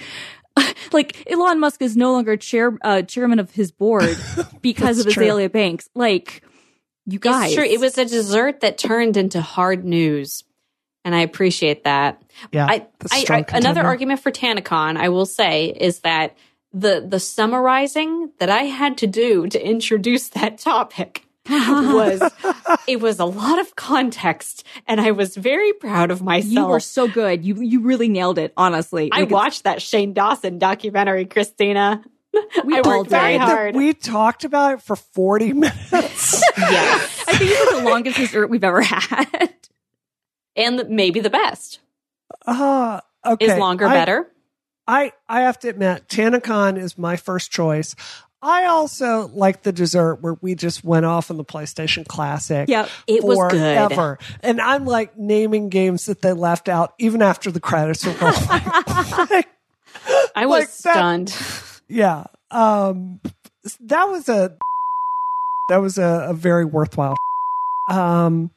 like 0.91 1.29
Elon 1.29 1.59
Musk 1.59 1.81
is 1.81 1.97
no 1.97 2.13
longer 2.13 2.37
chair, 2.37 2.77
uh, 2.83 3.01
chairman 3.01 3.39
of 3.39 3.51
his 3.51 3.71
board 3.71 4.17
because 4.61 4.99
of 4.99 5.05
That's 5.05 5.15
true. 5.15 5.25
Azealia 5.25 5.51
Banks. 5.51 5.89
Like, 5.95 6.43
you 7.05 7.19
guys. 7.19 7.47
It's 7.47 7.55
true. 7.55 7.65
It 7.65 7.79
was 7.79 7.97
a 7.97 8.05
dessert 8.05 8.61
that 8.61 8.77
turned 8.77 9.17
into 9.17 9.41
hard 9.41 9.83
news. 9.83 10.43
And 11.03 11.15
I 11.15 11.21
appreciate 11.21 11.85
that. 11.85 12.21
yeah, 12.51 12.65
I, 12.69 12.87
that's 12.99 13.13
a 13.13 13.15
I, 13.15 13.19
strong 13.21 13.45
I 13.49 13.57
another 13.57 13.81
argument 13.81 14.19
for 14.19 14.29
TanaCon, 14.29 14.97
I 14.97 15.07
will 15.07 15.25
say, 15.25 15.67
is 15.67 16.01
that 16.01 16.35
the 16.73 17.05
the 17.07 17.19
summarizing 17.19 18.31
that 18.39 18.49
I 18.49 18.63
had 18.63 18.97
to 18.97 19.07
do 19.07 19.47
to 19.47 19.65
introduce 19.65 20.27
that 20.29 20.57
topic 20.57 21.26
was 21.49 22.21
it 22.87 22.99
was 23.01 23.19
a 23.19 23.25
lot 23.25 23.59
of 23.59 23.75
context, 23.75 24.63
and 24.87 24.99
I 25.01 25.11
was 25.11 25.35
very 25.35 25.73
proud 25.73 26.11
of 26.11 26.21
myself. 26.21 26.51
You 26.51 26.65
were 26.67 26.79
so 26.79 27.07
good. 27.07 27.45
You 27.45 27.55
you 27.61 27.81
really 27.81 28.09
nailed 28.09 28.37
it. 28.37 28.53
Honestly, 28.57 29.09
I 29.11 29.21
Like, 29.21 29.31
watched 29.31 29.63
that 29.63 29.81
Shane 29.81 30.13
Dawson 30.13 30.59
documentary, 30.59 31.25
Christina. 31.25 32.03
We 32.63 32.75
I 32.77 32.81
worked 32.85 33.09
very 33.09 33.33
did. 33.33 33.41
that 33.41 33.47
hard. 33.47 33.75
we 33.75 33.93
talked 33.93 34.43
about 34.43 34.75
it 34.75 34.81
for 34.81 34.95
40 34.95 35.53
minutes. 35.53 35.83
yeah, 36.57 36.99
I 37.27 37.37
think 37.37 37.51
it 37.51 37.71
was 37.73 37.83
the 37.83 37.89
longest 37.89 38.17
dessert 38.17 38.47
we've 38.49 38.63
ever 38.63 38.81
had. 38.81 39.53
and 40.55 40.83
maybe 40.89 41.19
the 41.19 41.29
best 41.29 41.79
uh, 42.45 42.99
okay. 43.25 43.45
is 43.45 43.57
longer 43.57 43.87
I- 43.87 43.93
better. 43.93 44.31
I, 44.89 45.11
I 45.27 45.41
have 45.41 45.59
to 45.59 45.67
admit, 45.67 46.07
TanaCon 46.07 46.77
is 46.77 46.97
my 46.97 47.17
first 47.17 47.51
choice. 47.51 47.93
I 48.41 48.65
also 48.65 49.27
like 49.29 49.63
the 49.63 49.71
dessert 49.71 50.21
where 50.21 50.35
we 50.41 50.53
just 50.55 50.83
went 50.83 51.05
off 51.05 51.31
on 51.31 51.37
the 51.37 51.43
PlayStation 51.45 52.05
Classic. 52.07 52.69
Yep. 52.69 52.89
It 53.07 53.23
was 53.23 53.37
good. 53.51 53.59
forever. 53.59 54.19
And 54.41 54.61
I'm 54.61 54.85
like 54.85 55.17
naming 55.17 55.69
games 55.69 56.05
that 56.05 56.21
they 56.21 56.33
left 56.33 56.69
out 56.69 56.93
even 56.99 57.21
after 57.21 57.49
the 57.51 57.59
credits 57.59 58.05
were 58.05 58.13
rolling. 58.13 58.37
Like, 59.29 59.47
I 60.35 60.45
was 60.45 60.59
like 60.59 60.67
that- 60.67 61.29
stunned. 61.29 61.35
yeah. 61.87 62.25
Um, 62.51 63.19
that 63.81 64.05
was 64.05 64.29
a, 64.29 64.55
that 65.69 65.77
was 65.77 65.97
a, 65.97 66.27
a 66.29 66.33
very 66.33 66.63
worthwhile. 66.65 67.15
Um, 67.89 68.51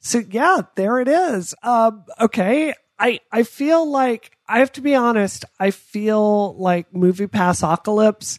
so 0.00 0.22
yeah, 0.30 0.62
there 0.76 1.00
it 1.00 1.08
is. 1.08 1.54
Um, 1.62 2.04
okay. 2.20 2.72
I, 2.98 3.20
I 3.30 3.42
feel 3.42 3.88
like 3.90 4.32
I 4.48 4.60
have 4.60 4.72
to 4.72 4.80
be 4.80 4.94
honest. 4.94 5.44
I 5.60 5.70
feel 5.72 6.56
like 6.56 6.94
movie 6.94 7.26
pass 7.26 7.60
apocalypse 7.62 8.38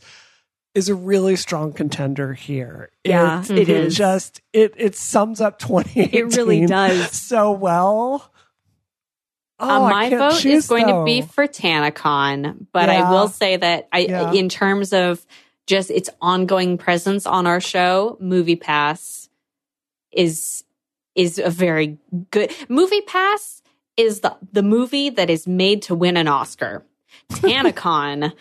is 0.76 0.90
a 0.90 0.96
really 0.96 1.36
strong 1.36 1.74
contender 1.74 2.34
here. 2.34 2.90
Yeah, 3.04 3.42
it, 3.44 3.52
it 3.52 3.70
is. 3.70 3.96
just 3.96 4.42
it 4.54 4.74
it 4.78 4.96
sums 4.96 5.42
up 5.42 5.60
2018 5.60 6.14
It 6.14 6.36
really 6.38 6.66
does. 6.66 7.12
so 7.20 7.52
well. 7.52 8.32
Oh, 9.62 9.86
Uh, 9.86 9.90
my 9.90 10.10
vote 10.10 10.34
is 10.36 10.42
choose, 10.42 10.68
going 10.68 10.88
to 10.88 11.04
be 11.04 11.22
for 11.22 11.46
TanaCon, 11.46 12.68
but 12.72 12.88
Yeah. 12.88 13.10
I 13.10 13.12
will 13.12 13.28
say 13.28 13.58
that 13.58 13.90
I, 13.92 14.00
Yeah. 14.00 14.32
in 14.32 14.48
terms 14.48 14.94
of 14.94 15.26
just 15.68 15.92
its 15.92 16.10
ongoing 16.22 16.78
presence 16.78 17.26
on 17.26 17.46
our 17.46 17.60
show, 17.60 18.18
Movie 18.22 18.56
Pass 18.56 19.30
is 20.12 20.64
is 21.16 21.40
a 21.40 21.50
very 21.50 21.98
good 22.32 22.52
movie 22.70 23.02
pass 23.02 23.62
is 23.98 24.22
the 24.22 24.38
the 24.54 24.64
movie 24.64 25.10
that 25.10 25.30
is 25.30 25.46
made 25.46 25.82
to 25.84 25.94
win 25.96 26.16
an 26.18 26.28
Oscar. 26.28 26.86
Tanacon 27.32 28.32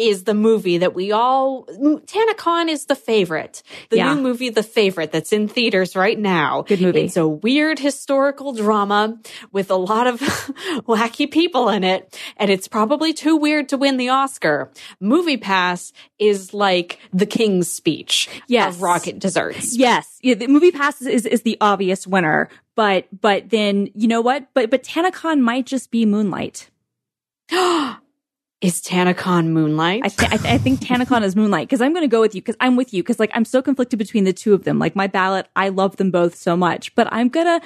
is 0.00 0.24
the 0.24 0.34
movie 0.34 0.78
that 0.78 0.94
we 0.94 1.12
all 1.12 1.64
Tanacon 1.66 2.68
is 2.68 2.86
the 2.86 2.94
favorite. 2.96 3.62
The 3.90 3.98
Yeah. 3.98 4.14
new 4.14 4.22
movie 4.22 4.48
The 4.50 4.62
Favorite 4.62 5.12
that's 5.12 5.32
in 5.32 5.46
theaters 5.48 5.94
right 5.94 6.18
now. 6.18 6.62
Good 6.62 6.80
movie. 6.80 7.02
It's 7.02 7.16
a 7.16 7.28
weird 7.28 7.78
historical 7.78 8.52
drama 8.52 9.18
with 9.52 9.70
a 9.70 9.76
lot 9.76 10.06
of 10.06 10.20
wacky 10.88 11.30
people 11.30 11.68
in 11.68 11.84
it 11.84 12.18
and 12.36 12.50
it's 12.50 12.68
probably 12.68 13.12
too 13.12 13.36
weird 13.36 13.68
to 13.70 13.76
win 13.76 13.96
the 13.98 14.08
Oscar. 14.08 14.70
Movie 15.00 15.36
Pass 15.36 15.92
is 16.18 16.54
like 16.54 16.98
the 17.12 17.26
king's 17.26 17.70
speech 17.70 18.28
Yes. 18.48 18.74
of 18.76 18.82
rocket 18.82 19.18
desserts. 19.18 19.76
Yes, 19.76 20.18
yeah, 20.22 20.34
the 20.34 20.46
movie 20.48 20.70
passes 20.72 21.06
is, 21.06 21.26
is 21.26 21.42
the 21.42 21.56
obvious 21.60 22.06
winner, 22.06 22.48
but 22.74 23.06
but 23.20 23.50
then 23.50 23.88
you 23.94 24.08
know 24.08 24.20
what? 24.22 24.48
But 24.54 24.70
but 24.70 24.82
Tanacon 24.82 25.40
might 25.40 25.66
just 25.66 25.90
be 25.90 26.06
Moonlight. 26.06 26.70
is 28.60 28.82
Tanacon 28.82 29.48
Moonlight? 29.48 30.02
I, 30.04 30.08
th- 30.08 30.32
I, 30.32 30.36
th- 30.36 30.54
I 30.54 30.58
think 30.58 30.80
Tanacon 30.80 31.22
is 31.22 31.34
Moonlight 31.34 31.66
because 31.68 31.80
I'm 31.80 31.92
going 31.92 32.02
to 32.04 32.08
go 32.08 32.20
with 32.20 32.34
you 32.34 32.42
because 32.42 32.56
I'm 32.60 32.76
with 32.76 32.92
you 32.92 33.02
because 33.02 33.18
like 33.18 33.30
I'm 33.34 33.44
so 33.44 33.62
conflicted 33.62 33.98
between 33.98 34.24
the 34.24 34.32
two 34.32 34.52
of 34.52 34.64
them. 34.64 34.78
Like 34.78 34.94
my 34.94 35.06
ballot, 35.06 35.48
I 35.56 35.70
love 35.70 35.96
them 35.96 36.10
both 36.10 36.34
so 36.36 36.56
much, 36.56 36.94
but 36.94 37.08
I'm 37.10 37.28
gonna. 37.28 37.60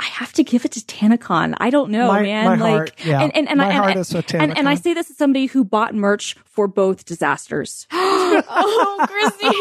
I 0.00 0.06
have 0.06 0.32
to 0.34 0.42
give 0.42 0.64
it 0.64 0.72
to 0.72 0.80
Tanacon. 0.80 1.54
I 1.58 1.70
don't 1.70 1.90
know, 1.90 2.08
My- 2.08 2.22
man. 2.22 2.44
my 2.44 2.56
like, 2.56 2.70
heart, 2.72 2.92
yeah. 3.04 3.22
and 3.22 3.34
and 3.36 3.48
and, 3.48 3.58
My 3.58 3.66
I, 3.66 3.90
and, 3.92 3.98
and, 3.98 4.34
and, 4.34 4.58
and 4.58 4.68
I 4.68 4.74
Tanacon. 4.74 4.82
say 4.82 4.94
this 4.94 5.08
as 5.10 5.16
somebody 5.16 5.46
who 5.46 5.64
bought 5.64 5.94
merch 5.94 6.34
for 6.44 6.66
both 6.66 7.04
disasters. 7.04 7.86
oh, 7.92 9.06
Christina. 9.08 9.52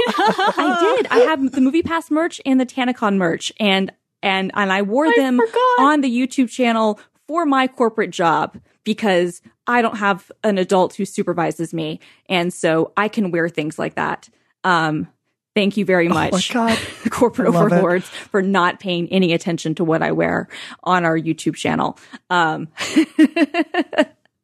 I 0.58 0.96
did. 0.98 1.08
I 1.12 1.20
have 1.30 1.52
the 1.52 1.62
movie 1.62 1.84
pass 1.84 2.10
merch 2.10 2.42
and 2.46 2.60
the 2.60 2.66
Tanacon 2.66 3.18
merch, 3.18 3.54
and 3.60 3.92
and 4.24 4.52
and 4.56 4.72
I 4.72 4.82
wore 4.82 5.14
them 5.16 5.38
forgot. 5.40 5.80
on 5.80 6.02
the 6.02 6.10
YouTube 6.10 6.50
channel 6.50 7.00
for 7.28 7.46
my 7.46 7.68
corporate 7.68 8.12
job 8.12 8.58
because 8.84 9.42
I 9.68 9.82
don't 9.82 9.98
have 9.98 10.32
an 10.44 10.58
adult 10.58 10.96
who 10.96 11.06
supervises 11.06 11.74
me, 11.74 12.00
and 12.28 12.54
so 12.54 12.92
I 12.98 13.08
can 13.08 13.32
wear 13.32 13.48
things 13.50 13.80
like 13.80 13.96
that. 13.96 14.30
Um, 14.66 15.08
thank 15.56 15.78
you 15.78 15.86
very 15.86 16.08
Oh 16.10 16.14
much, 16.14 16.52
God. 16.54 16.78
corporate 17.10 17.48
I 17.48 17.52
love 17.52 17.72
it. 17.72 17.76
overlords, 17.76 18.08
for 18.10 18.42
not 18.42 18.80
paying 18.80 19.08
any 19.10 19.34
attention 19.34 19.76
to 19.76 19.84
what 19.84 20.02
I 20.02 20.12
wear 20.12 20.48
on 20.84 21.06
our 21.06 21.18
YouTube 21.18 21.56
channel. 21.56 21.98
Um, 22.30 22.68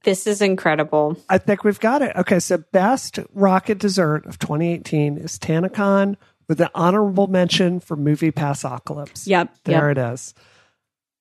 This 0.05 0.27
is 0.27 0.41
incredible. 0.41 1.17
I 1.27 1.38
think 1.38 1.65
we've 1.65 1.80
got 1.80 2.01
it. 2.01 2.15
Okay, 2.15 2.39
so 2.39 2.57
best 2.71 3.19
rocket 3.34 3.80
dessert 3.80 4.25
of 4.25 4.39
2018 4.39 5.17
is 5.17 5.38
Tanacon 5.38 6.15
with 6.47 6.61
an 6.61 6.69
honorable 6.73 7.27
mention 7.27 7.82
for 7.82 7.97
Movie 7.97 8.32
Passocalypse. 8.32 9.27
yep, 9.27 9.53
There 9.65 9.89
yep. 9.89 9.97
it 9.97 10.13
is. 10.13 10.34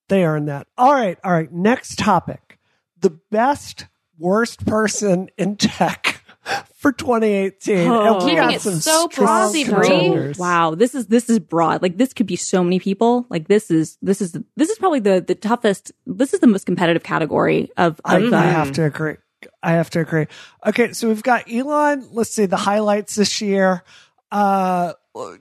They 0.08 0.24
earned 0.24 0.48
that. 0.48 0.66
All 0.76 0.92
right, 0.92 1.18
all 1.22 1.32
right. 1.32 1.52
Next 1.52 1.98
topic. 1.98 2.58
The 3.00 3.10
best 3.30 3.86
worst 4.18 4.66
person 4.66 5.28
in 5.38 5.56
tech 5.56 6.22
for 6.74 6.92
2018. 6.92 7.88
Oh. 7.88 8.20
Keeping 8.20 8.50
it 8.50 8.60
so 8.60 9.08
strong 9.08 9.52
broad, 9.66 10.38
Wow, 10.38 10.74
this 10.74 10.94
is 10.94 11.06
this 11.06 11.28
is 11.30 11.38
broad. 11.38 11.82
Like 11.82 11.96
this 11.96 12.12
could 12.12 12.26
be 12.26 12.36
so 12.36 12.64
many 12.64 12.78
people. 12.80 13.26
Like 13.28 13.48
this 13.48 13.70
is 13.70 13.98
this 14.02 14.20
is 14.20 14.36
this 14.56 14.70
is 14.70 14.78
probably 14.78 15.00
the 15.00 15.24
the 15.26 15.34
toughest. 15.34 15.92
This 16.06 16.34
is 16.34 16.40
the 16.40 16.46
most 16.46 16.66
competitive 16.66 17.02
category 17.02 17.70
of 17.76 18.00
I, 18.04 18.18
of 18.18 18.32
I 18.32 18.42
have 18.42 18.72
to 18.72 18.84
agree. 18.84 19.16
I 19.62 19.72
have 19.72 19.90
to 19.90 20.00
agree. 20.00 20.26
Okay, 20.66 20.92
so 20.92 21.08
we've 21.08 21.22
got 21.22 21.50
Elon. 21.50 22.08
Let's 22.12 22.30
see 22.30 22.46
the 22.46 22.56
highlights 22.56 23.14
this 23.14 23.40
year. 23.40 23.84
Uh, 24.32 24.94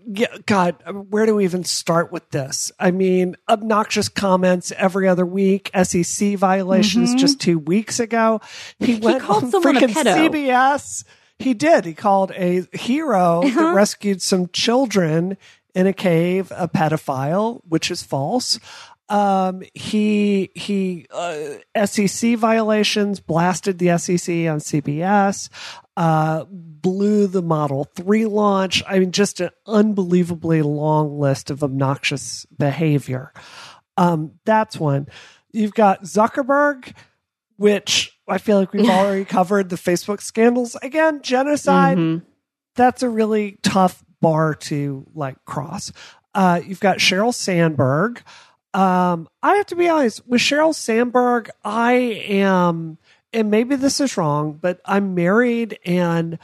yeah, 0.05 0.27
God, 0.45 0.75
where 1.09 1.25
do 1.25 1.35
we 1.35 1.43
even 1.43 1.63
start 1.63 2.11
with 2.11 2.29
this? 2.31 2.71
I 2.79 2.91
mean, 2.91 3.35
obnoxious 3.47 4.09
comments 4.09 4.71
every 4.75 5.07
other 5.07 5.25
week, 5.25 5.71
SEC 5.83 6.35
violations 6.35 7.15
just 7.15 7.39
two 7.39 7.59
weeks 7.59 7.99
ago. 7.99 8.41
He 8.79 8.95
went 8.95 9.21
called 9.21 9.45
on 9.45 9.51
someone 9.51 9.77
a 9.77 9.81
freaking 9.81 9.93
pedo. 9.93 10.29
CBS. 10.29 11.03
He 11.39 11.53
did. 11.53 11.85
He 11.85 11.93
called 11.93 12.31
a 12.31 12.65
hero 12.73 13.43
that 13.43 13.73
rescued 13.75 14.21
some 14.21 14.47
children 14.47 15.37
in 15.75 15.85
a 15.85 15.93
cave 15.93 16.51
a 16.55 16.67
pedophile, 16.67 17.61
which 17.67 17.91
is 17.91 18.01
false. 18.01 18.59
Um, 19.09 19.63
he 19.73 20.49
he 20.55 21.05
uh, 21.11 21.85
SEC 21.85 22.35
violations 22.35 23.19
blasted 23.19 23.77
the 23.77 23.97
SEC 23.97 24.33
on 24.47 24.59
CBS. 24.59 25.49
Uh, 25.97 26.45
blew 26.47 27.25
the 27.25 27.41
Model 27.41 27.85
Three 27.95 28.27
launch. 28.27 28.83
I 28.87 28.99
mean, 28.99 29.11
just 29.11 29.39
an 29.41 29.49
unbelievably 29.65 30.61
long 30.61 31.19
list 31.19 31.49
of 31.49 31.63
obnoxious 31.63 32.45
behavior. 32.55 33.33
Um, 33.97 34.33
that's 34.45 34.79
one. 34.79 35.07
You've 35.51 35.73
got 35.73 36.03
Zuckerberg, 36.03 36.93
which 37.55 38.15
I 38.27 38.37
feel 38.37 38.59
like 38.59 38.73
we've 38.73 38.87
already 38.89 39.25
covered 39.25 39.69
the 39.69 39.75
Facebook 39.75 40.21
scandals. 40.21 40.75
Again, 40.83 41.21
genocide. 41.23 41.97
Mhm. 41.97 42.21
That's 42.75 43.01
a 43.01 43.09
really 43.09 43.57
tough 43.63 44.03
bar 44.21 44.53
to 44.53 45.03
like 45.15 45.43
cross. 45.45 45.91
Uh, 46.35 46.61
you've 46.63 46.79
got 46.79 46.99
Sheryl 46.99 47.33
Sandberg. 47.33 48.21
Um, 48.75 49.27
I 49.41 49.55
have 49.55 49.65
to 49.67 49.75
be 49.75 49.89
honest 49.89 50.27
with 50.27 50.41
Sheryl 50.41 50.75
Sandberg. 50.75 51.49
I 51.63 51.93
am, 52.27 52.99
and 53.33 53.51
maybe 53.51 53.75
this 53.75 53.99
is 53.99 54.17
wrong, 54.17 54.53
but 54.53 54.79
I'm 54.85 55.15
married 55.15 55.79
and 55.85 56.39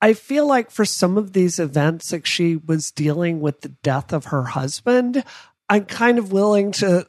I 0.00 0.12
feel 0.12 0.46
like 0.46 0.70
for 0.70 0.84
some 0.84 1.18
of 1.18 1.32
these 1.32 1.58
events, 1.58 2.12
like 2.12 2.26
she 2.26 2.56
was 2.56 2.92
dealing 2.92 3.40
with 3.40 3.62
the 3.62 3.70
death 3.70 4.12
of 4.12 4.26
her 4.26 4.44
husband, 4.44 5.24
I'm 5.68 5.84
kind 5.84 6.18
of 6.18 6.32
willing 6.32 6.72
to 6.72 7.06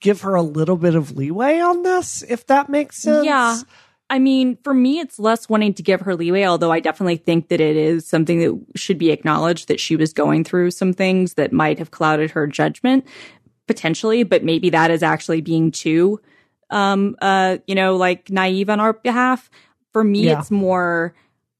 give 0.00 0.22
her 0.22 0.34
a 0.34 0.42
little 0.42 0.76
bit 0.76 0.96
of 0.96 1.16
leeway 1.16 1.60
on 1.60 1.82
this, 1.82 2.22
if 2.22 2.46
that 2.48 2.68
makes 2.68 2.98
sense. 2.98 3.24
Yeah. 3.24 3.58
I 4.10 4.18
mean, 4.18 4.58
for 4.62 4.74
me, 4.74 4.98
it's 4.98 5.18
less 5.18 5.48
wanting 5.48 5.72
to 5.74 5.82
give 5.82 6.02
her 6.02 6.14
leeway, 6.14 6.44
although 6.44 6.72
I 6.72 6.80
definitely 6.80 7.16
think 7.16 7.48
that 7.48 7.60
it 7.60 7.76
is 7.76 8.06
something 8.06 8.40
that 8.40 8.78
should 8.78 8.98
be 8.98 9.10
acknowledged 9.10 9.68
that 9.68 9.80
she 9.80 9.96
was 9.96 10.12
going 10.12 10.44
through 10.44 10.72
some 10.72 10.92
things 10.92 11.34
that 11.34 11.52
might 11.52 11.78
have 11.78 11.92
clouded 11.92 12.32
her 12.32 12.46
judgment 12.46 13.06
potentially, 13.66 14.24
but 14.24 14.44
maybe 14.44 14.68
that 14.70 14.90
is 14.90 15.02
actually 15.02 15.40
being 15.40 15.70
too, 15.70 16.20
um, 16.72 17.16
uh, 17.22 17.58
you 17.66 17.74
know, 17.74 17.96
like 17.96 18.30
naive 18.30 18.68
on 18.70 18.80
our 18.80 18.92
behalf. 18.94 19.50
For 19.92 20.02
me, 20.02 20.24
Yeah. 20.24 20.38
it's 20.38 20.50
more, 20.50 21.14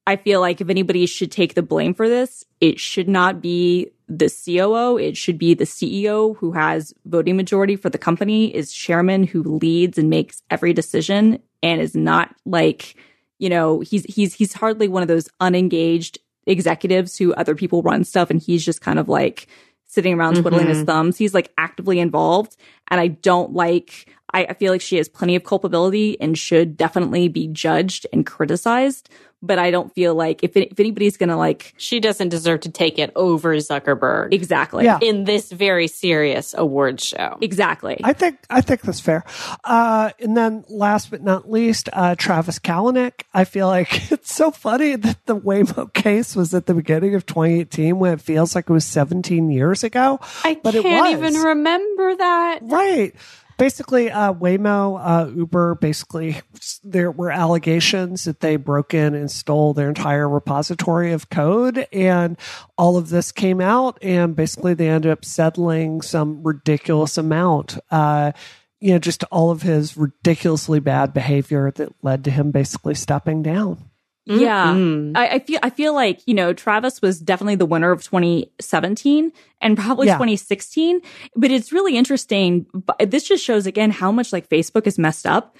I 0.07 0.15
feel 0.15 0.41
like 0.41 0.59
if 0.59 0.69
anybody 0.69 1.05
should 1.05 1.31
take 1.31 1.53
the 1.53 1.61
blame 1.61 1.93
for 1.93 2.09
this, 2.09 2.43
it 2.59 2.79
should 2.79 3.07
not 3.07 3.41
be 3.41 3.91
the 4.09 4.27
COO. 4.29 4.97
It 4.97 5.15
should 5.15 5.37
be 5.37 5.53
the 5.53 5.65
CEO 5.65 6.35
who 6.37 6.51
has 6.51 6.93
voting 7.05 7.37
majority 7.37 7.75
for 7.75 7.89
the 7.89 7.97
company, 7.97 8.53
is 8.53 8.73
chairman 8.73 9.23
who 9.23 9.43
leads 9.43 9.97
and 9.97 10.09
makes 10.09 10.41
every 10.49 10.73
decision 10.73 11.39
and 11.61 11.79
is 11.79 11.95
not 11.95 12.35
like, 12.45 12.95
you 13.39 13.49
know, 13.49 13.79
he's 13.81 14.03
he's 14.05 14.33
he's 14.33 14.53
hardly 14.53 14.87
one 14.87 15.03
of 15.03 15.07
those 15.07 15.29
unengaged 15.39 16.17
executives 16.45 17.17
who 17.17 17.33
other 17.35 17.55
people 17.55 17.81
run 17.81 18.03
stuff 18.03 18.29
and 18.29 18.41
he's 18.41 18.65
just 18.65 18.81
kind 18.81 18.99
of 18.99 19.07
like 19.07 19.47
sitting 19.85 20.13
around 20.15 20.35
twiddling 20.35 20.67
his 20.67 20.83
thumbs. 20.83 21.17
He's 21.17 21.33
like 21.33 21.51
actively 21.57 21.99
involved. 21.99 22.57
And 22.89 22.99
I 22.99 23.07
don't 23.07 23.53
like 23.53 24.07
I, 24.33 24.45
I 24.45 24.53
feel 24.53 24.71
like 24.71 24.81
she 24.81 24.97
has 24.97 25.07
plenty 25.07 25.35
of 25.35 25.43
culpability 25.43 26.19
and 26.19 26.37
should 26.37 26.75
definitely 26.77 27.27
be 27.27 27.47
judged 27.47 28.07
and 28.11 28.25
criticized. 28.25 29.09
But 29.45 29.59
I 29.59 29.71
don't 29.71 29.93
feel 29.93 30.15
like 30.15 30.41
if 30.41 30.55
it, 30.55 30.71
if 30.71 30.79
anybody's 30.79 31.17
gonna 31.17 31.35
like 31.37 31.73
She 31.75 31.99
doesn't 31.99 32.29
deserve 32.29 32.61
to 32.61 32.71
take 32.71 32.97
it 32.97 33.11
over 33.13 33.53
Zuckerberg 33.57 34.33
exactly, 34.33 34.85
Yeah. 34.85 34.99
in 35.01 35.25
this 35.25 35.51
very 35.51 35.87
serious 35.89 36.55
awards 36.57 37.03
show. 37.03 37.39
exactly, 37.41 37.99
I 38.05 38.13
think 38.13 38.37
I 38.49 38.61
think 38.61 38.83
that's 38.83 39.01
fair. 39.01 39.25
Uh, 39.65 40.11
and 40.21 40.37
then 40.37 40.63
last 40.69 41.11
but 41.11 41.21
not 41.23 41.51
least, 41.51 41.89
uh, 41.91 42.15
Travis 42.15 42.57
Kalanick. 42.57 43.23
I 43.33 43.43
feel 43.43 43.67
like 43.67 44.11
it's 44.13 44.33
so 44.33 44.49
funny 44.49 44.95
that 44.95 45.25
the 45.25 45.35
Waymo 45.35 45.91
case 45.91 46.37
was 46.37 46.53
at 46.53 46.65
the 46.65 46.73
beginning 46.73 47.13
of 47.13 47.25
2018 47.25 47.99
when 47.99 48.13
it 48.13 48.21
feels 48.21 48.55
like 48.55 48.69
it 48.69 48.73
was 48.73 48.85
17 48.85 49.49
years 49.49 49.83
ago. 49.83 50.19
I 50.45 50.57
but 50.63 50.73
it 50.73 50.83
can't 50.83 51.19
was. 51.19 51.29
even 51.33 51.41
remember 51.43 52.15
that. 52.15 52.59
Right. 52.61 53.13
Basically, 53.57 54.09
uh, 54.09 54.33
Waymo, 54.33 54.99
uh, 55.01 55.31
Uber, 55.35 55.75
basically, 55.75 56.41
there 56.83 57.11
were 57.11 57.31
allegations 57.31 58.23
that 58.25 58.39
they 58.39 58.55
broke 58.55 58.93
in 58.93 59.13
and 59.13 59.29
stole 59.29 59.73
their 59.73 59.89
entire 59.89 60.27
repository 60.27 61.11
of 61.11 61.29
code. 61.29 61.87
And 61.91 62.37
all 62.77 62.97
of 62.97 63.09
this 63.09 63.31
came 63.31 63.61
out. 63.61 63.97
And 64.01 64.35
basically, 64.35 64.73
they 64.73 64.89
ended 64.89 65.11
up 65.11 65.23
settling 65.23 66.01
some 66.01 66.43
ridiculous 66.43 67.17
amount. 67.17 67.77
Uh, 67.91 68.31
you 68.79 68.91
know, 68.91 68.99
just 68.99 69.23
all 69.25 69.49
of 69.49 69.61
his 69.61 69.95
ridiculously 69.95 70.81
bad 70.81 71.13
behavior 71.13 71.71
that 71.71 71.93
led 72.01 72.25
to 72.25 72.31
him 72.31 72.51
basically 72.51 72.95
stepping 72.95 73.41
down. 73.41 73.89
Yeah. 74.25 74.67
Mm-mm. 74.73 75.17
I, 75.17 75.27
I 75.35 75.39
feel 75.39 75.59
I 75.63 75.69
feel 75.69 75.93
like, 75.93 76.21
you 76.25 76.33
know, 76.33 76.53
Travis 76.53 77.01
was 77.01 77.19
definitely 77.19 77.55
the 77.55 77.65
winner 77.65 77.91
of 77.91 78.03
2017 78.03 79.31
and 79.61 79.77
probably 79.77 80.07
Yeah. 80.07 80.13
2016. 80.15 81.01
But 81.35 81.51
it's 81.51 81.71
really 81.71 81.97
interesting. 81.97 82.65
But 82.73 83.11
this 83.11 83.27
just 83.27 83.43
shows 83.43 83.65
again 83.65 83.91
how 83.91 84.11
much 84.11 84.31
like 84.33 84.49
Facebook 84.49 84.87
is 84.87 84.97
messed 84.97 85.25
up. 85.25 85.55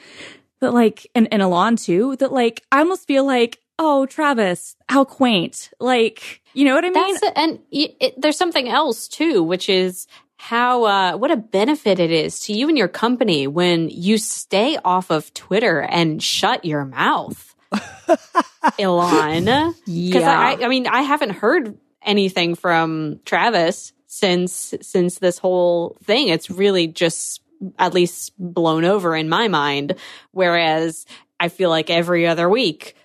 That 0.61 0.73
like 0.73 1.07
and, 1.13 1.27
and 1.31 1.41
Elon 1.41 1.75
too, 1.75 2.15
that 2.17 2.31
like 2.31 2.63
I 2.71 2.79
almost 2.79 3.05
feel 3.07 3.25
like, 3.25 3.59
oh 3.79 4.05
Travis, 4.05 4.75
how 4.87 5.03
quaint. 5.03 5.71
Like, 5.79 6.41
you 6.53 6.63
know 6.63 6.75
what 6.75 6.85
I 6.85 6.89
mean? 6.89 7.13
That's 7.15 7.33
and 7.35 7.59
y- 7.71 7.95
it, 7.99 8.21
there's 8.21 8.37
something 8.37 8.69
else 8.69 9.09
too, 9.09 9.43
which 9.43 9.67
is 9.67 10.07
how 10.37 10.83
uh, 10.85 11.17
what 11.17 11.31
a 11.31 11.37
benefit 11.37 11.99
it 11.99 12.11
is 12.11 12.39
to 12.41 12.53
you 12.53 12.67
and 12.69 12.77
your 12.77 12.87
company 12.87 13.47
when 13.47 13.89
you 13.89 14.17
stay 14.17 14.77
off 14.83 15.09
of 15.09 15.33
Twitter 15.33 15.81
and 15.81 16.21
shut 16.23 16.65
your 16.65 16.83
mouth, 16.85 17.52
Elon. 18.79 19.45
Because 19.45 19.75
Yeah. 19.85 20.39
I, 20.39 20.57
I 20.63 20.67
mean, 20.67 20.87
I 20.87 21.01
haven't 21.01 21.31
heard 21.31 21.77
anything 22.01 22.55
from 22.55 23.19
Travis 23.25 23.93
since 24.07 24.73
since 24.81 25.19
this 25.19 25.37
whole 25.39 25.97
thing. 26.03 26.29
It's 26.29 26.49
really 26.49 26.87
just 26.87 27.41
at 27.79 27.93
least 27.93 28.33
blown 28.37 28.85
over 28.85 29.15
in 29.15 29.29
my 29.29 29.47
mind. 29.47 29.95
Whereas 30.31 31.05
I 31.39 31.49
feel 31.49 31.69
like 31.69 31.89
every 31.89 32.27
other 32.27 32.49
week. 32.49 32.95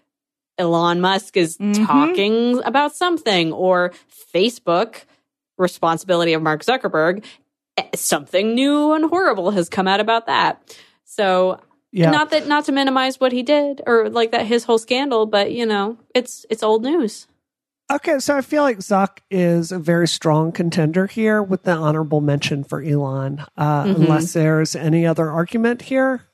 Elon 0.59 1.01
Musk 1.01 1.37
is 1.37 1.57
Mhm. 1.57 1.87
talking 1.87 2.61
about 2.65 2.93
something, 2.93 3.53
or 3.53 3.93
Facebook, 4.35 5.05
responsibility 5.57 6.33
of 6.33 6.43
Mark 6.43 6.65
Zuckerberg, 6.65 7.25
eh, 7.77 7.85
something 7.95 8.57
new 8.57 8.93
and 8.93 9.05
horrible 9.05 9.53
has 9.53 9.69
come 9.69 9.87
out 9.87 10.01
about 10.01 10.27
that. 10.27 10.77
So 11.05 11.61
Yeah. 11.91 12.11
not 12.11 12.31
that 12.31 12.47
not 12.47 12.65
to 12.67 12.73
minimize 12.73 13.19
what 13.19 13.33
he 13.33 13.43
did 13.43 13.81
or 13.87 14.11
like 14.11 14.33
that 14.33 14.47
his 14.47 14.65
whole 14.65 14.79
scandal, 14.79 15.27
but 15.27 15.53
you 15.53 15.65
know, 15.67 15.97
it's 16.15 16.45
it's 16.51 16.63
old 16.63 16.83
news. 16.83 17.27
Okay, 17.91 18.19
so 18.19 18.37
I 18.37 18.43
feel 18.43 18.63
like 18.63 18.79
Zuck 18.81 19.21
is 19.31 19.73
a 19.73 19.79
very 19.79 20.07
strong 20.07 20.53
contender 20.53 21.07
here 21.07 21.43
with 21.43 21.63
the 21.63 21.73
honorable 21.73 22.21
mention 22.21 22.63
for 22.63 22.83
Elon, 22.83 23.47
uh, 23.57 23.85
Mhm. 23.85 23.95
unless 23.97 24.35
there's 24.35 24.77
any 24.77 25.07
other 25.07 25.31
argument 25.31 25.81
here. 25.83 26.25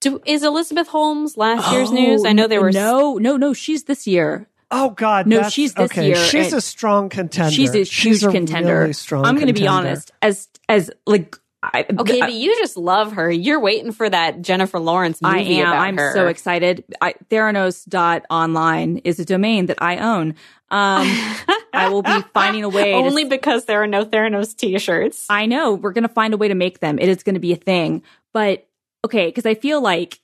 Do, 0.00 0.22
is 0.24 0.42
Elizabeth 0.42 0.88
Holmes 0.88 1.36
last 1.36 1.70
year's 1.70 1.90
Oh, 1.90 1.94
news? 1.94 2.24
I 2.24 2.32
know 2.32 2.46
there 2.46 2.62
were 2.62 2.72
no, 2.72 3.18
no, 3.18 3.36
no. 3.36 3.52
She's 3.52 3.84
this 3.84 4.06
year. 4.06 4.48
Oh 4.70 4.90
God, 4.90 5.26
No, 5.26 5.50
she's 5.50 5.74
this 5.74 5.90
okay. 5.90 6.06
year, 6.06 6.16
She's 6.16 6.54
a 6.54 6.60
strong 6.62 7.10
contender. 7.10 7.50
She's 7.52 7.74
a 7.74 7.82
huge 7.82 8.22
a 8.24 8.30
contender. 8.30 8.80
Really 8.80 8.92
strong. 8.94 9.24
Contender. 9.24 9.28
I'm 9.28 9.44
going 9.44 9.54
to 9.54 9.60
be 9.60 9.66
honest. 9.68 10.12
As 10.22 10.48
as 10.70 10.90
like 11.06 11.36
I, 11.62 11.84
Okay, 11.98 12.20
I, 12.20 12.26
but 12.26 12.32
you 12.32 12.56
just 12.56 12.76
love 12.76 13.12
her. 13.12 13.30
You're 13.30 13.60
waiting 13.60 13.92
for 13.92 14.08
that 14.08 14.40
Jennifer 14.40 14.78
Lawrence 14.78 15.20
movie 15.20 15.62
I 15.62 15.64
am. 15.64 15.72
I'm 15.72 15.98
her. 15.98 16.12
so 16.14 16.26
excited. 16.26 16.84
I, 17.00 17.14
Theranos.online 17.30 18.98
is 18.98 19.18
a 19.18 19.24
domain 19.24 19.66
that 19.66 19.82
I 19.82 19.98
own. 19.98 20.30
Um, 20.70 21.06
I 21.72 21.88
will 21.90 22.02
be 22.02 22.22
finding 22.32 22.64
a 22.64 22.68
way. 22.68 22.92
to 22.92 22.92
Only 22.92 23.24
because 23.24 23.66
there 23.66 23.82
are 23.82 23.86
no 23.86 24.04
Theranos 24.04 24.56
t-shirts. 24.56 25.26
I 25.28 25.46
know 25.46 25.74
we're 25.74 25.92
going 25.92 26.06
to 26.06 26.12
find 26.12 26.32
a 26.32 26.36
way 26.36 26.48
to 26.48 26.54
make 26.54 26.80
them. 26.80 26.98
It 26.98 27.08
is 27.08 27.22
going 27.22 27.34
to 27.34 27.40
be 27.40 27.52
a 27.52 27.56
thing. 27.56 28.02
But 28.32 28.66
okay, 29.04 29.26
because 29.26 29.44
I 29.44 29.54
feel 29.54 29.82
like, 29.82 30.20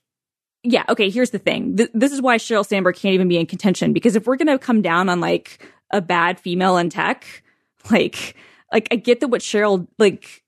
yeah, 0.62 0.84
okay, 0.88 1.10
here's 1.10 1.30
the 1.30 1.38
thing. 1.38 1.76
Th- 1.76 1.90
this 1.92 2.12
is 2.12 2.22
why 2.22 2.38
Sheryl 2.38 2.66
Sandberg 2.66 2.96
can't 2.96 3.14
even 3.14 3.28
be 3.28 3.38
in 3.38 3.46
contention 3.46 3.92
because 3.92 4.16
if 4.16 4.26
we're 4.26 4.36
going 4.36 4.46
to 4.48 4.58
come 4.58 4.80
down 4.80 5.08
on 5.08 5.20
like 5.20 5.68
a 5.90 6.00
bad 6.00 6.40
female 6.40 6.78
in 6.78 6.88
tech, 6.88 7.42
like, 7.90 8.36
like 8.72 8.88
I 8.90 8.96
get 8.96 9.20
that 9.20 9.28
what 9.28 9.42
Sheryl, 9.42 9.86
like, 9.98 10.42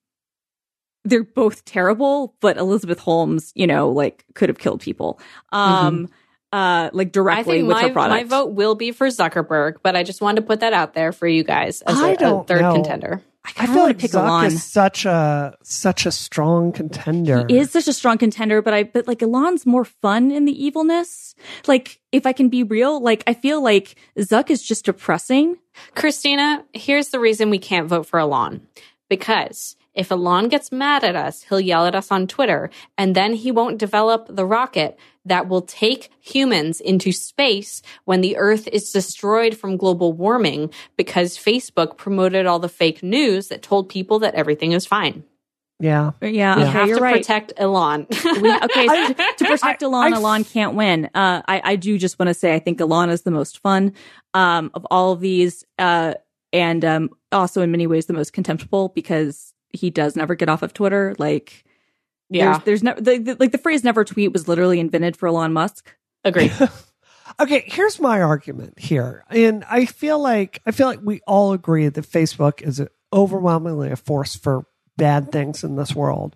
they're 1.08 1.24
both 1.24 1.64
terrible, 1.64 2.34
but 2.40 2.56
Elizabeth 2.56 2.98
Holmes, 2.98 3.52
you 3.54 3.66
know, 3.66 3.90
like 3.90 4.24
could 4.34 4.48
have 4.48 4.58
killed 4.58 4.80
people. 4.80 5.20
Um, 5.52 6.08
uh, 6.52 6.90
like 6.92 7.08
I 7.08 7.10
directly 7.10 7.58
think 7.58 7.68
with 7.68 7.76
my, 7.76 7.82
her 7.88 7.92
product. 7.92 8.10
my 8.10 8.24
vote 8.24 8.52
will 8.52 8.74
be 8.74 8.92
for 8.92 9.06
Zuckerberg, 9.08 9.76
but 9.82 9.96
I 9.96 10.02
just 10.02 10.20
wanted 10.20 10.40
to 10.42 10.46
put 10.46 10.60
that 10.60 10.72
out 10.72 10.94
there 10.94 11.12
for 11.12 11.26
you 11.26 11.44
guys 11.44 11.82
as 11.82 11.98
I 11.98 12.10
a- 12.10 12.14
a, 12.14 12.16
don't 12.16 12.46
third 12.46 12.62
know. 12.62 12.74
contender. 12.74 13.22
I, 13.44 13.64
I 13.64 13.66
feel 13.66 13.84
like 13.84 13.98
pick 13.98 14.10
Zuck 14.10 14.26
Elon. 14.26 14.46
is 14.46 14.62
such 14.62 15.06
a 15.06 15.56
such 15.62 16.04
a 16.04 16.12
strong 16.12 16.72
contender. 16.72 17.46
He 17.48 17.58
is 17.58 17.70
such 17.70 17.88
a 17.88 17.92
strong 17.94 18.18
contender, 18.18 18.60
but 18.60 18.74
I 18.74 18.82
but 18.82 19.06
like 19.06 19.22
Elon's 19.22 19.64
more 19.64 19.84
fun 19.84 20.30
in 20.30 20.44
the 20.44 20.64
evilness. 20.64 21.34
Like 21.66 22.00
if 22.12 22.26
I 22.26 22.32
can 22.32 22.48
be 22.50 22.62
real, 22.62 23.00
like 23.00 23.22
I 23.26 23.32
feel 23.34 23.62
like 23.62 23.94
Zuck 24.18 24.50
is 24.50 24.62
just 24.62 24.84
depressing. 24.84 25.56
Christina, 25.94 26.64
here's 26.74 27.08
the 27.08 27.20
reason 27.20 27.48
we 27.48 27.58
can't 27.58 27.88
vote 27.88 28.06
for 28.06 28.18
Elon. 28.18 28.66
Because 29.08 29.76
if 29.98 30.10
Elon 30.12 30.48
gets 30.48 30.70
mad 30.72 31.02
at 31.04 31.16
us, 31.16 31.42
he'll 31.48 31.60
yell 31.60 31.84
at 31.86 31.94
us 31.94 32.10
on 32.10 32.26
Twitter, 32.26 32.70
and 32.96 33.14
then 33.14 33.34
he 33.34 33.50
won't 33.50 33.78
develop 33.78 34.26
the 34.30 34.46
rocket 34.46 34.98
that 35.26 35.48
will 35.48 35.60
take 35.62 36.10
humans 36.20 36.80
into 36.80 37.12
space 37.12 37.82
when 38.06 38.22
the 38.22 38.36
Earth 38.38 38.66
is 38.68 38.92
destroyed 38.92 39.56
from 39.56 39.76
global 39.76 40.12
warming 40.14 40.70
because 40.96 41.36
Facebook 41.36 41.96
promoted 41.98 42.46
all 42.46 42.58
the 42.60 42.68
fake 42.68 43.02
news 43.02 43.48
that 43.48 43.60
told 43.62 43.88
people 43.90 44.20
that 44.20 44.34
everything 44.34 44.72
is 44.72 44.86
fine. 44.86 45.24
Yeah. 45.80 46.12
Yeah, 46.22 46.56
We 46.56 46.62
okay, 46.62 46.70
have 46.72 46.88
you're 46.88 46.96
to 46.98 47.02
right. 47.04 47.16
protect 47.16 47.52
Elon. 47.56 48.06
We- 48.24 48.52
okay, 48.66 48.86
so 48.88 49.06
to 49.12 49.14
protect 49.44 49.82
I- 49.82 49.86
Elon, 49.86 50.12
I- 50.14 50.16
Elon 50.16 50.44
can't 50.44 50.74
win. 50.74 51.10
Uh, 51.14 51.42
I, 51.46 51.60
I 51.72 51.76
do 51.76 51.98
just 51.98 52.18
want 52.18 52.28
to 52.28 52.34
say 52.34 52.54
I 52.54 52.58
think 52.58 52.80
Elon 52.80 53.10
is 53.10 53.22
the 53.22 53.30
most 53.30 53.58
fun 53.58 53.92
um, 54.34 54.70
of 54.74 54.86
all 54.90 55.12
of 55.12 55.20
these, 55.20 55.64
uh, 55.78 56.14
and 56.52 56.84
um, 56.84 57.10
also 57.30 57.60
in 57.62 57.70
many 57.70 57.86
ways 57.86 58.06
the 58.06 58.12
most 58.14 58.32
contemptible 58.32 58.88
because 58.88 59.52
he 59.70 59.90
does 59.90 60.16
never 60.16 60.34
get 60.34 60.48
off 60.48 60.62
of 60.62 60.72
Twitter. 60.72 61.14
Like, 61.18 61.64
yeah, 62.30 62.58
there's, 62.58 62.64
there's 62.64 62.82
no 62.82 62.94
the, 62.94 63.18
the, 63.18 63.36
like 63.38 63.52
the 63.52 63.58
phrase 63.58 63.84
"never 63.84 64.04
tweet" 64.04 64.32
was 64.32 64.48
literally 64.48 64.80
invented 64.80 65.16
for 65.16 65.28
Elon 65.28 65.52
Musk. 65.52 65.96
agreed. 66.24 66.52
Okay, 67.40 67.62
here's 67.66 68.00
my 68.00 68.20
argument 68.20 68.78
here. 68.78 69.24
And 69.30 69.64
I 69.70 69.84
feel 69.84 70.18
like 70.18 70.60
I 70.66 70.72
feel 70.72 70.88
like 70.88 71.00
we 71.02 71.20
all 71.26 71.52
agree 71.52 71.88
that 71.88 72.04
Facebook 72.04 72.62
is 72.62 72.82
overwhelmingly 73.12 73.90
a 73.90 73.96
force 73.96 74.34
for 74.34 74.66
bad 74.96 75.30
things 75.30 75.62
in 75.62 75.76
this 75.76 75.94
world. 75.94 76.34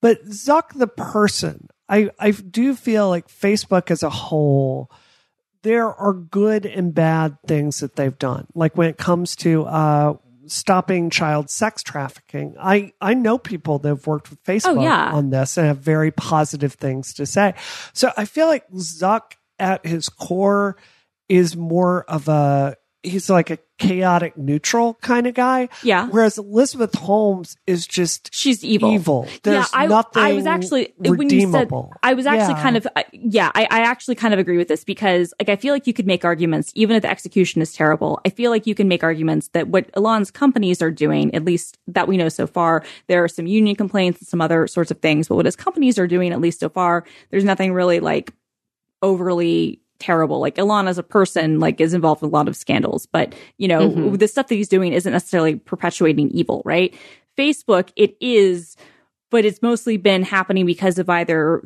But 0.00 0.24
Zuck 0.26 0.74
the 0.74 0.88
person, 0.88 1.68
I, 1.88 2.10
I 2.18 2.32
do 2.32 2.74
feel 2.74 3.08
like 3.08 3.28
Facebook 3.28 3.90
as 3.90 4.02
a 4.02 4.10
whole, 4.10 4.90
there 5.62 5.88
are 5.88 6.12
good 6.12 6.66
and 6.66 6.92
bad 6.92 7.38
things 7.46 7.80
that 7.80 7.96
they've 7.96 8.18
done. 8.18 8.46
Like 8.54 8.76
when 8.76 8.88
it 8.88 8.98
comes 8.98 9.36
to 9.36 9.64
uh 9.64 10.14
stopping 10.52 11.10
child 11.10 11.50
sex 11.50 11.82
trafficking. 11.82 12.54
I, 12.60 12.92
I 13.00 13.14
know 13.14 13.38
people 13.38 13.78
that 13.80 13.88
have 13.88 14.06
worked 14.06 14.30
with 14.30 14.42
Facebook 14.44 14.78
oh, 14.78 14.82
yeah. 14.82 15.12
on 15.12 15.30
this 15.30 15.56
and 15.56 15.66
have 15.66 15.78
very 15.78 16.10
positive 16.10 16.74
things 16.74 17.14
to 17.14 17.26
say. 17.26 17.54
So 17.92 18.12
I 18.16 18.26
feel 18.26 18.46
like 18.46 18.70
Zuck 18.70 19.32
at 19.58 19.84
his 19.86 20.08
core 20.08 20.76
is 21.28 21.56
more 21.56 22.04
of 22.04 22.28
a 22.28 22.76
he's 23.02 23.28
like 23.28 23.50
a 23.50 23.58
chaotic 23.78 24.36
neutral 24.38 24.94
kind 24.94 25.26
of 25.26 25.34
guy. 25.34 25.68
Yeah. 25.82 26.06
Whereas 26.08 26.38
Elizabeth 26.38 26.94
Holmes 26.94 27.56
is 27.66 27.86
just 27.86 28.32
She's 28.32 28.64
evil. 28.64 28.92
evil. 28.92 29.28
There's 29.42 29.56
yeah, 29.56 29.64
I, 29.72 29.86
nothing 29.86 30.22
I 30.22 30.32
was 30.34 30.46
actually 30.46 30.94
when 30.98 31.28
you 31.28 31.50
said. 31.50 31.68
I 32.02 32.14
was 32.14 32.26
actually 32.26 32.54
Yeah. 32.54 32.62
kind 32.62 32.76
of 32.76 32.86
yeah. 33.12 33.50
I, 33.54 33.64
I 33.70 33.80
actually 33.80 34.14
kind 34.14 34.32
of 34.32 34.38
agree 34.38 34.56
with 34.56 34.68
this 34.68 34.84
because 34.84 35.34
like 35.40 35.48
I 35.48 35.56
feel 35.56 35.74
like 35.74 35.86
you 35.88 35.92
could 35.92 36.06
make 36.06 36.24
arguments 36.24 36.70
even 36.76 36.94
if 36.94 37.02
the 37.02 37.10
execution 37.10 37.60
is 37.60 37.72
terrible. 37.72 38.20
I 38.24 38.28
feel 38.28 38.52
like 38.52 38.66
you 38.68 38.74
can 38.74 38.86
make 38.86 39.02
arguments 39.02 39.48
that 39.48 39.66
what 39.68 39.90
Elon's 39.96 40.30
companies 40.30 40.80
are 40.80 40.92
doing, 40.92 41.34
at 41.34 41.44
least 41.44 41.78
that 41.88 42.06
we 42.06 42.16
know 42.16 42.28
so 42.28 42.46
far, 42.46 42.84
there 43.08 43.24
are 43.24 43.28
some 43.28 43.46
union 43.46 43.74
complaints 43.74 44.20
and 44.20 44.28
some 44.28 44.40
other 44.40 44.68
sorts 44.68 44.92
of 44.92 45.00
things, 45.00 45.26
but 45.26 45.34
what 45.34 45.46
his 45.46 45.56
companies 45.56 45.98
are 45.98 46.06
doing, 46.06 46.32
at 46.32 46.40
least 46.40 46.60
so 46.60 46.68
far, 46.68 47.04
there's 47.30 47.42
nothing 47.44 47.72
really 47.72 47.98
like 47.98 48.32
overly 49.02 49.80
terrible. 50.02 50.40
Like 50.40 50.58
Elon 50.58 50.88
as 50.88 50.98
a 50.98 51.02
person, 51.02 51.60
like 51.60 51.80
is 51.80 51.94
involved 51.94 52.22
in 52.22 52.28
a 52.28 52.32
lot 52.32 52.48
of 52.48 52.56
scandals, 52.56 53.06
but 53.06 53.34
you 53.58 53.68
know, 53.68 53.88
Mhm. 53.90 54.18
the 54.18 54.28
stuff 54.28 54.48
that 54.48 54.54
he's 54.56 54.68
doing 54.68 54.92
isn't 54.92 55.12
necessarily 55.12 55.56
perpetuating 55.56 56.30
evil, 56.30 56.60
right? 56.64 56.94
Facebook, 57.38 57.90
it 57.96 58.16
is, 58.20 58.76
but 59.30 59.44
it's 59.44 59.62
mostly 59.62 59.96
been 59.96 60.22
happening 60.22 60.66
because 60.66 60.98
of 60.98 61.08
either 61.08 61.62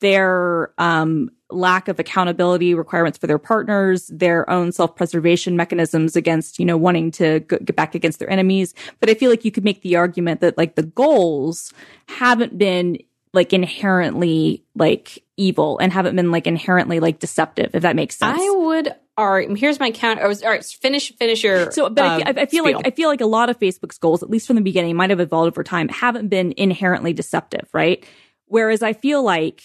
their 0.00 0.72
um, 0.78 1.30
lack 1.50 1.88
of 1.88 1.98
accountability 1.98 2.74
requirements 2.74 3.18
for 3.18 3.26
their 3.26 3.38
partners, 3.38 4.06
their 4.08 4.48
own 4.48 4.70
self-preservation 4.70 5.56
mechanisms 5.56 6.14
against, 6.14 6.58
you 6.58 6.64
know, 6.64 6.76
wanting 6.76 7.10
to 7.10 7.40
get 7.40 7.74
back 7.74 7.94
against 7.94 8.18
their 8.18 8.30
enemies. 8.30 8.74
But 9.00 9.10
I 9.10 9.14
feel 9.14 9.30
like 9.30 9.44
you 9.44 9.50
could 9.50 9.64
make 9.64 9.82
the 9.82 9.96
argument 9.96 10.40
that 10.40 10.56
like 10.58 10.74
the 10.76 10.82
goals 10.84 11.72
haven't 12.06 12.58
been 12.58 12.98
like 13.32 13.52
inherently 13.52 14.62
like 14.74 15.22
evil 15.38 15.78
and 15.78 15.92
haven't 15.92 16.16
been 16.16 16.30
like 16.30 16.46
inherently 16.46 17.00
like 17.00 17.18
deceptive, 17.20 17.74
if 17.74 17.82
that 17.82 17.96
makes 17.96 18.16
sense. 18.16 18.38
I 18.40 18.50
would. 18.50 18.94
All 19.16 19.30
right, 19.30 19.48
here's 19.56 19.80
my 19.80 19.90
count. 19.90 20.20
I 20.20 20.26
was 20.26 20.42
all 20.42 20.50
right. 20.50 20.64
Finish, 20.64 21.16
finish 21.16 21.42
your. 21.42 21.72
So, 21.72 21.88
but 21.88 22.04
I, 22.04 22.16
um, 22.22 22.38
I 22.38 22.46
feel 22.46 22.64
spiel. 22.64 22.76
like 22.76 22.86
I 22.86 22.90
feel 22.90 23.08
like 23.08 23.20
a 23.20 23.26
lot 23.26 23.48
of 23.48 23.58
Facebook's 23.58 23.98
goals, 23.98 24.22
at 24.22 24.30
least 24.30 24.46
from 24.46 24.56
the 24.56 24.62
beginning, 24.62 24.96
might 24.96 25.10
have 25.10 25.20
evolved 25.20 25.48
over 25.48 25.64
time, 25.64 25.88
haven't 25.88 26.28
been 26.28 26.52
inherently 26.56 27.12
deceptive, 27.12 27.68
right? 27.72 28.04
Whereas 28.46 28.82
I 28.82 28.92
feel 28.92 29.22
like 29.22 29.62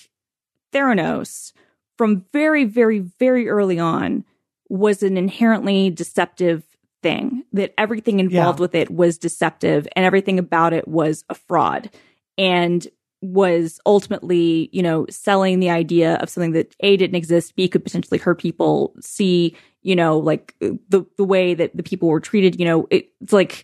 Theranos, 0.73 1.53
from 1.97 2.25
very, 2.33 2.65
very, 2.65 2.99
very 2.99 3.47
early 3.49 3.79
on, 3.79 4.25
was 4.69 5.03
an 5.03 5.17
inherently 5.17 5.89
deceptive 5.89 6.63
thing. 7.03 7.43
That 7.53 7.73
everything 7.77 8.19
involved 8.19 8.59
with 8.59 8.73
it 8.73 8.89
was 8.89 9.17
deceptive, 9.17 9.87
and 9.95 10.05
everything 10.05 10.39
about 10.39 10.73
it 10.73 10.87
was 10.87 11.25
a 11.29 11.35
fraud, 11.35 11.91
and 12.37 12.87
was 13.23 13.79
ultimately, 13.85 14.69
you 14.73 14.83
know, 14.83 15.05
selling 15.09 15.59
the 15.59 15.69
idea 15.69 16.15
of 16.15 16.29
something 16.29 16.51
that 16.51 16.75
A 16.81 16.97
didn't 16.97 17.15
exist, 17.15 17.55
B 17.55 17.69
could 17.69 17.83
potentially 17.83 18.17
hurt 18.17 18.37
people, 18.37 18.93
C, 18.99 19.55
you 19.81 19.95
know, 19.95 20.19
like 20.19 20.55
uh, 20.61 20.71
the 20.89 21.05
the 21.17 21.23
way 21.23 21.53
that 21.53 21.75
the 21.75 21.83
people 21.83 22.09
were 22.09 22.19
treated, 22.19 22.59
you 22.59 22.65
know, 22.65 22.85
it, 22.91 23.09
it's 23.21 23.31
like 23.31 23.63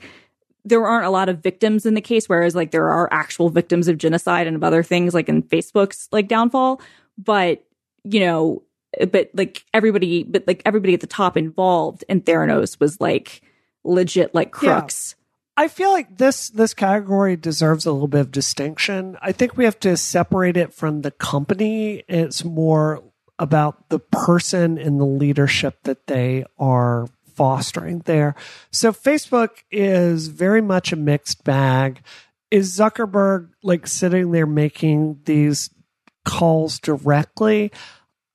there 0.64 0.86
aren't 0.86 1.06
a 1.06 1.10
lot 1.10 1.28
of 1.28 1.40
victims 1.40 1.86
in 1.86 1.94
the 1.94 2.02
case, 2.02 2.30
whereas 2.30 2.56
like 2.56 2.72
there 2.72 2.90
are 2.90 3.12
actual 3.12 3.50
victims 3.50 3.90
of 3.90 3.98
genocide 3.98 4.48
and 4.48 4.56
of 4.56 4.64
other 4.64 4.82
things, 4.82 5.14
like 5.14 5.28
in 5.28 5.44
Facebook's 5.44 6.08
like 6.12 6.30
downfall. 6.30 6.82
But 7.18 7.66
you 8.06 8.22
know, 8.22 8.64
but 9.12 9.30
like 9.34 9.66
everybody, 9.74 10.24
but 10.24 10.46
like 10.48 10.62
everybody 10.66 10.94
at 10.94 11.02
the 11.02 11.08
top 11.08 11.36
involved 11.36 12.06
in 12.08 12.22
Theranos 12.22 12.80
was 12.80 13.02
like 13.02 13.42
legit 13.84 14.34
like 14.34 14.52
crooks. 14.52 15.16
I 15.60 15.68
feel 15.68 15.92
like 15.92 16.16
this 16.16 16.50
this 16.52 16.74
category 16.74 17.36
deserves 17.36 17.86
a 17.86 17.92
little 17.92 18.08
bit 18.08 18.22
of 18.22 18.32
distinction. 18.32 19.18
I 19.22 19.34
think 19.34 19.58
we 19.58 19.66
have 19.66 19.78
to 19.82 19.98
separate 19.98 20.56
it 20.56 20.74
from 20.74 21.02
the 21.02 21.12
company. 21.12 22.06
It's 22.08 22.46
more 22.46 23.04
about 23.38 23.90
the 23.90 24.00
person 24.00 24.78
and 24.78 25.02
the 25.02 25.06
leadership 25.06 25.84
that 25.84 26.08
they 26.08 26.46
are 26.58 27.10
fostering 27.36 28.04
there. 28.06 28.36
So 28.72 28.94
Facebook 28.94 29.50
is 29.70 30.30
very 30.30 30.62
much 30.62 30.94
a 30.94 30.96
mixed 30.96 31.44
bag. 31.44 32.04
Is 32.50 32.74
Zuckerberg 32.78 33.50
like 33.62 33.86
sitting 33.86 34.32
there 34.32 34.46
making 34.46 35.20
these 35.26 35.72
calls 36.24 36.80
directly? 36.80 37.74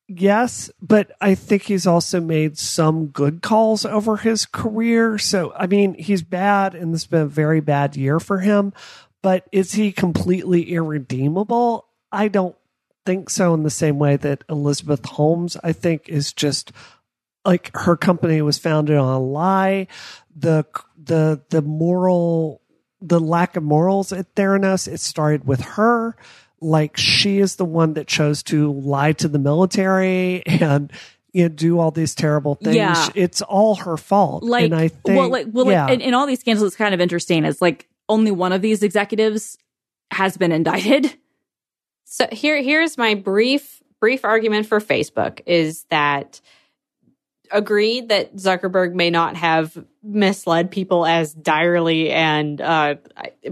Yes, 0.06 0.70
but 0.82 1.12
I 1.20 1.34
think 1.34 1.62
he's 1.62 1.86
also 1.86 2.20
made 2.20 2.58
some 2.58 3.06
good 3.06 3.40
calls 3.40 3.86
over 3.86 4.18
his 4.18 4.44
career. 4.44 5.16
So, 5.16 5.52
I 5.56 5.66
mean, 5.66 5.94
he's 5.94 6.22
bad 6.22 6.74
and 6.74 6.92
this 6.92 7.02
has 7.04 7.10
been 7.10 7.22
a 7.22 7.26
very 7.26 7.60
bad 7.60 7.96
year 7.96 8.20
for 8.20 8.40
him, 8.40 8.74
but 9.22 9.46
is 9.50 9.72
he 9.72 9.92
completely 9.92 10.72
irredeemable? 10.72 11.86
I 12.12 12.28
don't 12.28 12.54
think 13.06 13.30
so 13.30 13.54
in 13.54 13.62
the 13.62 13.70
same 13.70 13.98
way 13.98 14.16
that 14.16 14.44
Elizabeth 14.50 15.06
Holmes, 15.06 15.56
I 15.64 15.72
think, 15.72 16.08
is 16.10 16.34
just 16.34 16.72
like 17.46 17.70
her 17.74 17.96
company 17.96 18.42
was 18.42 18.58
founded 18.58 18.96
on 18.96 19.14
a 19.14 19.20
lie. 19.20 19.86
The, 20.36 20.66
the, 21.02 21.40
the 21.48 21.62
moral, 21.62 22.60
the 23.00 23.20
lack 23.20 23.56
of 23.56 23.62
morals 23.62 24.12
at 24.12 24.34
Theranos, 24.34 24.86
it 24.86 25.00
started 25.00 25.46
with 25.46 25.60
her 25.62 26.14
like 26.64 26.96
she 26.96 27.38
is 27.38 27.56
the 27.56 27.64
one 27.64 27.94
that 27.94 28.06
chose 28.06 28.42
to 28.44 28.72
lie 28.72 29.12
to 29.12 29.28
the 29.28 29.38
military 29.38 30.44
and 30.46 30.92
you 31.32 31.44
know, 31.44 31.48
do 31.48 31.78
all 31.78 31.90
these 31.90 32.14
terrible 32.14 32.54
things. 32.54 32.76
Yeah. 32.76 33.08
It's 33.14 33.42
all 33.42 33.74
her 33.74 33.96
fault. 33.96 34.44
Like, 34.44 34.66
and 34.66 34.74
I 34.74 34.88
think, 34.88 35.18
well, 35.18 35.28
like, 35.28 35.48
well, 35.50 35.66
yeah. 35.66 35.86
like, 35.86 35.94
in, 35.94 36.00
in 36.00 36.14
all 36.14 36.26
these 36.26 36.40
scandals, 36.40 36.66
it's 36.68 36.76
kind 36.76 36.94
of 36.94 37.00
interesting. 37.00 37.44
It's 37.44 37.60
like 37.60 37.88
only 38.08 38.30
one 38.30 38.52
of 38.52 38.62
these 38.62 38.82
executives 38.82 39.58
has 40.10 40.36
been 40.36 40.52
indicted. 40.52 41.12
So 42.04 42.28
here 42.30 42.62
here's 42.62 42.96
my 42.96 43.14
brief 43.14 43.82
brief 43.98 44.24
argument 44.24 44.66
for 44.66 44.78
Facebook 44.78 45.40
is 45.46 45.84
that 45.90 46.40
agreed 47.50 48.10
that 48.10 48.36
Zuckerberg 48.36 48.94
may 48.94 49.10
not 49.10 49.36
have 49.36 49.76
misled 50.02 50.70
people 50.70 51.06
as 51.06 51.32
direly 51.34 52.10
and 52.10 52.60
uh, 52.60 52.96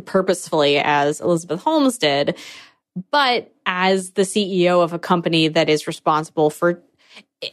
purposefully 0.04 0.78
as 0.78 1.20
Elizabeth 1.20 1.62
Holmes 1.62 1.98
did, 1.98 2.36
but 3.10 3.52
as 3.66 4.12
the 4.12 4.22
CEO 4.22 4.82
of 4.82 4.92
a 4.92 4.98
company 4.98 5.48
that 5.48 5.68
is 5.68 5.86
responsible 5.86 6.50
for 6.50 6.70
it, 6.70 6.82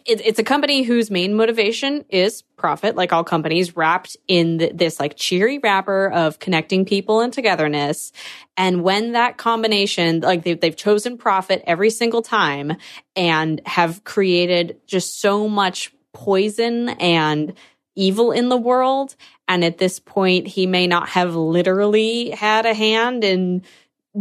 it's 0.06 0.38
a 0.38 0.44
company 0.44 0.84
whose 0.84 1.10
main 1.10 1.34
motivation 1.34 2.06
is 2.10 2.44
profit, 2.58 2.96
like 2.96 3.12
all 3.12 3.24
companies, 3.24 3.76
wrapped 3.76 4.18
in 4.28 4.70
this 4.76 5.00
like 5.00 5.16
cheery 5.16 5.58
wrapper 5.58 6.12
of 6.12 6.38
connecting 6.38 6.86
people 6.86 7.22
and 7.22 7.34
togetherness. 7.34 8.12
And 8.56 8.84
when 8.84 9.14
that 9.14 9.38
combination, 9.38 10.20
like 10.20 10.44
they've, 10.44 10.60
they've 10.60 10.76
chosen 10.76 11.18
profit 11.18 11.64
every 11.66 11.90
single 11.90 12.22
time 12.22 12.74
and 13.16 13.62
have 13.66 14.04
created 14.04 14.78
just 14.86 15.20
so 15.20 15.50
much 15.50 15.92
poison 16.14 16.90
and 16.90 17.54
evil 17.96 18.32
in 18.32 18.50
the 18.50 18.58
world. 18.58 19.16
And 19.48 19.64
at 19.64 19.80
this 19.80 20.00
point, 20.00 20.46
he 20.46 20.68
may 20.68 20.86
not 20.86 21.10
have 21.10 21.36
literally 21.36 22.30
had 22.30 22.68
a 22.68 22.76
hand 22.76 23.24
in 23.24 23.64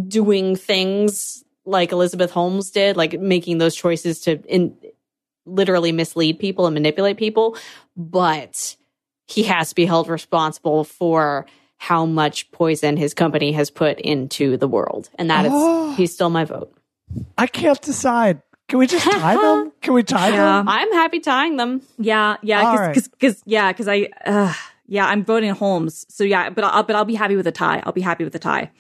doing 0.07 0.57
things 0.57 1.45
like 1.65 1.93
Elizabeth 1.93 2.31
Holmes 2.31 2.71
did, 2.71 2.97
like 2.97 3.19
making 3.21 3.59
those 3.59 3.75
choices 3.75 4.21
to 4.23 4.41
in, 4.47 4.77
literally 5.47 5.93
mislead 5.93 6.39
people 6.39 6.67
and 6.67 6.75
manipulate 6.75 7.17
people, 7.17 7.57
but 7.97 8.77
he 9.27 9.43
has 9.45 9.71
to 9.71 9.75
be 9.75 9.85
held 9.87 10.09
responsible 10.09 10.85
for 10.85 11.47
how 11.77 12.05
much 12.07 12.51
poison 12.51 12.97
his 12.97 13.15
company 13.15 13.53
has 13.53 13.71
put 13.71 14.01
into 14.01 14.57
the 14.57 14.69
world. 14.69 15.09
And 15.17 15.31
that 15.31 15.47
Oh. 15.49 15.91
is, 15.93 15.97
he's 15.97 16.13
still 16.15 16.31
my 16.31 16.45
vote. 16.45 16.73
I 17.37 17.47
can't 17.47 17.81
decide. 17.81 18.43
Can 18.69 18.79
we 18.79 18.87
just 18.87 19.05
tie 19.11 19.37
them? 19.41 19.73
Can 19.81 19.95
we 19.95 20.03
tie 20.03 20.29
Yeah. 20.31 20.59
them? 20.59 20.69
I'm 20.69 20.93
happy 20.93 21.21
tying 21.21 21.57
them. 21.57 21.81
Yeah, 21.99 22.37
yeah, 22.43 22.77
right. 22.77 22.89
because 22.95 23.09
because 23.09 23.43
yeah, 23.47 23.73
because 23.73 23.89
I 23.89 24.09
uh, 24.27 24.53
yeah, 24.87 25.07
I'm 25.07 25.25
voting 25.25 25.51
Holmes. 25.51 26.05
So 26.11 26.25
yeah, 26.25 26.51
but 26.51 26.65
I'll 26.65 26.83
but 26.83 26.95
I'll 26.97 27.07
be 27.07 27.15
happy 27.15 27.37
with 27.37 27.47
a 27.47 27.53
tie. 27.53 27.83
I'll 27.87 27.93
be 27.93 28.03
happy 28.03 28.25
with 28.25 28.35
a 28.35 28.39
tie. 28.39 28.71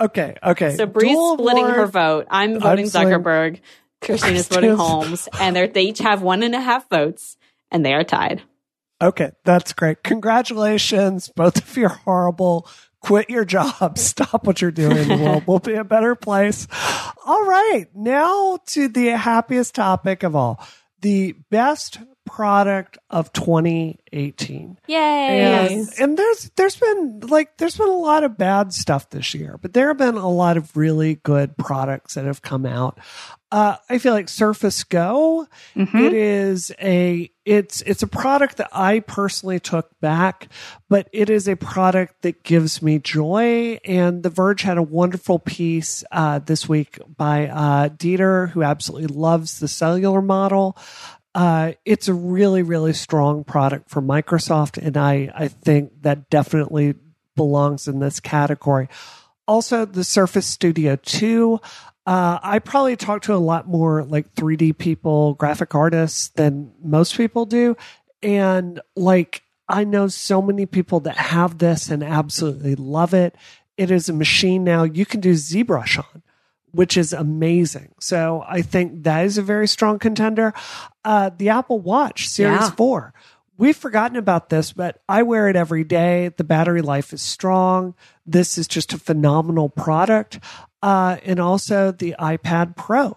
Okay, 0.00 0.36
okay. 0.42 0.76
So 0.76 0.86
Brie's 0.86 1.12
Dual 1.12 1.38
splitting 1.38 1.64
award. 1.64 1.76
her 1.76 1.86
vote. 1.86 2.26
I'm 2.30 2.60
voting 2.60 2.88
saying- 2.88 3.08
Zuckerberg. 3.08 3.60
Christina's 4.00 4.46
voting 4.46 4.76
Holmes. 4.76 5.28
And 5.40 5.56
they're, 5.56 5.66
they 5.66 5.82
each 5.82 5.98
have 5.98 6.22
one 6.22 6.44
and 6.44 6.54
a 6.54 6.60
half 6.60 6.88
votes 6.88 7.36
and 7.72 7.84
they 7.84 7.94
are 7.94 8.04
tied. 8.04 8.42
Okay, 9.02 9.32
that's 9.44 9.72
great. 9.72 10.02
Congratulations. 10.04 11.30
Both 11.34 11.58
of 11.58 11.76
you 11.76 11.86
are 11.86 11.88
horrible. 11.88 12.68
Quit 13.00 13.28
your 13.30 13.44
job. 13.44 13.98
Stop 13.98 14.46
what 14.46 14.60
you're 14.60 14.70
doing. 14.70 15.08
The 15.08 15.16
world 15.16 15.46
will 15.46 15.58
be 15.58 15.74
a 15.74 15.84
better 15.84 16.14
place. 16.14 16.66
All 17.26 17.44
right. 17.44 17.86
Now 17.94 18.58
to 18.66 18.88
the 18.88 19.06
happiest 19.08 19.74
topic 19.74 20.22
of 20.22 20.34
all 20.36 20.64
the 21.00 21.34
best 21.50 21.98
product 22.28 22.98
of 23.10 23.32
2018. 23.32 24.78
Yay. 24.86 24.96
And, 25.72 25.88
and 25.98 26.18
there's 26.18 26.50
there's 26.56 26.76
been 26.76 27.20
like 27.20 27.56
there's 27.56 27.76
been 27.76 27.88
a 27.88 27.92
lot 27.92 28.22
of 28.22 28.36
bad 28.36 28.72
stuff 28.72 29.10
this 29.10 29.34
year, 29.34 29.58
but 29.60 29.72
there 29.72 29.88
have 29.88 29.98
been 29.98 30.16
a 30.16 30.30
lot 30.30 30.56
of 30.56 30.76
really 30.76 31.16
good 31.16 31.56
products 31.56 32.14
that 32.14 32.26
have 32.26 32.42
come 32.42 32.66
out. 32.66 32.98
Uh, 33.50 33.76
I 33.88 33.96
feel 33.96 34.12
like 34.12 34.28
Surface 34.28 34.84
Go. 34.84 35.46
it 35.74 36.12
is 36.12 36.70
a 36.82 37.30
it's 37.46 37.80
it's 37.82 38.02
a 38.02 38.06
product 38.06 38.58
that 38.58 38.68
I 38.72 39.00
personally 39.00 39.58
took 39.58 39.88
back, 40.00 40.48
but 40.90 41.08
it 41.12 41.30
is 41.30 41.48
a 41.48 41.56
product 41.56 42.20
that 42.22 42.42
gives 42.42 42.82
me 42.82 42.98
joy. 42.98 43.80
And 43.86 44.22
The 44.22 44.28
Verge 44.28 44.60
had 44.60 44.76
a 44.76 44.82
wonderful 44.82 45.38
piece 45.38 46.04
uh, 46.12 46.40
this 46.40 46.68
week 46.68 46.98
by 47.16 47.48
uh, 47.48 47.88
Dieter, 47.88 48.50
who 48.50 48.62
absolutely 48.62 49.06
loves 49.16 49.60
the 49.60 49.68
cellular 49.68 50.20
model 50.20 50.76
uh, 51.34 51.72
it's 51.84 52.08
a 52.08 52.14
really, 52.14 52.62
really 52.62 52.92
strong 52.92 53.44
product 53.44 53.90
for 53.90 54.02
Microsoft, 54.02 54.78
and 54.84 54.96
I, 54.96 55.30
I 55.34 55.48
think 55.48 56.02
that 56.02 56.30
definitely 56.30 56.94
belongs 57.36 57.86
in 57.86 58.00
this 58.00 58.20
category. 58.20 58.88
Also, 59.46 59.84
the 59.84 60.04
Surface 60.04 60.46
Studio 60.46 60.96
2. 60.96 61.60
Uh, 62.06 62.38
I 62.42 62.58
probably 62.58 62.96
talk 62.96 63.22
to 63.22 63.34
a 63.34 63.36
lot 63.36 63.68
more 63.68 64.02
like 64.04 64.34
3D 64.34 64.76
people, 64.78 65.34
graphic 65.34 65.74
artists 65.74 66.28
than 66.28 66.72
most 66.82 67.16
people 67.16 67.44
do. 67.44 67.76
And 68.22 68.80
like, 68.96 69.42
I 69.68 69.84
know 69.84 70.08
so 70.08 70.40
many 70.40 70.66
people 70.66 71.00
that 71.00 71.16
have 71.16 71.58
this 71.58 71.90
and 71.90 72.02
absolutely 72.02 72.74
love 72.74 73.14
it. 73.14 73.36
It 73.76 73.90
is 73.90 74.08
a 74.08 74.14
machine 74.14 74.64
now 74.64 74.84
you 74.84 75.06
can 75.06 75.20
do 75.20 75.32
ZBrush 75.32 75.98
on 75.98 76.22
which 76.72 76.96
is 76.96 77.12
amazing. 77.12 77.94
So 78.00 78.44
I 78.46 78.62
think 78.62 79.04
that 79.04 79.24
is 79.24 79.38
a 79.38 79.42
very 79.42 79.68
strong 79.68 79.98
contender. 79.98 80.52
Uh, 81.04 81.30
the 81.36 81.48
Apple 81.50 81.80
Watch 81.80 82.28
Series 82.28 82.60
Yeah. 82.60 82.70
4. 82.70 83.14
We've 83.56 83.76
forgotten 83.76 84.16
about 84.16 84.50
this, 84.50 84.72
but 84.72 85.02
I 85.08 85.24
wear 85.24 85.48
it 85.48 85.56
every 85.56 85.82
day. 85.82 86.28
The 86.36 86.44
battery 86.44 86.80
life 86.80 87.12
is 87.12 87.22
strong. 87.22 87.94
This 88.24 88.56
is 88.56 88.68
just 88.68 88.92
a 88.92 88.98
phenomenal 88.98 89.68
product. 89.68 90.38
Uh, 90.80 91.16
and 91.24 91.40
also 91.40 91.90
the 91.90 92.14
iPad 92.20 92.76
Pro. 92.76 93.16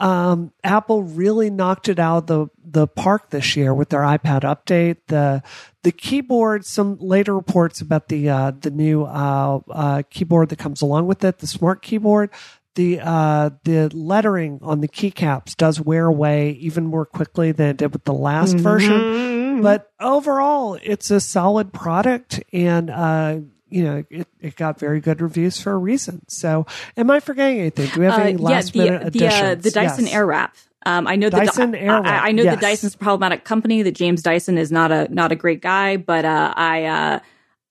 Um, 0.00 0.52
Apple 0.64 1.02
really 1.02 1.50
knocked 1.50 1.88
it 1.88 1.98
out 1.98 2.16
of 2.18 2.26
the, 2.26 2.46
the 2.64 2.86
park 2.86 3.30
this 3.30 3.56
year 3.56 3.72
with 3.72 3.90
their 3.90 4.00
iPad 4.00 4.40
update. 4.40 4.96
The 5.06 5.42
the 5.82 5.92
keyboard, 5.92 6.64
some 6.64 6.96
later 6.98 7.34
reports 7.34 7.80
about 7.80 8.08
the 8.08 8.28
uh, 8.28 8.52
the 8.58 8.70
new 8.70 9.04
uh, 9.04 9.60
uh, 9.70 10.02
keyboard 10.10 10.48
that 10.48 10.58
comes 10.58 10.82
along 10.82 11.06
with 11.06 11.22
it, 11.24 11.38
the 11.38 11.46
smart 11.46 11.82
keyboard. 11.82 12.30
The 12.74 13.00
uh, 13.00 13.50
the 13.62 13.88
lettering 13.94 14.58
on 14.62 14.80
the 14.80 14.88
keycaps 14.88 15.56
does 15.56 15.80
wear 15.80 16.06
away 16.06 16.50
even 16.52 16.86
more 16.86 17.06
quickly 17.06 17.52
than 17.52 17.68
it 17.68 17.76
did 17.76 17.92
with 17.92 18.04
the 18.04 18.12
last 18.14 18.56
version. 18.56 19.62
But 19.62 19.92
overall, 20.00 20.76
it's 20.82 21.10
a 21.12 21.20
solid 21.20 21.72
product, 21.72 22.42
and 22.52 22.90
uh, 22.90 23.38
you 23.68 23.84
know 23.84 24.04
it, 24.10 24.26
it 24.40 24.56
got 24.56 24.80
very 24.80 25.00
good 25.00 25.20
reviews 25.20 25.60
for 25.60 25.72
a 25.72 25.78
reason. 25.78 26.22
So, 26.28 26.66
am 26.96 27.10
I 27.12 27.20
forgetting 27.20 27.60
anything? 27.60 27.90
Do 27.94 28.00
we 28.00 28.06
have 28.06 28.18
Uh, 28.18 28.22
any 28.22 28.36
last 28.38 28.74
minute 28.74 29.12
the 29.12 29.18
the, 29.20 29.28
uh, 29.28 29.54
the 29.54 29.70
Dyson 29.70 30.06
Yes. 30.06 30.14
Airwrap. 30.14 30.50
Um, 30.86 31.06
I 31.06 31.14
know 31.16 31.30
the 31.30 31.38
Dyson 31.38 31.70
Dy- 31.70 31.78
Airwrap, 31.78 32.04
I, 32.06 32.28
I 32.28 32.32
know 32.32 32.42
yes. 32.42 32.56
that 32.56 32.60
Dyson's 32.60 32.94
a 32.94 32.98
problematic 32.98 33.44
company. 33.44 33.82
That 33.82 33.92
James 33.94 34.20
Dyson 34.20 34.58
is 34.58 34.72
not 34.72 34.90
a 34.90 35.06
not 35.14 35.30
a 35.30 35.36
great 35.36 35.62
guy, 35.62 35.96
but 35.96 36.24
uh, 36.24 36.52
I 36.56 36.84
uh, 36.84 37.20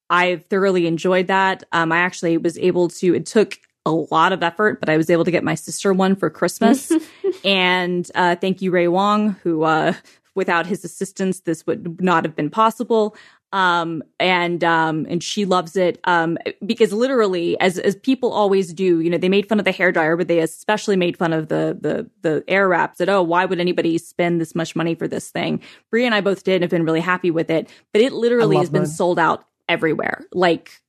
I 0.10 0.38
thoroughly 0.50 0.88
enjoyed 0.88 1.28
that. 1.28 1.64
Um, 1.74 1.92
I 1.92 1.98
actually 2.00 2.38
was 2.38 2.58
able 2.58 2.88
to. 2.90 3.14
It 3.14 3.26
took 3.26 3.60
a 3.86 3.92
lot 3.92 4.32
of 4.34 4.44
effort, 4.44 4.80
but 4.80 4.90
I 4.90 4.98
was 4.98 5.10
able 5.10 5.26
to 5.26 5.32
get 5.32 5.44
my 5.44 5.56
sister 5.56 5.94
one 5.94 6.16
for 6.16 6.30
Christmas. 6.30 6.92
and 7.46 8.10
uh, 8.16 8.36
thank 8.36 8.62
you, 8.62 8.72
Ray 8.72 8.88
Wong, 8.88 9.36
who 9.44 9.64
uh, 9.64 9.94
without 10.36 10.66
his 10.66 10.86
assistance, 10.86 11.42
this 11.42 11.66
would 11.68 12.02
not 12.02 12.24
have 12.26 12.36
been 12.36 12.50
possible. 12.50 13.16
Um, 13.52 14.02
and 14.20 14.64
um, 14.64 15.06
and 15.08 15.22
she 15.22 15.46
loves 15.46 15.76
it 15.76 16.00
um, 16.06 16.40
because 16.66 16.92
literally, 16.92 17.60
as 17.60 17.78
as 17.78 17.96
people 17.96 18.34
always 18.34 18.74
do, 18.74 19.00
you 19.00 19.12
know, 19.12 19.20
they 19.20 19.30
made 19.30 19.48
fun 19.48 19.60
of 19.60 19.66
the 19.66 19.72
hair 19.72 19.92
dryer, 19.92 20.18
but 20.18 20.28
they 20.28 20.40
especially 20.40 20.96
made 20.96 21.18
fun 21.18 21.34
of 21.34 21.50
the 21.50 21.78
the 21.80 22.10
the 22.24 22.44
air 22.48 22.68
wraps. 22.68 22.98
That 22.98 23.10
oh, 23.10 23.22
why 23.22 23.46
would 23.46 23.60
anybody 23.60 24.00
spend 24.00 24.42
this 24.42 24.56
much 24.56 24.76
money 24.76 24.96
for 24.96 25.08
this 25.08 25.30
thing? 25.30 25.62
Brie 25.92 26.04
and 26.04 26.16
I 26.16 26.22
both 26.22 26.44
did, 26.44 26.56
and 26.56 26.64
have 26.64 26.72
been 26.72 26.84
really 26.84 27.00
happy 27.00 27.30
with 27.30 27.52
it. 27.52 27.70
But 27.92 28.02
it 28.02 28.12
literally 28.12 28.58
has 28.58 28.72
been 28.72 28.88
sold 28.88 29.20
out 29.20 29.46
everywhere. 29.70 30.26
Like 30.34 30.82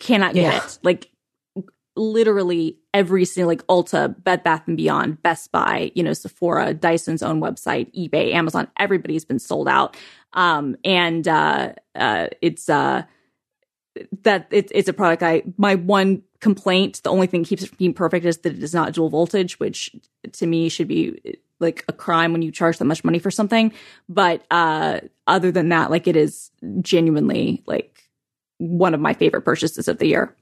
cannot 0.00 0.34
get 0.34 0.42
Yeah. 0.42 0.56
it. 0.64 0.78
Like 0.82 1.08
literally 1.96 2.78
every 2.94 3.24
single 3.24 3.48
like 3.48 3.66
Ulta, 3.66 4.22
Bed 4.22 4.42
Bath 4.42 4.66
and 4.66 4.76
Beyond, 4.76 5.22
Best 5.22 5.52
Buy, 5.52 5.92
you 5.94 6.02
know, 6.02 6.12
Sephora, 6.12 6.74
Dyson's 6.74 7.22
own 7.22 7.40
website, 7.40 7.92
eBay, 7.94 8.32
Amazon, 8.32 8.68
everybody's 8.78 9.24
been 9.24 9.38
sold 9.38 9.68
out. 9.68 9.96
Um, 10.32 10.76
and 10.84 11.26
uh, 11.28 11.72
uh, 11.94 12.28
it's 12.40 12.68
uh, 12.68 13.02
that 14.22 14.48
it, 14.50 14.72
it's 14.74 14.88
a 14.88 14.92
product. 14.92 15.22
I 15.22 15.42
my 15.58 15.74
one 15.74 16.22
complaint, 16.40 17.00
the 17.04 17.10
only 17.10 17.26
thing 17.26 17.44
keeps 17.44 17.62
it 17.62 17.68
from 17.68 17.76
being 17.76 17.94
perfect 17.94 18.24
is 18.24 18.38
that 18.38 18.54
it 18.54 18.62
is 18.62 18.74
not 18.74 18.94
dual 18.94 19.10
voltage, 19.10 19.60
which 19.60 19.94
to 20.32 20.46
me 20.46 20.68
should 20.68 20.88
be 20.88 21.38
like 21.60 21.84
a 21.88 21.92
crime 21.92 22.32
when 22.32 22.42
you 22.42 22.50
charge 22.50 22.78
that 22.78 22.84
much 22.86 23.04
money 23.04 23.18
for 23.18 23.30
something. 23.30 23.72
But 24.08 24.44
uh, 24.50 25.00
other 25.26 25.52
than 25.52 25.68
that, 25.68 25.90
like 25.90 26.08
it 26.08 26.16
is 26.16 26.50
genuinely 26.80 27.62
like 27.66 28.02
one 28.58 28.94
of 28.94 29.00
my 29.00 29.12
favorite 29.12 29.42
purchases 29.42 29.88
of 29.88 29.98
the 29.98 30.06
year. 30.06 30.34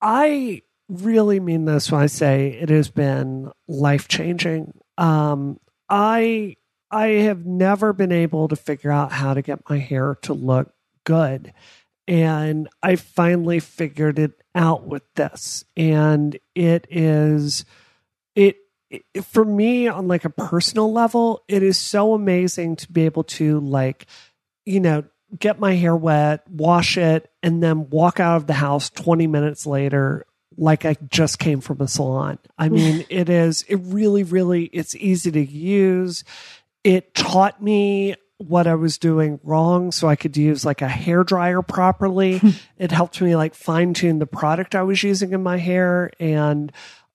I 0.00 0.62
really 0.88 1.40
mean 1.40 1.64
this 1.64 1.92
when 1.92 2.00
I 2.00 2.06
say 2.06 2.58
it 2.60 2.70
has 2.70 2.88
been 2.88 3.50
life 3.66 4.08
changing. 4.08 4.72
Um, 4.96 5.60
I 5.88 6.56
I 6.90 7.06
have 7.06 7.44
never 7.44 7.92
been 7.92 8.12
able 8.12 8.48
to 8.48 8.56
figure 8.56 8.90
out 8.90 9.12
how 9.12 9.34
to 9.34 9.42
get 9.42 9.68
my 9.68 9.78
hair 9.78 10.16
to 10.22 10.32
look 10.32 10.72
good. 11.04 11.52
And 12.06 12.68
I 12.82 12.96
finally 12.96 13.60
figured 13.60 14.18
it 14.18 14.42
out 14.54 14.86
with 14.86 15.02
this. 15.14 15.64
And 15.76 16.38
it 16.54 16.86
is 16.88 17.66
it, 18.34 18.56
it 18.88 19.24
for 19.24 19.44
me 19.44 19.88
on 19.88 20.08
like 20.08 20.24
a 20.24 20.30
personal 20.30 20.90
level, 20.90 21.44
it 21.48 21.62
is 21.62 21.78
so 21.78 22.14
amazing 22.14 22.76
to 22.76 22.90
be 22.90 23.04
able 23.04 23.24
to 23.24 23.60
like, 23.60 24.06
you 24.64 24.80
know, 24.80 25.04
get 25.38 25.60
my 25.60 25.74
hair 25.74 25.94
wet, 25.94 26.48
wash 26.48 26.96
it, 26.96 27.30
and 27.42 27.62
then 27.62 27.90
walk 27.90 28.18
out 28.18 28.38
of 28.38 28.46
the 28.46 28.54
house 28.54 28.88
20 28.88 29.26
minutes 29.26 29.66
later 29.66 30.24
like 30.58 30.84
I 30.84 30.96
just 31.08 31.38
came 31.38 31.60
from 31.60 31.80
a 31.80 31.88
salon. 31.88 32.38
I 32.58 32.68
mean, 32.68 33.06
it 33.08 33.28
is, 33.28 33.62
it 33.68 33.76
really, 33.76 34.24
really, 34.24 34.64
it's 34.64 34.94
easy 34.96 35.30
to 35.30 35.44
use. 35.44 36.24
It 36.82 37.14
taught 37.14 37.62
me 37.62 38.16
what 38.38 38.66
I 38.66 38.74
was 38.74 38.98
doing 38.98 39.40
wrong 39.42 39.92
so 39.92 40.08
I 40.08 40.16
could 40.16 40.36
use 40.36 40.64
like 40.64 40.82
a 40.82 40.88
hair 40.88 41.22
dryer 41.24 41.62
properly. 41.62 42.40
it 42.78 42.90
helped 42.90 43.20
me 43.20 43.36
like 43.36 43.54
fine 43.54 43.94
tune 43.94 44.18
the 44.18 44.26
product 44.26 44.74
I 44.74 44.82
was 44.82 45.02
using 45.02 45.32
in 45.32 45.42
my 45.42 45.58
hair. 45.58 46.10
And 46.18 46.72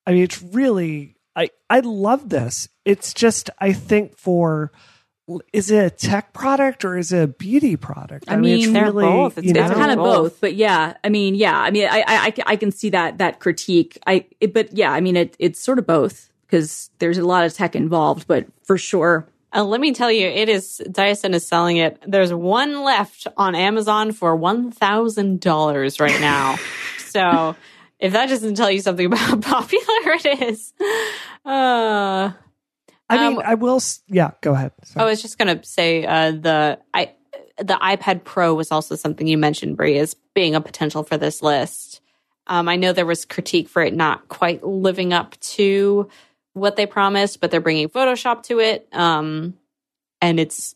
I 0.08 0.14
mean, 0.14 0.24
it's 0.24 0.41
really, 0.41 1.16
I, 1.36 1.50
I 1.70 1.82
love 1.82 2.30
this. 2.30 2.70
It's 2.86 3.14
just, 3.14 3.50
I 3.60 3.74
think 3.74 4.18
for, 4.18 4.72
is 5.53 5.71
it 5.71 5.86
a 5.86 5.89
tech 5.89 6.34
product 6.34 6.84
or 6.84 6.97
is 6.97 7.11
it 7.13 7.24
a 7.24 7.28
beauty 7.28 7.76
product? 7.78 8.26
I 8.28 8.36
mean, 8.36 8.74
they're 8.74 8.91
both. 8.91 9.38
It's- 9.38 9.55
you 9.55 9.61
It's 9.61 9.74
kind 9.74 9.91
of 9.91 9.97
both. 9.97 10.15
both, 10.34 10.41
but 10.41 10.55
yeah, 10.55 10.95
I 11.03 11.09
mean, 11.09 11.36
yeah, 11.36 11.57
I 11.57 11.71
mean, 11.71 11.88
I, 11.89 11.99
I, 11.99 12.03
I, 12.28 12.34
I 12.45 12.55
can 12.57 12.71
see 12.71 12.89
that 12.91 13.19
that 13.19 13.39
critique. 13.39 13.97
I, 14.05 14.26
it, 14.41 14.53
but 14.53 14.76
yeah, 14.76 14.91
I 14.91 14.99
mean, 15.01 15.15
it, 15.15 15.36
it's 15.39 15.59
sort 15.59 15.80
of 15.80 15.88
both 15.88 16.30
because 16.45 16.89
there's 16.99 17.17
a 17.17 17.26
lot 17.26 17.45
of 17.45 17.53
tech 17.53 17.76
involved, 17.76 18.28
but 18.28 18.45
for 18.63 18.78
sure, 18.78 19.26
Uh, 19.55 19.63
let 19.63 19.80
me 19.80 19.93
tell 19.93 20.11
you, 20.11 20.28
it 20.28 20.49
is 20.49 20.82
Dyson 20.91 21.34
is 21.34 21.47
selling 21.47 21.78
it. 21.78 21.97
There's 22.05 22.34
one 22.34 22.84
left 22.84 23.28
on 23.38 23.55
Amazon 23.55 24.11
for 24.11 24.36
one 24.36 24.71
thousand 24.71 25.39
dollars 25.39 25.99
right 25.99 26.19
now. 26.19 26.57
so 26.97 27.55
if 27.99 28.11
that 28.13 28.28
doesn't 28.30 28.55
tell 28.55 28.69
you 28.71 28.82
something 28.82 29.05
about 29.05 29.19
how 29.19 29.38
popular 29.55 30.17
it 30.26 30.41
is, 30.41 30.74
uh, 31.45 32.32
I 33.10 33.30
mean, 33.30 33.38
Um, 33.38 33.43
I 33.45 33.56
will, 33.56 33.82
yeah, 34.08 34.32
go 34.41 34.54
ahead. 34.54 34.72
I 34.95 35.06
was 35.06 35.22
just 35.22 35.38
gonna 35.38 35.64
say 35.64 36.06
uh, 36.06 36.32
the 36.32 36.80
I 36.93 37.12
the 37.58 37.76
iPad 37.76 38.24
Pro 38.24 38.54
was 38.56 38.72
also 38.72 38.95
something 38.95 39.28
you 39.28 39.38
mentioned, 39.38 39.78
Brie, 39.78 39.97
as 39.99 40.16
being 40.34 40.56
a 40.56 40.62
potential 40.62 41.04
for 41.04 41.18
this 41.18 41.41
list. 41.43 42.01
Um, 42.47 42.68
I 42.68 42.76
know 42.76 42.91
there 42.93 43.06
was 43.06 43.26
critique 43.26 43.70
for 43.70 43.82
it 43.84 43.93
not 43.93 44.28
quite 44.28 44.64
living 44.64 45.14
up 45.14 45.39
to 45.39 46.10
what 46.54 46.76
they 46.76 46.86
promised, 46.86 47.39
but 47.41 47.51
they're 47.51 47.62
bringing 47.62 47.89
Photoshop 47.89 48.43
to 48.43 48.60
it, 48.60 48.88
um, 48.91 49.54
and 50.22 50.39
it's 50.39 50.76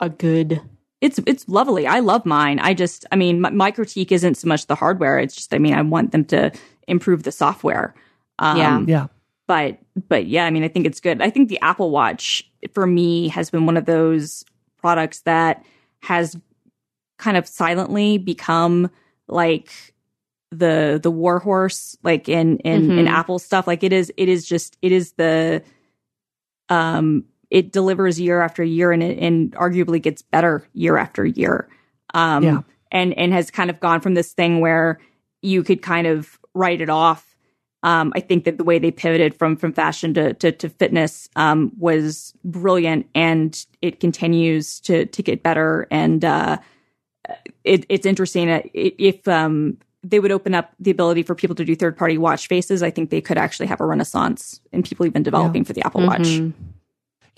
a 0.00 0.08
good. 0.10 0.60
it's 1.00 1.18
it's 1.26 1.48
lovely. 1.48 1.86
I 1.86 2.00
love 2.00 2.26
mine. 2.26 2.58
I 2.58 2.74
just, 2.74 3.06
I 3.10 3.16
mean, 3.16 3.40
my, 3.40 3.50
my 3.50 3.70
critique 3.70 4.12
isn't 4.12 4.36
so 4.36 4.48
much 4.48 4.66
the 4.66 4.74
hardware. 4.74 5.18
It's 5.18 5.34
just, 5.34 5.54
I 5.54 5.58
mean, 5.58 5.74
I 5.74 5.82
want 5.82 6.12
them 6.12 6.24
to 6.26 6.52
improve 6.86 7.22
the 7.22 7.32
software. 7.32 7.94
Um, 8.38 8.58
Yeah. 8.58 8.80
yeah. 8.86 9.06
But 9.46 9.78
but 10.08 10.26
yeah, 10.26 10.44
I 10.44 10.50
mean, 10.50 10.64
I 10.64 10.68
think 10.68 10.86
it's 10.86 11.00
good. 11.00 11.20
I 11.22 11.30
think 11.30 11.48
the 11.48 11.60
Apple 11.60 11.90
Watch 11.90 12.48
for 12.72 12.86
me 12.86 13.28
has 13.28 13.50
been 13.50 13.66
one 13.66 13.76
of 13.76 13.84
those 13.86 14.44
products 14.78 15.20
that 15.22 15.64
has 16.02 16.36
kind 17.18 17.36
of 17.36 17.46
silently 17.46 18.18
become 18.18 18.90
like 19.28 19.94
the 20.50 21.00
the 21.02 21.10
war 21.10 21.38
horse 21.40 21.96
like 22.02 22.28
in 22.28 22.58
in 22.58 22.90
in 22.98 23.06
Mhm. 23.06 23.10
Apple 23.10 23.38
stuff 23.38 23.66
like 23.66 23.82
it 23.82 23.92
is 23.92 24.12
it 24.16 24.28
is 24.28 24.46
just 24.46 24.76
it 24.82 24.92
is 24.92 25.12
the 25.12 25.62
um 26.68 27.24
it 27.50 27.72
delivers 27.72 28.20
year 28.20 28.40
after 28.40 28.62
year 28.62 28.92
and 28.92 29.02
it 29.02 29.18
and 29.18 29.52
arguably 29.52 30.00
gets 30.00 30.22
better 30.22 30.66
year 30.72 30.96
after 30.96 31.24
year 31.24 31.68
um 32.14 32.42
Yeah. 32.44 32.60
and 32.92 33.12
and 33.18 33.32
has 33.32 33.50
kind 33.50 33.70
of 33.70 33.80
gone 33.80 34.00
from 34.00 34.14
this 34.14 34.32
thing 34.32 34.60
where 34.60 34.98
you 35.42 35.62
could 35.62 35.82
kind 35.82 36.06
of 36.06 36.38
write 36.54 36.80
it 36.80 36.90
off 36.90 37.35
um, 37.86 38.12
I 38.16 38.20
think 38.20 38.44
that 38.44 38.58
the 38.58 38.64
way 38.64 38.80
they 38.80 38.90
pivoted 38.90 39.32
from 39.32 39.56
from 39.56 39.72
fashion 39.72 40.12
to 40.14 40.34
to, 40.34 40.50
to 40.50 40.68
fitness 40.68 41.28
um, 41.36 41.70
was 41.78 42.34
brilliant, 42.44 43.06
and 43.14 43.64
it 43.80 44.00
continues 44.00 44.80
to 44.80 45.06
to 45.06 45.22
get 45.22 45.44
better. 45.44 45.86
And 45.92 46.24
uh, 46.24 46.58
it, 47.62 47.86
it's 47.88 48.04
interesting 48.04 48.48
if 48.74 49.26
um, 49.28 49.78
they 50.02 50.18
would 50.18 50.32
open 50.32 50.52
up 50.52 50.72
the 50.80 50.90
ability 50.90 51.22
for 51.22 51.36
people 51.36 51.54
to 51.54 51.64
do 51.64 51.76
third 51.76 51.96
party 51.96 52.18
watch 52.18 52.48
faces. 52.48 52.82
I 52.82 52.90
think 52.90 53.10
they 53.10 53.20
could 53.20 53.38
actually 53.38 53.68
have 53.68 53.80
a 53.80 53.86
renaissance 53.86 54.60
in 54.72 54.82
people 54.82 55.06
even 55.06 55.22
developing 55.22 55.64
for 55.64 55.72
the 55.72 55.86
Apple 55.86 56.04
Watch. 56.04 56.22
Mhm. 56.22 56.54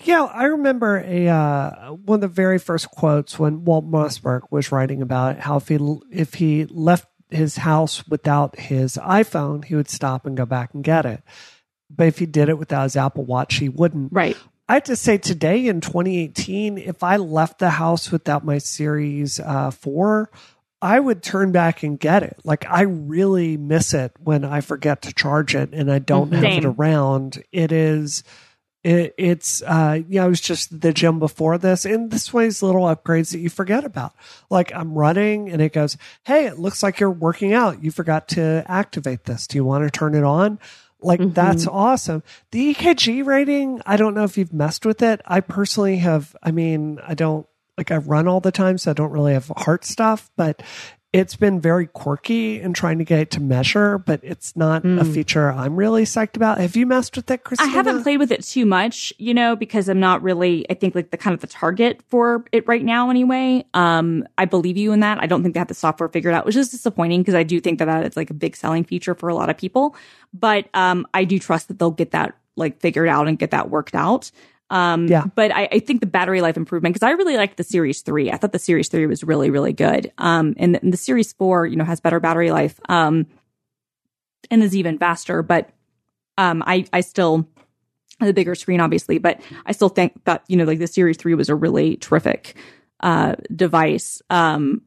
Yeah, 0.03 0.23
I 0.23 0.45
remember 0.45 1.03
a 1.05 1.27
uh, 1.27 1.91
one 1.91 2.15
of 2.15 2.21
the 2.21 2.27
very 2.27 2.57
first 2.57 2.89
quotes 2.89 3.37
when 3.37 3.65
Walt 3.65 3.85
Mossberg 3.85 4.43
was 4.49 4.71
writing 4.71 5.03
about 5.03 5.37
how 5.37 5.57
if 5.57 5.67
he 5.67 5.77
if 6.09 6.33
he 6.33 6.65
left 6.65 7.07
his 7.29 7.57
house 7.57 8.07
without 8.07 8.57
his 8.59 8.97
iPhone, 8.97 9.63
he 9.63 9.75
would 9.75 9.89
stop 9.89 10.25
and 10.25 10.37
go 10.37 10.45
back 10.45 10.73
and 10.73 10.83
get 10.83 11.05
it. 11.05 11.21
But 11.89 12.07
if 12.07 12.19
he 12.19 12.25
did 12.25 12.49
it 12.49 12.57
without 12.57 12.83
his 12.83 12.95
Apple 12.95 13.25
Watch, 13.25 13.55
he 13.55 13.69
wouldn't. 13.69 14.11
Right. 14.11 14.37
I 14.67 14.75
have 14.75 14.83
to 14.83 14.95
say 14.95 15.17
today 15.17 15.67
in 15.67 15.81
2018, 15.81 16.77
if 16.77 17.01
I 17.01 17.17
left 17.17 17.57
the 17.57 17.71
house 17.71 18.11
without 18.11 18.45
my 18.45 18.59
Series 18.59 19.39
uh, 19.39 19.71
4, 19.71 20.29
I 20.81 20.99
would 20.99 21.23
turn 21.23 21.51
back 21.51 21.83
and 21.83 21.99
get 21.99 22.23
it. 22.23 22.39
Like 22.43 22.65
I 22.69 22.81
really 22.81 23.57
miss 23.57 23.93
it 23.93 24.11
when 24.19 24.45
I 24.45 24.61
forget 24.61 25.01
to 25.03 25.13
charge 25.13 25.55
it 25.55 25.73
and 25.73 25.91
I 25.91 25.99
don't 25.99 26.31
have 26.31 26.43
it 26.43 26.65
around. 26.65 27.43
It 27.51 27.71
is 27.71 28.23
it, 28.83 29.13
it's 29.17 29.61
uh 29.63 29.99
you 30.07 30.19
know, 30.19 30.25
I 30.25 30.27
was 30.27 30.41
just 30.41 30.81
the 30.81 30.93
gym 30.93 31.19
before 31.19 31.57
this 31.57 31.85
and 31.85 32.11
this 32.11 32.33
ways 32.33 32.63
little 32.63 32.83
upgrades 32.83 33.31
that 33.31 33.39
you 33.39 33.49
forget 33.49 33.83
about. 33.83 34.13
Like 34.49 34.73
I'm 34.73 34.93
running 34.93 35.49
and 35.49 35.61
it 35.61 35.73
goes, 35.73 35.97
Hey, 36.25 36.45
it 36.45 36.59
looks 36.59 36.81
like 36.81 36.99
you're 36.99 37.11
working 37.11 37.53
out. 37.53 37.83
You 37.83 37.91
forgot 37.91 38.29
to 38.29 38.63
activate 38.67 39.25
this. 39.25 39.47
Do 39.47 39.57
you 39.57 39.65
want 39.65 39.83
to 39.83 39.91
turn 39.91 40.15
it 40.15 40.23
on? 40.23 40.59
Like 41.01 41.33
that's 41.33 41.65
awesome. 41.67 42.23
The 42.51 42.73
EKG 42.73 43.25
rating, 43.25 43.81
I 43.85 43.97
don't 43.97 44.13
know 44.13 44.23
if 44.23 44.37
you've 44.37 44.53
messed 44.53 44.85
with 44.85 45.01
it. 45.01 45.21
I 45.25 45.41
personally 45.41 45.97
have 45.97 46.35
I 46.41 46.51
mean, 46.51 46.99
I 47.05 47.13
don't 47.13 47.47
like 47.77 47.91
I 47.91 47.97
run 47.97 48.27
all 48.27 48.41
the 48.41 48.51
time, 48.51 48.77
so 48.77 48.91
I 48.91 48.93
don't 48.93 49.11
really 49.11 49.33
have 49.33 49.51
heart 49.55 49.85
stuff, 49.85 50.29
but 50.35 50.61
it's 51.11 51.35
been 51.35 51.59
very 51.59 51.87
quirky 51.87 52.61
in 52.61 52.71
trying 52.73 52.99
to 52.99 53.03
get 53.03 53.19
it 53.19 53.31
to 53.31 53.41
measure, 53.41 53.97
but 53.97 54.19
it's 54.21 54.55
not 54.55 54.85
a 54.85 55.03
feature 55.03 55.51
I'm 55.51 55.75
really 55.75 56.03
psyched 56.03 56.35
about. 56.35 56.59
Have 56.59 56.75
you 56.75 56.85
messed 56.85 57.15
with 57.15 57.31
it, 57.31 57.41
I 57.59 57.65
haven't 57.65 58.03
played 58.03 58.19
with 58.19 58.31
it 58.31 58.43
too 58.43 58.65
much, 58.65 59.11
you 59.17 59.33
know, 59.33 59.55
because 59.55 59.89
I'm 59.89 59.99
not 59.99 60.21
really, 60.21 60.69
I 60.69 60.75
think 60.75 60.93
like 60.93 61.09
the 61.09 61.17
kind 61.17 61.33
of 61.33 61.41
the 61.41 61.47
target 61.47 62.03
for 62.09 62.45
it 62.51 62.67
right 62.67 62.83
now 62.83 63.09
anyway. 63.09 63.65
Um, 63.73 64.27
I 64.37 64.45
believe 64.45 64.77
you 64.77 64.91
in 64.91 64.99
that. 64.99 65.17
I 65.19 65.25
don't 65.25 65.41
think 65.41 65.55
they 65.55 65.59
have 65.59 65.67
the 65.67 65.73
software 65.73 66.09
figured 66.09 66.35
out, 66.35 66.45
which 66.45 66.55
is 66.55 66.69
disappointing 66.69 67.21
because 67.21 67.35
I 67.35 67.43
do 67.43 67.59
think 67.59 67.79
that 67.79 67.85
that 67.85 68.05
is 68.05 68.15
like 68.15 68.29
a 68.29 68.35
big 68.35 68.55
selling 68.55 68.83
feature 68.83 69.15
for 69.15 69.29
a 69.29 69.35
lot 69.35 69.49
of 69.49 69.57
people. 69.57 69.95
But, 70.31 70.69
um, 70.75 71.07
I 71.15 71.23
do 71.23 71.39
trust 71.39 71.69
that 71.69 71.79
they'll 71.79 71.89
get 71.89 72.11
that 72.11 72.35
like 72.55 72.79
figured 72.81 73.07
out 73.07 73.27
and 73.27 73.39
get 73.39 73.49
that 73.49 73.71
worked 73.71 73.95
out. 73.95 74.29
Um, 74.69 75.07
Yeah. 75.07 75.25
but 75.35 75.51
I, 75.51 75.67
I 75.71 75.79
think 75.79 75.99
the 76.01 76.05
battery 76.07 76.41
life 76.41 76.57
improvement, 76.57 76.93
because 76.93 77.05
I 77.07 77.11
really 77.11 77.37
liked 77.37 77.57
the 77.57 77.63
Series 77.63 78.01
3. 78.01 78.31
I 78.31 78.37
thought 78.37 78.51
the 78.51 78.59
Series 78.59 78.87
3 78.89 79.05
was 79.07 79.23
really, 79.23 79.49
really 79.49 79.73
good. 79.73 80.11
Um, 80.17 80.53
and, 80.57 80.75
the- 80.75 80.81
and 80.81 80.93
the 80.93 80.97
Series 80.97 81.33
4, 81.33 81.65
you 81.65 81.75
know, 81.75 81.85
has 81.85 81.99
better 81.99 82.19
battery 82.19 82.51
life. 82.51 82.79
Um, 82.87 83.25
and 84.51 84.63
is 84.63 84.75
even 84.75 84.97
faster, 84.97 85.43
but, 85.43 85.69
um, 86.37 86.63
I, 86.65 86.85
I 86.93 87.01
still, 87.01 87.47
the 88.19 88.33
bigger 88.33 88.55
screen, 88.55 88.79
obviously, 88.79 89.17
but 89.17 89.41
I 89.65 89.71
still 89.73 89.89
think 89.89 90.23
that, 90.25 90.43
you 90.47 90.55
know, 90.57 90.63
like 90.65 90.79
the 90.79 90.87
Series 90.87 91.17
3 91.17 91.33
was 91.35 91.49
a 91.49 91.55
really 91.55 91.97
terrific, 91.97 92.55
uh, 93.01 93.35
device. 93.55 94.21
Um, 94.29 94.81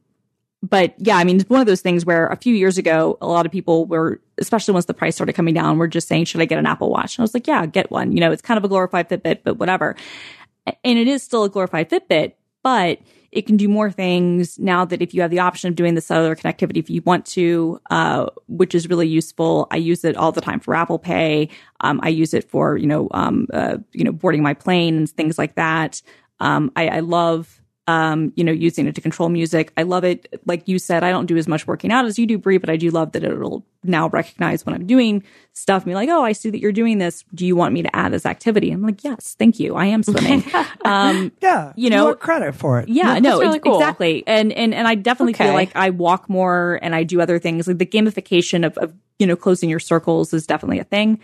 but 0.63 0.93
yeah, 0.97 1.17
I 1.17 1.25
mean, 1.25 1.35
it's 1.35 1.49
one 1.49 1.59
of 1.59 1.67
those 1.67 1.81
things 1.81 2.05
where 2.05 2.27
a 2.27 2.37
few 2.37 2.55
years 2.55 2.77
ago, 2.77 3.17
a 3.21 3.27
lot 3.27 3.45
of 3.45 3.51
people 3.51 3.85
were, 3.85 4.21
especially 4.37 4.73
once 4.73 4.85
the 4.85 4.93
price 4.93 5.13
started 5.15 5.33
coming 5.33 5.53
down, 5.53 5.77
were 5.77 5.89
just 5.89 6.07
saying, 6.07 6.23
should 6.23 6.39
I 6.39 6.45
get 6.45 6.57
an 6.57 6.65
Apple 6.65 6.89
Watch? 6.89 7.17
And 7.17 7.21
I 7.21 7.23
was 7.23 7.33
like, 7.33 7.47
yeah, 7.47 7.65
get 7.65 7.91
one. 7.91 8.13
You 8.13 8.21
know, 8.21 8.31
it's 8.31 8.41
kind 8.41 8.57
of 8.57 8.63
a 8.63 8.69
glorified 8.69 9.09
Fitbit, 9.09 9.39
but 9.43 9.57
whatever. 9.57 9.97
And 10.65 10.97
it 10.97 11.09
is 11.09 11.21
still 11.21 11.43
a 11.43 11.49
glorified 11.49 11.89
Fitbit, 11.89 12.35
but 12.63 12.99
it 13.33 13.45
can 13.45 13.57
do 13.57 13.67
more 13.67 13.91
things 13.91 14.57
now 14.57 14.85
that 14.85 15.01
if 15.01 15.13
you 15.13 15.21
have 15.21 15.31
the 15.31 15.39
option 15.39 15.67
of 15.67 15.75
doing 15.75 15.95
the 15.95 16.01
cellular 16.01 16.35
connectivity, 16.35 16.77
if 16.77 16.89
you 16.89 17.01
want 17.01 17.25
to, 17.25 17.81
uh, 17.89 18.27
which 18.47 18.73
is 18.73 18.87
really 18.87 19.07
useful. 19.07 19.67
I 19.69 19.77
use 19.77 20.05
it 20.05 20.15
all 20.15 20.31
the 20.31 20.39
time 20.39 20.61
for 20.61 20.75
Apple 20.75 20.99
Pay. 20.99 21.49
Um, 21.81 21.99
I 22.03 22.09
use 22.09 22.33
it 22.33 22.49
for, 22.49 22.77
you 22.77 22.87
know, 22.87 23.09
um, 23.11 23.47
uh, 23.51 23.79
you 23.91 24.05
know, 24.05 24.13
boarding 24.13 24.43
my 24.43 24.53
plane 24.53 24.95
and 24.95 25.09
things 25.09 25.37
like 25.37 25.55
that. 25.55 26.01
Um, 26.39 26.71
I, 26.77 26.87
I 26.87 26.99
love 27.01 27.62
um, 27.85 28.31
you 28.35 28.45
know, 28.45 28.51
using 28.51 28.87
it 28.87 28.95
to 28.95 29.01
control 29.01 29.27
music. 29.27 29.73
I 29.75 29.83
love 29.83 30.05
it. 30.05 30.41
Like 30.45 30.67
you 30.69 30.79
said, 30.79 31.03
I 31.03 31.11
don't 31.11 31.25
do 31.25 31.35
as 31.35 31.49
much 31.49 31.67
working 31.67 31.91
out 31.91 32.05
as 32.05 32.17
you 32.17 32.25
do, 32.25 32.37
Brie, 32.37 32.57
but 32.57 32.69
I 32.69 32.77
do 32.77 32.89
love 32.91 33.11
that 33.11 33.25
it'll 33.25 33.65
now 33.83 34.07
recognize 34.07 34.65
when 34.65 34.73
I'm 34.73 34.87
doing 34.87 35.23
stuff 35.51 35.83
and 35.83 35.91
be 35.91 35.93
like, 35.93 36.07
oh, 36.07 36.23
I 36.23 36.31
see 36.31 36.49
that 36.49 36.59
you're 36.59 36.71
doing 36.71 36.97
this. 36.97 37.25
Do 37.33 37.45
you 37.45 37.57
want 37.57 37.73
me 37.73 37.81
to 37.81 37.93
add 37.93 38.13
this 38.13 38.25
activity? 38.25 38.71
I'm 38.71 38.81
like, 38.83 39.03
yes, 39.03 39.35
thank 39.37 39.59
you. 39.59 39.75
I 39.75 39.87
am 39.87 40.01
swimming. 40.03 40.45
um, 40.85 41.33
yeah, 41.41 41.73
you 41.75 41.89
know, 41.89 42.15
credit 42.15 42.55
for 42.55 42.79
it. 42.79 42.87
Yeah, 42.87 43.15
yeah 43.15 43.19
no, 43.19 43.39
really 43.39 43.59
cool. 43.59 43.75
exactly. 43.75 44.23
And, 44.27 44.53
and, 44.53 44.73
and 44.73 44.87
I 44.87 44.95
definitely 44.95 45.33
okay. 45.33 45.45
feel 45.45 45.53
like 45.53 45.75
I 45.75 45.89
walk 45.89 46.29
more 46.29 46.79
and 46.81 46.95
I 46.95 47.03
do 47.03 47.19
other 47.19 47.37
things. 47.37 47.67
Like 47.67 47.79
the 47.79 47.85
gamification 47.85 48.65
of, 48.65 48.77
of, 48.77 48.93
you 49.19 49.27
know, 49.27 49.35
closing 49.35 49.69
your 49.69 49.81
circles 49.81 50.33
is 50.33 50.47
definitely 50.47 50.79
a 50.79 50.85
thing. 50.85 51.19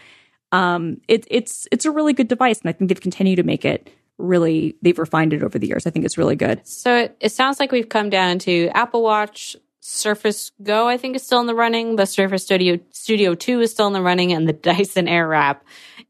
Um, 0.52 1.00
it, 1.08 1.26
it's, 1.30 1.70
it's 1.72 1.86
a 1.86 1.92
really 1.92 2.12
good 2.12 2.28
device. 2.28 2.60
And 2.60 2.70
I 2.70 2.74
think 2.74 2.90
they've 2.90 3.00
continued 3.00 3.38
to 3.38 3.44
make 3.44 3.64
it 3.64 3.90
really 4.20 4.76
they've 4.82 5.00
refined 5.00 5.34
it 5.34 5.44
over 5.44 5.58
the 5.58 5.68
years. 5.68 5.88
I 5.88 5.90
think 5.90 6.06
it's 6.06 6.18
really 6.18 6.36
good. 6.36 6.66
So 6.68 6.96
it, 6.96 7.18
it 7.20 7.32
sounds 7.32 7.60
like 7.60 7.72
we've 7.72 7.90
come 7.90 8.10
down 8.10 8.40
to 8.40 8.70
Apple 8.76 9.02
Watch, 9.02 9.56
Surface 9.80 10.52
Go, 10.62 10.88
I 10.88 10.98
think 10.98 11.16
is 11.16 11.24
still 11.24 11.40
in 11.40 11.48
the 11.48 11.56
running. 11.56 11.96
The 11.96 12.06
Surface 12.06 12.44
Studio 12.44 12.80
Studio 12.92 13.34
2 13.34 13.62
is 13.62 13.72
still 13.72 13.88
in 13.88 13.94
the 13.94 14.02
running 14.02 14.34
and 14.34 14.48
the 14.48 14.54
Dyson 14.70 15.08
Airwrap 15.08 15.62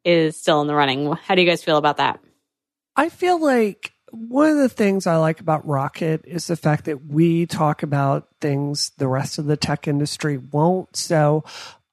is 0.03 0.35
still 0.35 0.61
in 0.61 0.67
the 0.67 0.75
running. 0.75 1.13
How 1.13 1.35
do 1.35 1.41
you 1.41 1.47
guys 1.47 1.63
feel 1.63 1.77
about 1.77 1.97
that? 1.97 2.19
I 2.95 3.09
feel 3.09 3.39
like 3.39 3.93
one 4.11 4.49
of 4.49 4.57
the 4.57 4.69
things 4.69 5.07
I 5.07 5.17
like 5.17 5.39
about 5.39 5.67
Rocket 5.67 6.25
is 6.25 6.47
the 6.47 6.55
fact 6.55 6.85
that 6.85 7.05
we 7.05 7.45
talk 7.45 7.83
about 7.83 8.27
things 8.41 8.91
the 8.97 9.07
rest 9.07 9.37
of 9.37 9.45
the 9.45 9.57
tech 9.57 9.87
industry 9.87 10.37
won't. 10.37 10.95
So 10.95 11.43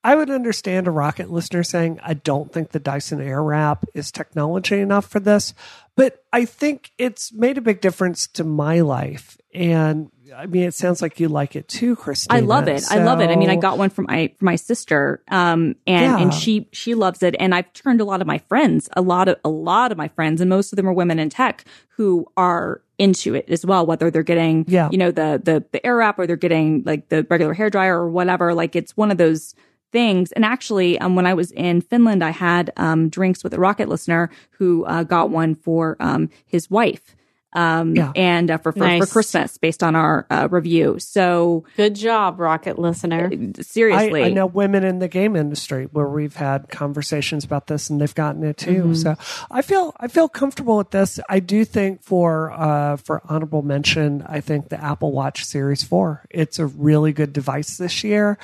I 0.03 0.15
would 0.15 0.29
understand 0.29 0.87
a 0.87 0.91
Rocket 0.91 1.29
listener 1.29 1.63
saying, 1.63 1.99
I 2.01 2.13
don't 2.13 2.51
think 2.51 2.71
the 2.71 2.79
Dyson 2.79 3.19
Airwrap 3.19 3.83
is 3.93 4.11
technology 4.11 4.79
enough 4.79 5.05
for 5.05 5.19
this. 5.19 5.53
But 5.97 6.23
I 6.31 6.45
think 6.45 6.91
it's 6.99 7.33
made 7.33 7.57
a 7.57 7.61
big 7.61 7.81
difference 7.81 8.27
to 8.33 8.43
my 8.43 8.81
life. 8.81 9.37
And 9.51 10.11
I 10.35 10.45
mean, 10.45 10.63
it 10.63 10.75
sounds 10.75 11.01
like 11.01 11.19
you 11.19 11.27
like 11.27 11.55
it 11.55 11.67
too, 11.67 11.95
Christina. 11.95 12.37
I 12.37 12.41
love 12.41 12.67
it. 12.67 12.83
So... 12.83 12.95
I 12.95 13.03
love 13.03 13.19
it. 13.19 13.31
I 13.31 13.35
mean, 13.35 13.49
I 13.49 13.55
got 13.55 13.79
one 13.79 13.89
from 13.89 14.05
my 14.07 14.31
from 14.37 14.45
my 14.45 14.57
sister, 14.57 15.23
um, 15.29 15.75
and 15.87 16.05
yeah. 16.05 16.17
and 16.19 16.31
she 16.31 16.69
she 16.71 16.93
loves 16.93 17.23
it. 17.23 17.35
And 17.39 17.55
I've 17.55 17.73
turned 17.73 17.99
a 17.99 18.05
lot 18.05 18.21
of 18.21 18.27
my 18.27 18.37
friends, 18.37 18.87
a 18.95 19.01
lot 19.01 19.27
of 19.27 19.39
a 19.43 19.49
lot 19.49 19.91
of 19.91 19.97
my 19.97 20.07
friends, 20.09 20.39
and 20.39 20.49
most 20.49 20.71
of 20.71 20.77
them 20.77 20.87
are 20.87 20.93
women 20.93 21.17
in 21.17 21.29
tech 21.29 21.65
who 21.89 22.27
are 22.37 22.83
into 22.99 23.33
it 23.33 23.49
as 23.49 23.65
well. 23.65 23.87
Whether 23.87 24.11
they're 24.11 24.21
getting, 24.21 24.65
yeah. 24.67 24.89
you 24.91 24.99
know, 24.99 25.09
the 25.09 25.41
the 25.43 25.65
the 25.71 25.79
Airwrap 25.79 26.19
or 26.19 26.27
they're 26.27 26.35
getting 26.35 26.83
like 26.85 27.09
the 27.09 27.25
regular 27.27 27.55
hair 27.55 27.71
dryer 27.71 27.99
or 27.99 28.09
whatever. 28.09 28.53
Like 28.53 28.75
it's 28.75 28.95
one 28.95 29.09
of 29.09 29.17
those 29.17 29.55
things. 29.97 30.31
And 30.33 30.45
actually, 30.45 30.99
um, 30.99 31.15
when 31.15 31.25
I 31.25 31.33
was 31.33 31.51
in 31.53 31.81
Finland, 31.81 32.23
I 32.23 32.29
had 32.29 32.71
um, 32.77 33.09
drinks 33.09 33.43
with 33.43 33.51
a 33.55 33.59
Rocket 33.59 33.89
listener 33.89 34.29
who 34.51 34.85
uh, 34.85 35.01
got 35.01 35.31
one 35.31 35.55
for 35.55 35.97
um, 35.99 36.29
his 36.45 36.69
wife. 36.69 37.15
Um, 37.53 37.95
yeah. 37.95 38.11
and 38.15 38.51
uh, 38.51 38.57
for, 38.59 38.71
for, 38.71 38.79
nice. 38.79 38.99
for, 38.99 39.11
Christmas 39.11 39.57
based 39.57 39.81
on 39.81 39.95
our 39.95 40.27
uh, 40.29 40.47
review. 40.51 40.99
So 40.99 41.63
good 41.77 41.95
job, 41.95 42.39
Rocket 42.39 42.77
listener. 42.77 43.31
Uh, 43.33 43.63
seriously. 43.63 44.21
I, 44.21 44.27
I, 44.27 44.29
know 44.29 44.45
women 44.45 44.83
in 44.83 44.99
the 44.99 45.07
game 45.07 45.35
industry 45.35 45.85
where 45.85 46.07
we've 46.07 46.35
had 46.35 46.69
conversations 46.69 47.43
about 47.43 47.65
this 47.65 47.89
and 47.89 47.99
they've 47.99 48.13
gotten 48.13 48.43
it 48.43 48.57
too. 48.57 48.83
Mm-hmm. 48.83 48.93
So 48.93 49.15
I 49.49 49.63
feel, 49.63 49.95
I 49.97 50.09
feel 50.09 50.29
comfortable 50.29 50.77
with 50.77 50.91
this. 50.91 51.19
I 51.29 51.39
do 51.39 51.65
think 51.65 52.03
for, 52.03 52.51
uh, 52.51 52.97
for 52.97 53.23
honorable 53.27 53.63
mention, 53.63 54.23
I 54.27 54.41
think 54.41 54.69
the 54.69 54.83
Apple 54.83 55.11
Watch 55.11 55.43
Series 55.43 55.81
4, 55.81 56.25
it's 56.29 56.59
a 56.59 56.67
really 56.67 57.13
good 57.13 57.33
device 57.33 57.77
this 57.77 58.03
year. 58.03 58.37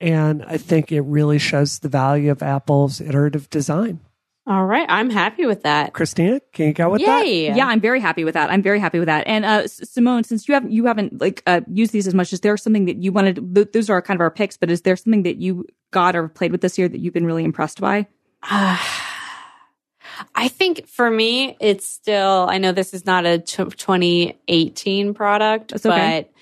And 0.00 0.44
I 0.44 0.58
think 0.58 0.92
it 0.92 1.00
really 1.00 1.38
shows 1.38 1.80
the 1.80 1.88
value 1.88 2.30
of 2.30 2.42
Apple's 2.42 3.00
iterative 3.00 3.50
design. 3.50 4.00
All 4.48 4.64
right, 4.64 4.86
I'm 4.88 5.10
happy 5.10 5.44
with 5.44 5.64
that. 5.64 5.92
Christina, 5.92 6.40
can 6.54 6.68
you 6.68 6.72
go 6.72 6.88
with 6.88 7.02
Yay. 7.02 7.48
that? 7.48 7.56
Yeah, 7.56 7.66
I'm 7.66 7.82
very 7.82 8.00
happy 8.00 8.24
with 8.24 8.32
that. 8.32 8.48
I'm 8.48 8.62
very 8.62 8.80
happy 8.80 8.98
with 8.98 9.04
that. 9.04 9.26
And 9.26 9.44
uh, 9.44 9.68
Simone, 9.68 10.24
since 10.24 10.48
you 10.48 10.54
haven't 10.54 10.72
you 10.72 10.86
haven't 10.86 11.20
like 11.20 11.42
uh, 11.46 11.60
used 11.70 11.92
these 11.92 12.06
as 12.06 12.14
much, 12.14 12.32
is 12.32 12.40
there 12.40 12.56
something 12.56 12.86
that 12.86 12.96
you 12.96 13.12
wanted? 13.12 13.54
Th- 13.54 13.68
those 13.70 13.90
are 13.90 14.00
kind 14.00 14.16
of 14.16 14.22
our 14.22 14.30
picks, 14.30 14.56
but 14.56 14.70
is 14.70 14.80
there 14.82 14.96
something 14.96 15.24
that 15.24 15.36
you 15.36 15.66
got 15.90 16.16
or 16.16 16.28
played 16.28 16.50
with 16.50 16.62
this 16.62 16.78
year 16.78 16.88
that 16.88 16.98
you've 16.98 17.12
been 17.12 17.26
really 17.26 17.44
impressed 17.44 17.78
by? 17.78 18.06
Uh, 18.42 18.78
I 20.34 20.48
think 20.48 20.86
for 20.86 21.10
me, 21.10 21.58
it's 21.60 21.86
still. 21.86 22.46
I 22.48 22.56
know 22.56 22.72
this 22.72 22.94
is 22.94 23.04
not 23.04 23.26
a 23.26 23.40
t- 23.40 23.64
2018 23.64 25.12
product, 25.12 25.74
okay. 25.74 25.88
but 26.24 26.32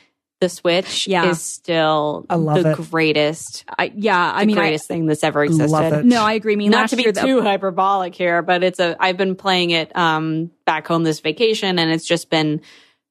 the 0.41 0.49
Switch 0.49 1.07
yeah. 1.07 1.31
is 1.31 1.41
still 1.41 2.27
the 2.29 2.73
it. 2.73 2.91
greatest. 2.91 3.65
I, 3.79 3.93
yeah, 3.95 4.33
I 4.35 4.45
mean, 4.45 4.57
greatest 4.57 4.91
I, 4.91 4.95
thing 4.95 5.07
that's 5.07 5.25
ever 5.25 5.45
existed. 5.45 6.05
No, 6.05 6.23
I 6.23 6.35
agree. 6.35 6.53
I 6.53 6.57
mean, 6.57 6.71
not 6.71 6.91
to 6.91 6.97
be 6.97 7.11
too 7.11 7.41
hyperbolic 7.41 8.15
here, 8.15 8.43
but 8.43 8.63
it's 8.63 8.79
a. 8.79 8.97
I've 9.01 9.17
been 9.17 9.35
playing 9.35 9.71
it 9.71 9.97
um, 9.97 10.51
back 10.65 10.87
home 10.87 11.05
this 11.05 11.21
vacation, 11.21 11.79
and 11.79 11.91
it's 11.91 12.07
just 12.07 12.29
been 12.29 12.61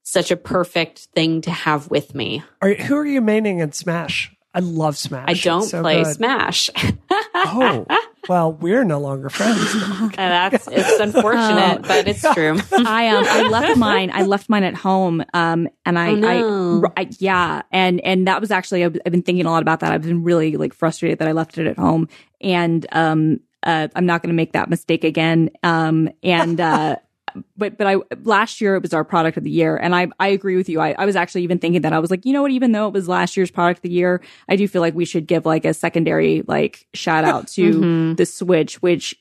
such 0.02 0.30
a 0.30 0.36
perfect 0.36 1.08
thing 1.14 1.40
to 1.42 1.50
have 1.50 1.90
with 1.90 2.14
me. 2.14 2.44
Are, 2.62 2.74
who 2.74 2.96
are 2.96 3.06
you 3.06 3.20
maining 3.20 3.60
in 3.60 3.72
Smash? 3.72 4.32
I 4.56 4.60
love 4.60 4.96
Smash. 4.96 5.28
I 5.28 5.34
don't 5.34 5.64
so 5.64 5.82
play 5.82 6.02
good. 6.02 6.14
Smash. 6.14 6.70
oh, 7.34 7.84
well, 8.26 8.52
we're 8.52 8.84
no 8.84 8.98
longer 8.98 9.28
friends. 9.28 9.70
that's 10.16 10.66
it's 10.66 10.98
unfortunate, 10.98 11.80
oh. 11.80 11.86
but 11.86 12.08
it's 12.08 12.22
true. 12.32 12.58
I 12.72 13.08
um 13.08 13.24
I 13.28 13.48
left 13.48 13.76
mine. 13.76 14.10
I 14.14 14.22
left 14.22 14.48
mine 14.48 14.62
at 14.62 14.74
home. 14.74 15.22
Um, 15.34 15.68
and 15.84 15.98
I, 15.98 16.12
oh, 16.12 16.14
no. 16.14 16.90
I, 16.96 17.02
I, 17.02 17.10
yeah, 17.18 17.62
and 17.70 18.00
and 18.00 18.26
that 18.28 18.40
was 18.40 18.50
actually 18.50 18.82
I've, 18.82 18.96
I've 19.04 19.12
been 19.12 19.20
thinking 19.20 19.44
a 19.44 19.50
lot 19.50 19.60
about 19.60 19.80
that. 19.80 19.92
I've 19.92 20.00
been 20.00 20.24
really 20.24 20.56
like 20.56 20.72
frustrated 20.72 21.18
that 21.18 21.28
I 21.28 21.32
left 21.32 21.58
it 21.58 21.66
at 21.66 21.76
home, 21.78 22.08
and 22.40 22.86
um, 22.92 23.40
uh, 23.62 23.88
I'm 23.94 24.06
not 24.06 24.22
going 24.22 24.30
to 24.30 24.36
make 24.36 24.52
that 24.52 24.70
mistake 24.70 25.04
again. 25.04 25.50
Um, 25.62 26.08
and 26.22 26.58
uh, 26.58 26.96
but 27.56 27.78
but 27.78 27.86
I 27.86 27.96
last 28.22 28.60
year 28.60 28.76
it 28.76 28.82
was 28.82 28.92
our 28.94 29.04
product 29.04 29.36
of 29.36 29.44
the 29.44 29.50
year, 29.50 29.76
and 29.76 29.94
I 29.94 30.08
I 30.18 30.28
agree 30.28 30.56
with 30.56 30.68
you. 30.68 30.80
I, 30.80 30.94
I 30.98 31.06
was 31.06 31.16
actually 31.16 31.42
even 31.42 31.58
thinking 31.58 31.82
that 31.82 31.92
I 31.92 31.98
was 31.98 32.10
like, 32.10 32.24
you 32.24 32.32
know 32.32 32.42
what? 32.42 32.50
Even 32.50 32.72
though 32.72 32.86
it 32.86 32.92
was 32.92 33.08
last 33.08 33.36
year's 33.36 33.50
product 33.50 33.78
of 33.78 33.82
the 33.82 33.90
year, 33.90 34.20
I 34.48 34.56
do 34.56 34.66
feel 34.68 34.82
like 34.82 34.94
we 34.94 35.04
should 35.04 35.26
give 35.26 35.46
like 35.46 35.64
a 35.64 35.74
secondary 35.74 36.42
like 36.46 36.86
shout 36.94 37.24
out 37.24 37.48
to 37.54 37.72
mm-hmm. 37.72 38.14
the 38.14 38.26
Switch, 38.26 38.80
which 38.82 39.14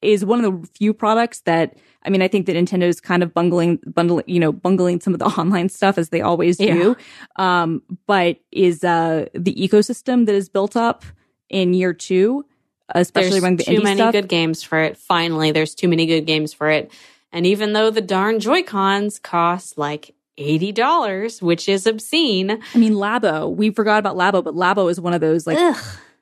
is 0.00 0.24
one 0.24 0.44
of 0.44 0.62
the 0.62 0.68
few 0.68 0.92
products 0.92 1.40
that 1.40 1.76
I 2.04 2.10
mean, 2.10 2.22
I 2.22 2.28
think 2.28 2.46
that 2.46 2.56
Nintendo 2.56 2.82
is 2.82 3.00
kind 3.00 3.22
of 3.22 3.32
bungling, 3.32 3.78
bundling, 3.86 4.24
you 4.26 4.40
know, 4.40 4.50
bungling 4.52 5.00
some 5.00 5.12
of 5.12 5.20
the 5.20 5.26
online 5.40 5.68
stuff 5.68 5.98
as 5.98 6.08
they 6.08 6.20
always 6.20 6.56
do. 6.56 6.96
Yeah. 7.38 7.62
Um, 7.62 7.82
but 8.06 8.38
is 8.50 8.84
uh 8.84 9.26
the 9.34 9.54
ecosystem 9.54 10.26
that 10.26 10.34
is 10.34 10.48
built 10.48 10.76
up 10.76 11.04
in 11.48 11.74
year 11.74 11.92
two, 11.92 12.44
especially 12.88 13.30
there's 13.30 13.42
when 13.42 13.56
the 13.56 13.64
too 13.64 13.82
many 13.82 13.98
stuff. 13.98 14.12
good 14.12 14.28
games 14.28 14.62
for 14.62 14.78
it. 14.78 14.96
Finally, 14.96 15.52
there's 15.52 15.74
too 15.74 15.88
many 15.88 16.06
good 16.06 16.26
games 16.26 16.52
for 16.52 16.68
it. 16.68 16.90
And 17.32 17.46
even 17.46 17.72
though 17.72 17.90
the 17.90 18.00
darn 18.00 18.40
Joy-Cons 18.40 19.18
cost 19.18 19.78
like 19.78 20.14
$80, 20.38 21.42
which 21.42 21.68
is 21.68 21.86
obscene. 21.86 22.62
I 22.74 22.78
mean, 22.78 22.94
Labo, 22.94 23.54
we 23.54 23.70
forgot 23.70 23.98
about 23.98 24.16
Labo, 24.16 24.42
but 24.42 24.54
Labo 24.54 24.90
is 24.90 25.00
one 25.00 25.12
of 25.12 25.20
those 25.20 25.46
like, 25.46 25.58
Ugh. 25.58 25.76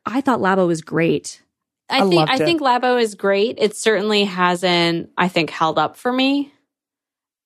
I 0.04 0.20
thought 0.20 0.40
Labo 0.40 0.66
was 0.66 0.82
great. 0.82 1.42
I, 1.88 2.02
I 2.02 2.08
think 2.08 2.30
I 2.30 2.34
it. 2.34 2.38
think 2.38 2.60
Labo 2.60 3.00
is 3.00 3.14
great. 3.14 3.56
It 3.58 3.76
certainly 3.76 4.24
hasn't, 4.24 5.10
I 5.16 5.28
think, 5.28 5.50
held 5.50 5.78
up 5.78 5.96
for 5.96 6.12
me. 6.12 6.52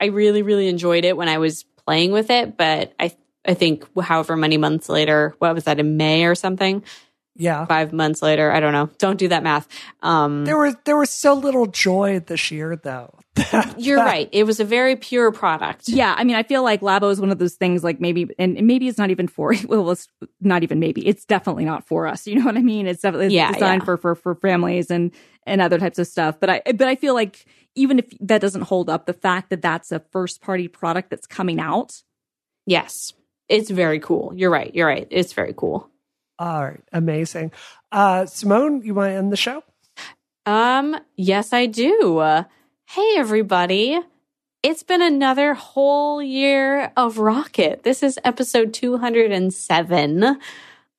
I 0.00 0.06
really, 0.06 0.42
really 0.42 0.68
enjoyed 0.68 1.04
it 1.04 1.16
when 1.16 1.28
I 1.28 1.38
was 1.38 1.64
playing 1.86 2.12
with 2.12 2.30
it, 2.30 2.56
but 2.56 2.92
I 2.98 3.14
I 3.46 3.54
think 3.54 3.86
however 4.00 4.36
many 4.36 4.56
months 4.56 4.88
later, 4.88 5.34
what 5.38 5.54
was 5.54 5.64
that 5.64 5.78
in 5.78 5.96
May 5.96 6.24
or 6.24 6.34
something? 6.34 6.82
Yeah. 7.36 7.66
Five 7.66 7.92
months 7.92 8.22
later. 8.22 8.50
I 8.50 8.60
don't 8.60 8.72
know. 8.72 8.90
Don't 8.98 9.18
do 9.18 9.28
that 9.28 9.42
math. 9.42 9.68
Um, 10.02 10.44
there 10.44 10.58
was 10.58 10.76
there 10.84 10.96
was 10.96 11.10
so 11.10 11.34
little 11.34 11.66
joy 11.66 12.20
this 12.20 12.50
year 12.50 12.76
though. 12.76 13.18
you're 13.78 13.98
right. 13.98 14.28
It 14.32 14.44
was 14.44 14.60
a 14.60 14.64
very 14.64 14.96
pure 14.96 15.32
product. 15.32 15.88
Yeah. 15.88 16.14
I 16.16 16.24
mean, 16.24 16.36
I 16.36 16.42
feel 16.42 16.62
like 16.62 16.80
Labo 16.80 17.10
is 17.10 17.20
one 17.20 17.30
of 17.30 17.38
those 17.38 17.54
things 17.54 17.82
like 17.82 18.00
maybe, 18.00 18.28
and 18.38 18.54
maybe 18.66 18.86
it's 18.86 18.98
not 18.98 19.10
even 19.10 19.26
for, 19.26 19.54
well, 19.66 19.90
it's 19.90 20.08
not 20.40 20.62
even 20.62 20.78
maybe. 20.78 21.06
It's 21.06 21.24
definitely 21.24 21.64
not 21.64 21.86
for 21.86 22.06
us. 22.06 22.26
You 22.26 22.36
know 22.38 22.46
what 22.46 22.56
I 22.56 22.62
mean? 22.62 22.86
It's 22.86 23.02
definitely 23.02 23.34
yeah, 23.34 23.52
designed 23.52 23.82
yeah. 23.82 23.86
for, 23.86 23.96
for, 23.96 24.14
for 24.14 24.34
families 24.36 24.90
and, 24.90 25.12
and 25.46 25.60
other 25.60 25.78
types 25.78 25.98
of 25.98 26.06
stuff. 26.06 26.38
But 26.40 26.50
I, 26.50 26.62
but 26.66 26.88
I 26.88 26.94
feel 26.96 27.14
like 27.14 27.44
even 27.74 27.98
if 27.98 28.06
that 28.20 28.40
doesn't 28.40 28.62
hold 28.62 28.88
up, 28.88 29.06
the 29.06 29.12
fact 29.12 29.50
that 29.50 29.62
that's 29.62 29.90
a 29.92 30.00
first 30.12 30.40
party 30.40 30.68
product 30.68 31.10
that's 31.10 31.26
coming 31.26 31.60
out. 31.60 32.02
Yes. 32.66 33.12
It's 33.48 33.70
very 33.70 34.00
cool. 34.00 34.32
You're 34.34 34.50
right. 34.50 34.74
You're 34.74 34.86
right. 34.86 35.06
It's 35.10 35.32
very 35.32 35.54
cool. 35.56 35.90
All 36.38 36.64
right, 36.64 36.80
amazing. 36.92 37.52
Uh, 37.92 38.26
Simone, 38.26 38.82
you 38.82 38.94
want 38.94 39.10
to 39.10 39.16
end 39.16 39.30
the 39.30 39.36
show? 39.36 39.62
Um, 40.46 40.96
yes, 41.16 41.52
I 41.52 41.66
do. 41.66 42.18
Uh, 42.18 42.44
hey, 42.94 43.14
everybody. 43.16 43.98
It's 44.62 44.84
been 44.84 45.02
another 45.02 45.54
whole 45.54 46.22
year 46.22 46.92
of 46.96 47.18
Rocket. 47.18 47.82
This 47.82 48.04
is 48.04 48.20
episode 48.22 48.72
207. 48.72 50.38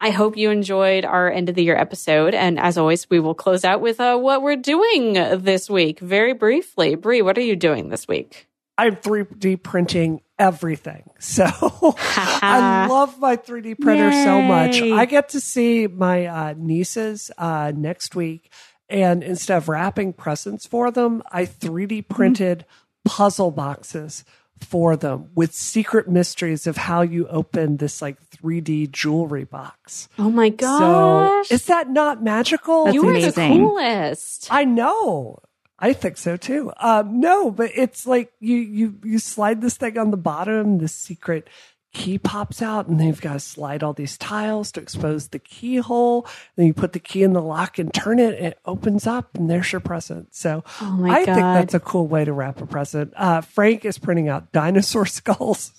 I 0.01 0.09
hope 0.09 0.35
you 0.35 0.49
enjoyed 0.49 1.05
our 1.05 1.31
end 1.31 1.47
of 1.47 1.55
the 1.55 1.63
year 1.63 1.77
episode. 1.77 2.33
And 2.33 2.59
as 2.59 2.77
always, 2.77 3.09
we 3.09 3.21
will 3.21 3.33
close 3.33 3.63
out 3.63 3.79
with 3.79 4.01
uh, 4.01 4.17
what 4.17 4.41
we're 4.41 4.57
doing 4.57 5.13
this 5.13 5.69
week 5.69 6.01
very 6.01 6.33
briefly. 6.33 6.95
Brie, 6.95 7.21
what 7.21 7.37
are 7.37 7.41
you 7.41 7.55
doing 7.55 7.87
this 7.87 8.09
week? 8.09 8.49
I'm 8.77 8.97
3D 8.97 9.63
printing 9.63 10.19
everything. 10.37 11.09
So 11.19 11.45
I 11.97 12.87
love 12.87 13.19
my 13.19 13.37
3D 13.37 13.79
printer 13.79 14.11
so 14.11 14.41
much. 14.41 14.81
I 14.81 15.05
get 15.05 15.29
to 15.29 15.39
see 15.39 15.87
my 15.87 16.25
uh, 16.25 16.53
nieces 16.57 17.31
uh, 17.37 17.71
next 17.73 18.15
week, 18.15 18.51
and 18.89 19.23
instead 19.23 19.57
of 19.57 19.69
wrapping 19.69 20.13
presents 20.13 20.65
for 20.65 20.91
them, 20.91 21.23
I 21.31 21.45
3D 21.45 22.07
printed 22.07 22.65
puzzle 23.03 23.51
boxes 23.51 24.23
for 24.59 24.95
them 24.95 25.29
with 25.35 25.53
secret 25.53 26.07
mysteries 26.07 26.65
of 26.65 26.77
how 26.77 27.01
you 27.01 27.27
open 27.27 27.77
this 27.77 28.01
like 28.01 28.17
3D 28.29 28.91
jewelry 28.91 29.43
box. 29.43 30.07
Oh 30.17 30.29
my 30.29 30.49
gosh. 30.49 31.47
So 31.47 31.53
is 31.53 31.65
that 31.65 31.89
not 31.89 32.23
magical? 32.23 32.85
That's 32.85 32.95
you 32.95 33.07
are 33.07 33.11
amazing. 33.11 33.49
the 33.51 33.57
coolest. 33.57 34.47
I 34.51 34.63
know. 34.63 35.39
I 35.77 35.91
think 35.93 36.17
so 36.17 36.37
too. 36.37 36.71
Um, 36.77 37.19
no, 37.19 37.51
but 37.51 37.71
it's 37.75 38.07
like 38.07 38.31
you 38.39 38.55
you 38.55 38.99
you 39.03 39.19
slide 39.19 39.61
this 39.61 39.75
thing 39.75 39.97
on 39.97 40.09
the 40.09 40.17
bottom, 40.17 40.77
the 40.77 40.87
secret 40.87 41.49
key 41.95 42.17
pops 42.17 42.61
out, 42.61 42.87
and 42.87 42.99
then 42.99 43.07
you've 43.07 43.21
got 43.21 43.33
to 43.33 43.39
slide 43.39 43.81
all 43.81 43.93
these 43.93 44.17
tiles 44.17 44.69
to 44.73 44.81
expose 44.81 45.29
the 45.29 45.39
keyhole. 45.39 46.27
Then 46.57 46.67
you 46.67 46.73
put 46.73 46.91
the 46.91 46.99
key 46.99 47.23
in 47.23 47.31
the 47.31 47.41
lock 47.41 47.79
and 47.79 47.91
turn 47.93 48.19
it, 48.19 48.35
and 48.35 48.47
it 48.47 48.59
opens 48.65 49.07
up, 49.07 49.33
and 49.35 49.49
there's 49.49 49.71
your 49.71 49.79
present. 49.79 50.35
So 50.35 50.63
Oh 50.81 50.99
I 51.05 51.23
think 51.23 51.37
that's 51.37 51.73
a 51.73 51.79
cool 51.79 52.05
way 52.05 52.25
to 52.25 52.33
wrap 52.33 52.59
a 52.61 52.65
present. 52.65 53.13
Uh, 53.15 53.39
Frank 53.39 53.85
is 53.85 53.97
printing 53.97 54.27
out 54.27 54.51
dinosaur 54.51 55.05
skulls, 55.05 55.71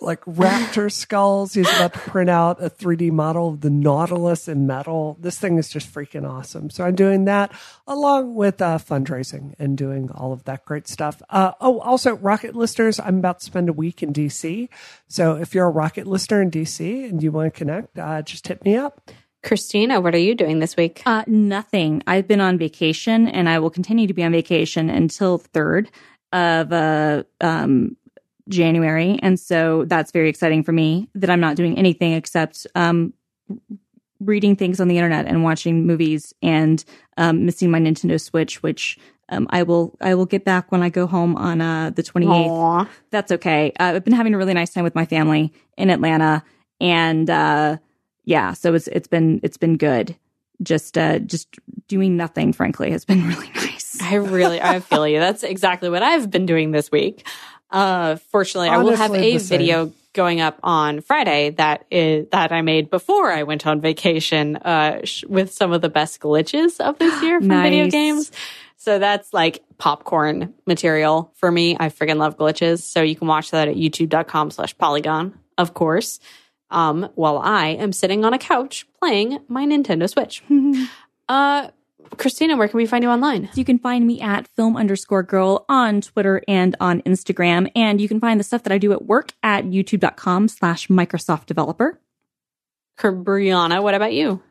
like 0.00 0.22
raptor 0.24 0.90
skulls. 0.90 1.52
He's 1.52 1.68
about 1.68 1.92
to 1.92 1.98
print 1.98 2.30
out 2.30 2.62
a 2.62 2.70
3D 2.70 3.10
model 3.10 3.50
of 3.50 3.60
the 3.60 3.70
Nautilus 3.70 4.48
in 4.48 4.66
metal. 4.66 5.18
This 5.20 5.38
thing 5.38 5.58
is 5.58 5.68
just 5.68 5.92
freaking 5.92 6.28
awesome. 6.28 6.70
So 6.70 6.82
I'm 6.84 6.94
doing 6.94 7.26
that 7.26 7.52
along 7.86 8.34
with 8.34 8.62
uh, 8.62 8.78
fundraising 8.78 9.54
and 9.58 9.76
doing 9.76 10.10
all 10.12 10.32
of 10.32 10.44
that 10.44 10.64
great 10.64 10.88
stuff. 10.88 11.20
Uh, 11.28 11.52
oh, 11.60 11.78
also, 11.80 12.14
Rocket 12.14 12.56
listeners, 12.56 12.98
I'm 12.98 13.18
about 13.18 13.40
to 13.40 13.44
spend 13.44 13.68
a 13.68 13.72
week 13.74 14.02
in 14.02 14.14
DC. 14.14 14.70
So 15.08 15.41
if 15.42 15.54
you're 15.54 15.66
a 15.66 15.70
Rocket 15.70 16.06
listener 16.06 16.40
in 16.40 16.50
DC 16.50 17.10
and 17.10 17.22
you 17.22 17.32
want 17.32 17.52
to 17.52 17.58
connect, 17.58 17.98
uh, 17.98 18.22
just 18.22 18.46
hit 18.46 18.64
me 18.64 18.76
up. 18.76 19.10
Christina, 19.42 20.00
what 20.00 20.14
are 20.14 20.18
you 20.18 20.36
doing 20.36 20.60
this 20.60 20.76
week? 20.76 21.02
Uh, 21.04 21.24
nothing. 21.26 22.00
I've 22.06 22.28
been 22.28 22.40
on 22.40 22.58
vacation 22.58 23.26
and 23.26 23.48
I 23.48 23.58
will 23.58 23.70
continue 23.70 24.06
to 24.06 24.14
be 24.14 24.22
on 24.22 24.30
vacation 24.30 24.88
until 24.88 25.40
3rd 25.40 25.88
of 26.32 26.72
uh, 26.72 27.24
um, 27.40 27.96
January. 28.48 29.18
And 29.20 29.38
so 29.38 29.84
that's 29.86 30.12
very 30.12 30.28
exciting 30.28 30.62
for 30.62 30.70
me 30.70 31.08
that 31.16 31.28
I'm 31.28 31.40
not 31.40 31.56
doing 31.56 31.76
anything 31.76 32.12
except 32.12 32.68
um, 32.76 33.12
reading 34.20 34.54
things 34.54 34.80
on 34.80 34.86
the 34.86 34.96
internet 34.96 35.26
and 35.26 35.42
watching 35.42 35.86
movies 35.86 36.32
and 36.40 36.84
um, 37.16 37.44
missing 37.44 37.68
my 37.68 37.80
Nintendo 37.80 38.20
Switch, 38.20 38.62
which 38.62 38.96
um, 39.32 39.46
I 39.50 39.62
will 39.62 39.96
I 40.00 40.14
will 40.14 40.26
get 40.26 40.44
back 40.44 40.70
when 40.70 40.82
I 40.82 40.90
go 40.90 41.06
home 41.06 41.36
on 41.36 41.60
uh, 41.60 41.90
the 41.90 42.02
28th 42.02 42.48
Aw. 42.48 42.88
that's 43.10 43.32
okay. 43.32 43.72
Uh, 43.80 43.94
I've 43.96 44.04
been 44.04 44.12
having 44.12 44.34
a 44.34 44.38
really 44.38 44.54
nice 44.54 44.72
time 44.72 44.84
with 44.84 44.94
my 44.94 45.06
family 45.06 45.52
in 45.76 45.90
Atlanta, 45.90 46.44
and 46.80 47.28
uh, 47.28 47.78
yeah, 48.24 48.52
so 48.52 48.74
it's 48.74 48.88
it's 48.88 49.08
been 49.08 49.40
it's 49.42 49.56
been 49.56 49.76
good. 49.76 50.16
Just 50.62 50.96
uh, 50.98 51.18
just 51.18 51.58
doing 51.88 52.16
nothing, 52.16 52.52
frankly, 52.52 52.90
has 52.90 53.04
been 53.04 53.26
really 53.28 53.50
nice. 53.54 54.00
I 54.02 54.16
really, 54.16 54.60
I 54.60 54.80
feel 54.80 55.08
you. 55.08 55.18
That's 55.18 55.42
exactly 55.42 55.88
what 55.88 56.02
I've 56.02 56.30
been 56.30 56.46
doing 56.46 56.70
this 56.70 56.90
week. 56.92 57.26
Uh, 57.70 58.16
fortunately, 58.16 58.68
I 58.68 58.78
will 58.78 58.96
have 58.96 59.14
a 59.14 59.38
video 59.38 59.92
going 60.12 60.42
up 60.42 60.58
on 60.62 61.00
Friday 61.00 61.50
that 61.50 61.86
is 61.90 62.26
that 62.32 62.52
I 62.52 62.60
made 62.60 62.90
before 62.90 63.32
I 63.32 63.44
went 63.44 63.66
on 63.66 63.80
vacation 63.80 64.56
uh, 64.56 65.00
sh- 65.04 65.24
with 65.24 65.52
some 65.52 65.72
of 65.72 65.80
the 65.80 65.88
best 65.88 66.20
glitches 66.20 66.80
of 66.80 66.98
this 66.98 67.22
year 67.22 67.40
from 67.40 67.48
video 67.48 67.88
games. 67.88 68.30
So 68.82 68.98
that's 68.98 69.32
like 69.32 69.62
popcorn 69.78 70.54
material 70.66 71.32
for 71.36 71.52
me. 71.52 71.76
I 71.78 71.88
friggin' 71.88 72.16
love 72.16 72.36
glitches. 72.36 72.80
So 72.80 73.00
you 73.00 73.14
can 73.14 73.28
watch 73.28 73.52
that 73.52 73.68
at 73.68 73.76
youtube.com 73.76 74.50
slash 74.50 74.76
polygon, 74.76 75.38
of 75.56 75.72
course, 75.72 76.18
um, 76.68 77.08
while 77.14 77.38
I 77.38 77.68
am 77.68 77.92
sitting 77.92 78.24
on 78.24 78.34
a 78.34 78.40
couch 78.40 78.88
playing 78.98 79.38
my 79.46 79.64
Nintendo 79.66 80.10
Switch. 80.10 80.42
uh, 81.28 81.68
Christina, 82.18 82.56
where 82.56 82.66
can 82.66 82.76
we 82.76 82.86
find 82.86 83.04
you 83.04 83.10
online? 83.10 83.50
You 83.54 83.64
can 83.64 83.78
find 83.78 84.04
me 84.04 84.20
at 84.20 84.48
film 84.48 84.76
underscore 84.76 85.22
girl 85.22 85.64
on 85.68 86.00
Twitter 86.00 86.42
and 86.48 86.74
on 86.80 87.02
Instagram. 87.02 87.70
And 87.76 88.00
you 88.00 88.08
can 88.08 88.18
find 88.18 88.40
the 88.40 88.44
stuff 88.44 88.64
that 88.64 88.72
I 88.72 88.78
do 88.78 88.90
at 88.90 89.04
work 89.04 89.32
at 89.44 89.64
youtube.com 89.64 90.48
slash 90.48 90.88
Microsoft 90.88 91.46
developer. 91.46 92.00
Brianna, 92.98 93.80
what 93.80 93.94
about 93.94 94.12
you? 94.12 94.42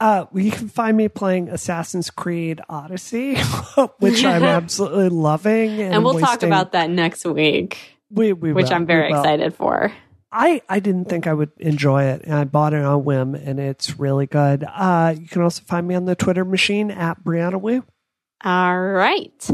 Uh, 0.00 0.26
you 0.32 0.50
can 0.50 0.68
find 0.68 0.96
me 0.96 1.08
playing 1.08 1.48
Assassin's 1.48 2.10
Creed 2.10 2.60
Odyssey, 2.68 3.36
which 3.98 4.24
I'm 4.24 4.44
absolutely 4.44 5.08
loving. 5.08 5.80
And, 5.80 5.94
And, 5.94 6.04
we'll 6.04 6.20
talk 6.20 6.42
about 6.42 6.72
that 6.72 6.88
next 6.88 7.24
week, 7.24 7.96
we, 8.10 8.32
we 8.32 8.52
which 8.52 8.66
will, 8.66 8.74
I'm 8.74 8.86
very 8.86 9.08
excited 9.08 9.54
for. 9.54 9.92
I, 10.30 10.62
I 10.68 10.78
didn't 10.78 11.06
think 11.06 11.26
I 11.26 11.32
would 11.32 11.50
enjoy 11.58 12.04
it, 12.04 12.22
and 12.24 12.34
I 12.34 12.44
bought 12.44 12.74
it 12.74 12.84
on 12.84 13.04
whim, 13.04 13.34
and 13.34 13.58
it's 13.58 13.98
really 13.98 14.26
good. 14.26 14.64
Uh, 14.64 15.14
you 15.18 15.26
can 15.26 15.42
also 15.42 15.62
find 15.66 15.88
me 15.88 15.94
on 15.94 16.04
the 16.04 16.14
Twitter 16.14 16.44
machine 16.44 16.90
at 16.90 17.24
Brianna 17.24 17.60
Wu. 17.60 17.84
All 18.44 18.80
right. 18.80 19.50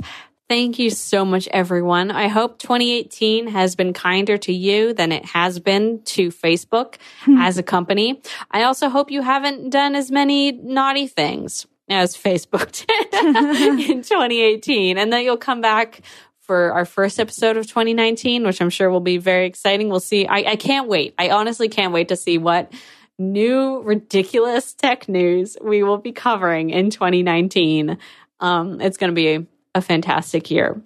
Thank 0.48 0.78
you 0.78 0.90
so 0.90 1.24
much, 1.24 1.48
everyone. 1.48 2.10
I 2.10 2.28
hope 2.28 2.58
2018 2.58 3.46
has 3.48 3.76
been 3.76 3.94
kinder 3.94 4.36
to 4.38 4.52
you 4.52 4.92
than 4.92 5.10
it 5.10 5.24
has 5.24 5.58
been 5.58 6.02
to 6.02 6.28
Facebook 6.28 6.96
as 7.38 7.56
a 7.56 7.62
company. 7.62 8.20
I 8.50 8.64
also 8.64 8.90
hope 8.90 9.10
you 9.10 9.22
haven't 9.22 9.70
done 9.70 9.94
as 9.94 10.10
many 10.10 10.52
naughty 10.52 11.06
things 11.06 11.66
as 11.88 12.14
Facebook 12.14 12.86
did 12.86 13.90
in 13.90 14.02
2018 14.02 14.98
and 14.98 15.12
that 15.14 15.24
you'll 15.24 15.38
come 15.38 15.62
back 15.62 16.02
for 16.40 16.72
our 16.72 16.84
first 16.84 17.18
episode 17.18 17.56
of 17.56 17.66
2019, 17.66 18.44
which 18.44 18.60
I'm 18.60 18.68
sure 18.68 18.90
will 18.90 19.00
be 19.00 19.16
very 19.16 19.46
exciting. 19.46 19.88
We'll 19.88 19.98
see. 20.00 20.26
I, 20.26 20.52
I 20.52 20.56
can't 20.56 20.88
wait. 20.88 21.14
I 21.16 21.30
honestly 21.30 21.70
can't 21.70 21.94
wait 21.94 22.08
to 22.08 22.16
see 22.16 22.36
what 22.36 22.70
new 23.18 23.80
ridiculous 23.80 24.74
tech 24.74 25.08
news 25.08 25.56
we 25.62 25.82
will 25.82 25.96
be 25.96 26.12
covering 26.12 26.68
in 26.68 26.90
2019. 26.90 27.96
Um, 28.40 28.82
it's 28.82 28.98
going 28.98 29.10
to 29.10 29.14
be 29.14 29.46
a 29.74 29.80
fantastic 29.80 30.50
year. 30.50 30.80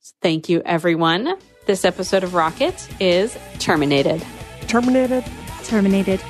So 0.00 0.14
thank 0.22 0.48
you, 0.48 0.62
everyone. 0.64 1.36
This 1.66 1.84
episode 1.84 2.22
of 2.22 2.34
Rocket 2.34 2.88
is 3.00 3.36
terminated. 3.58 4.24
Terminated. 4.68 5.24
Terminated. 5.64 6.20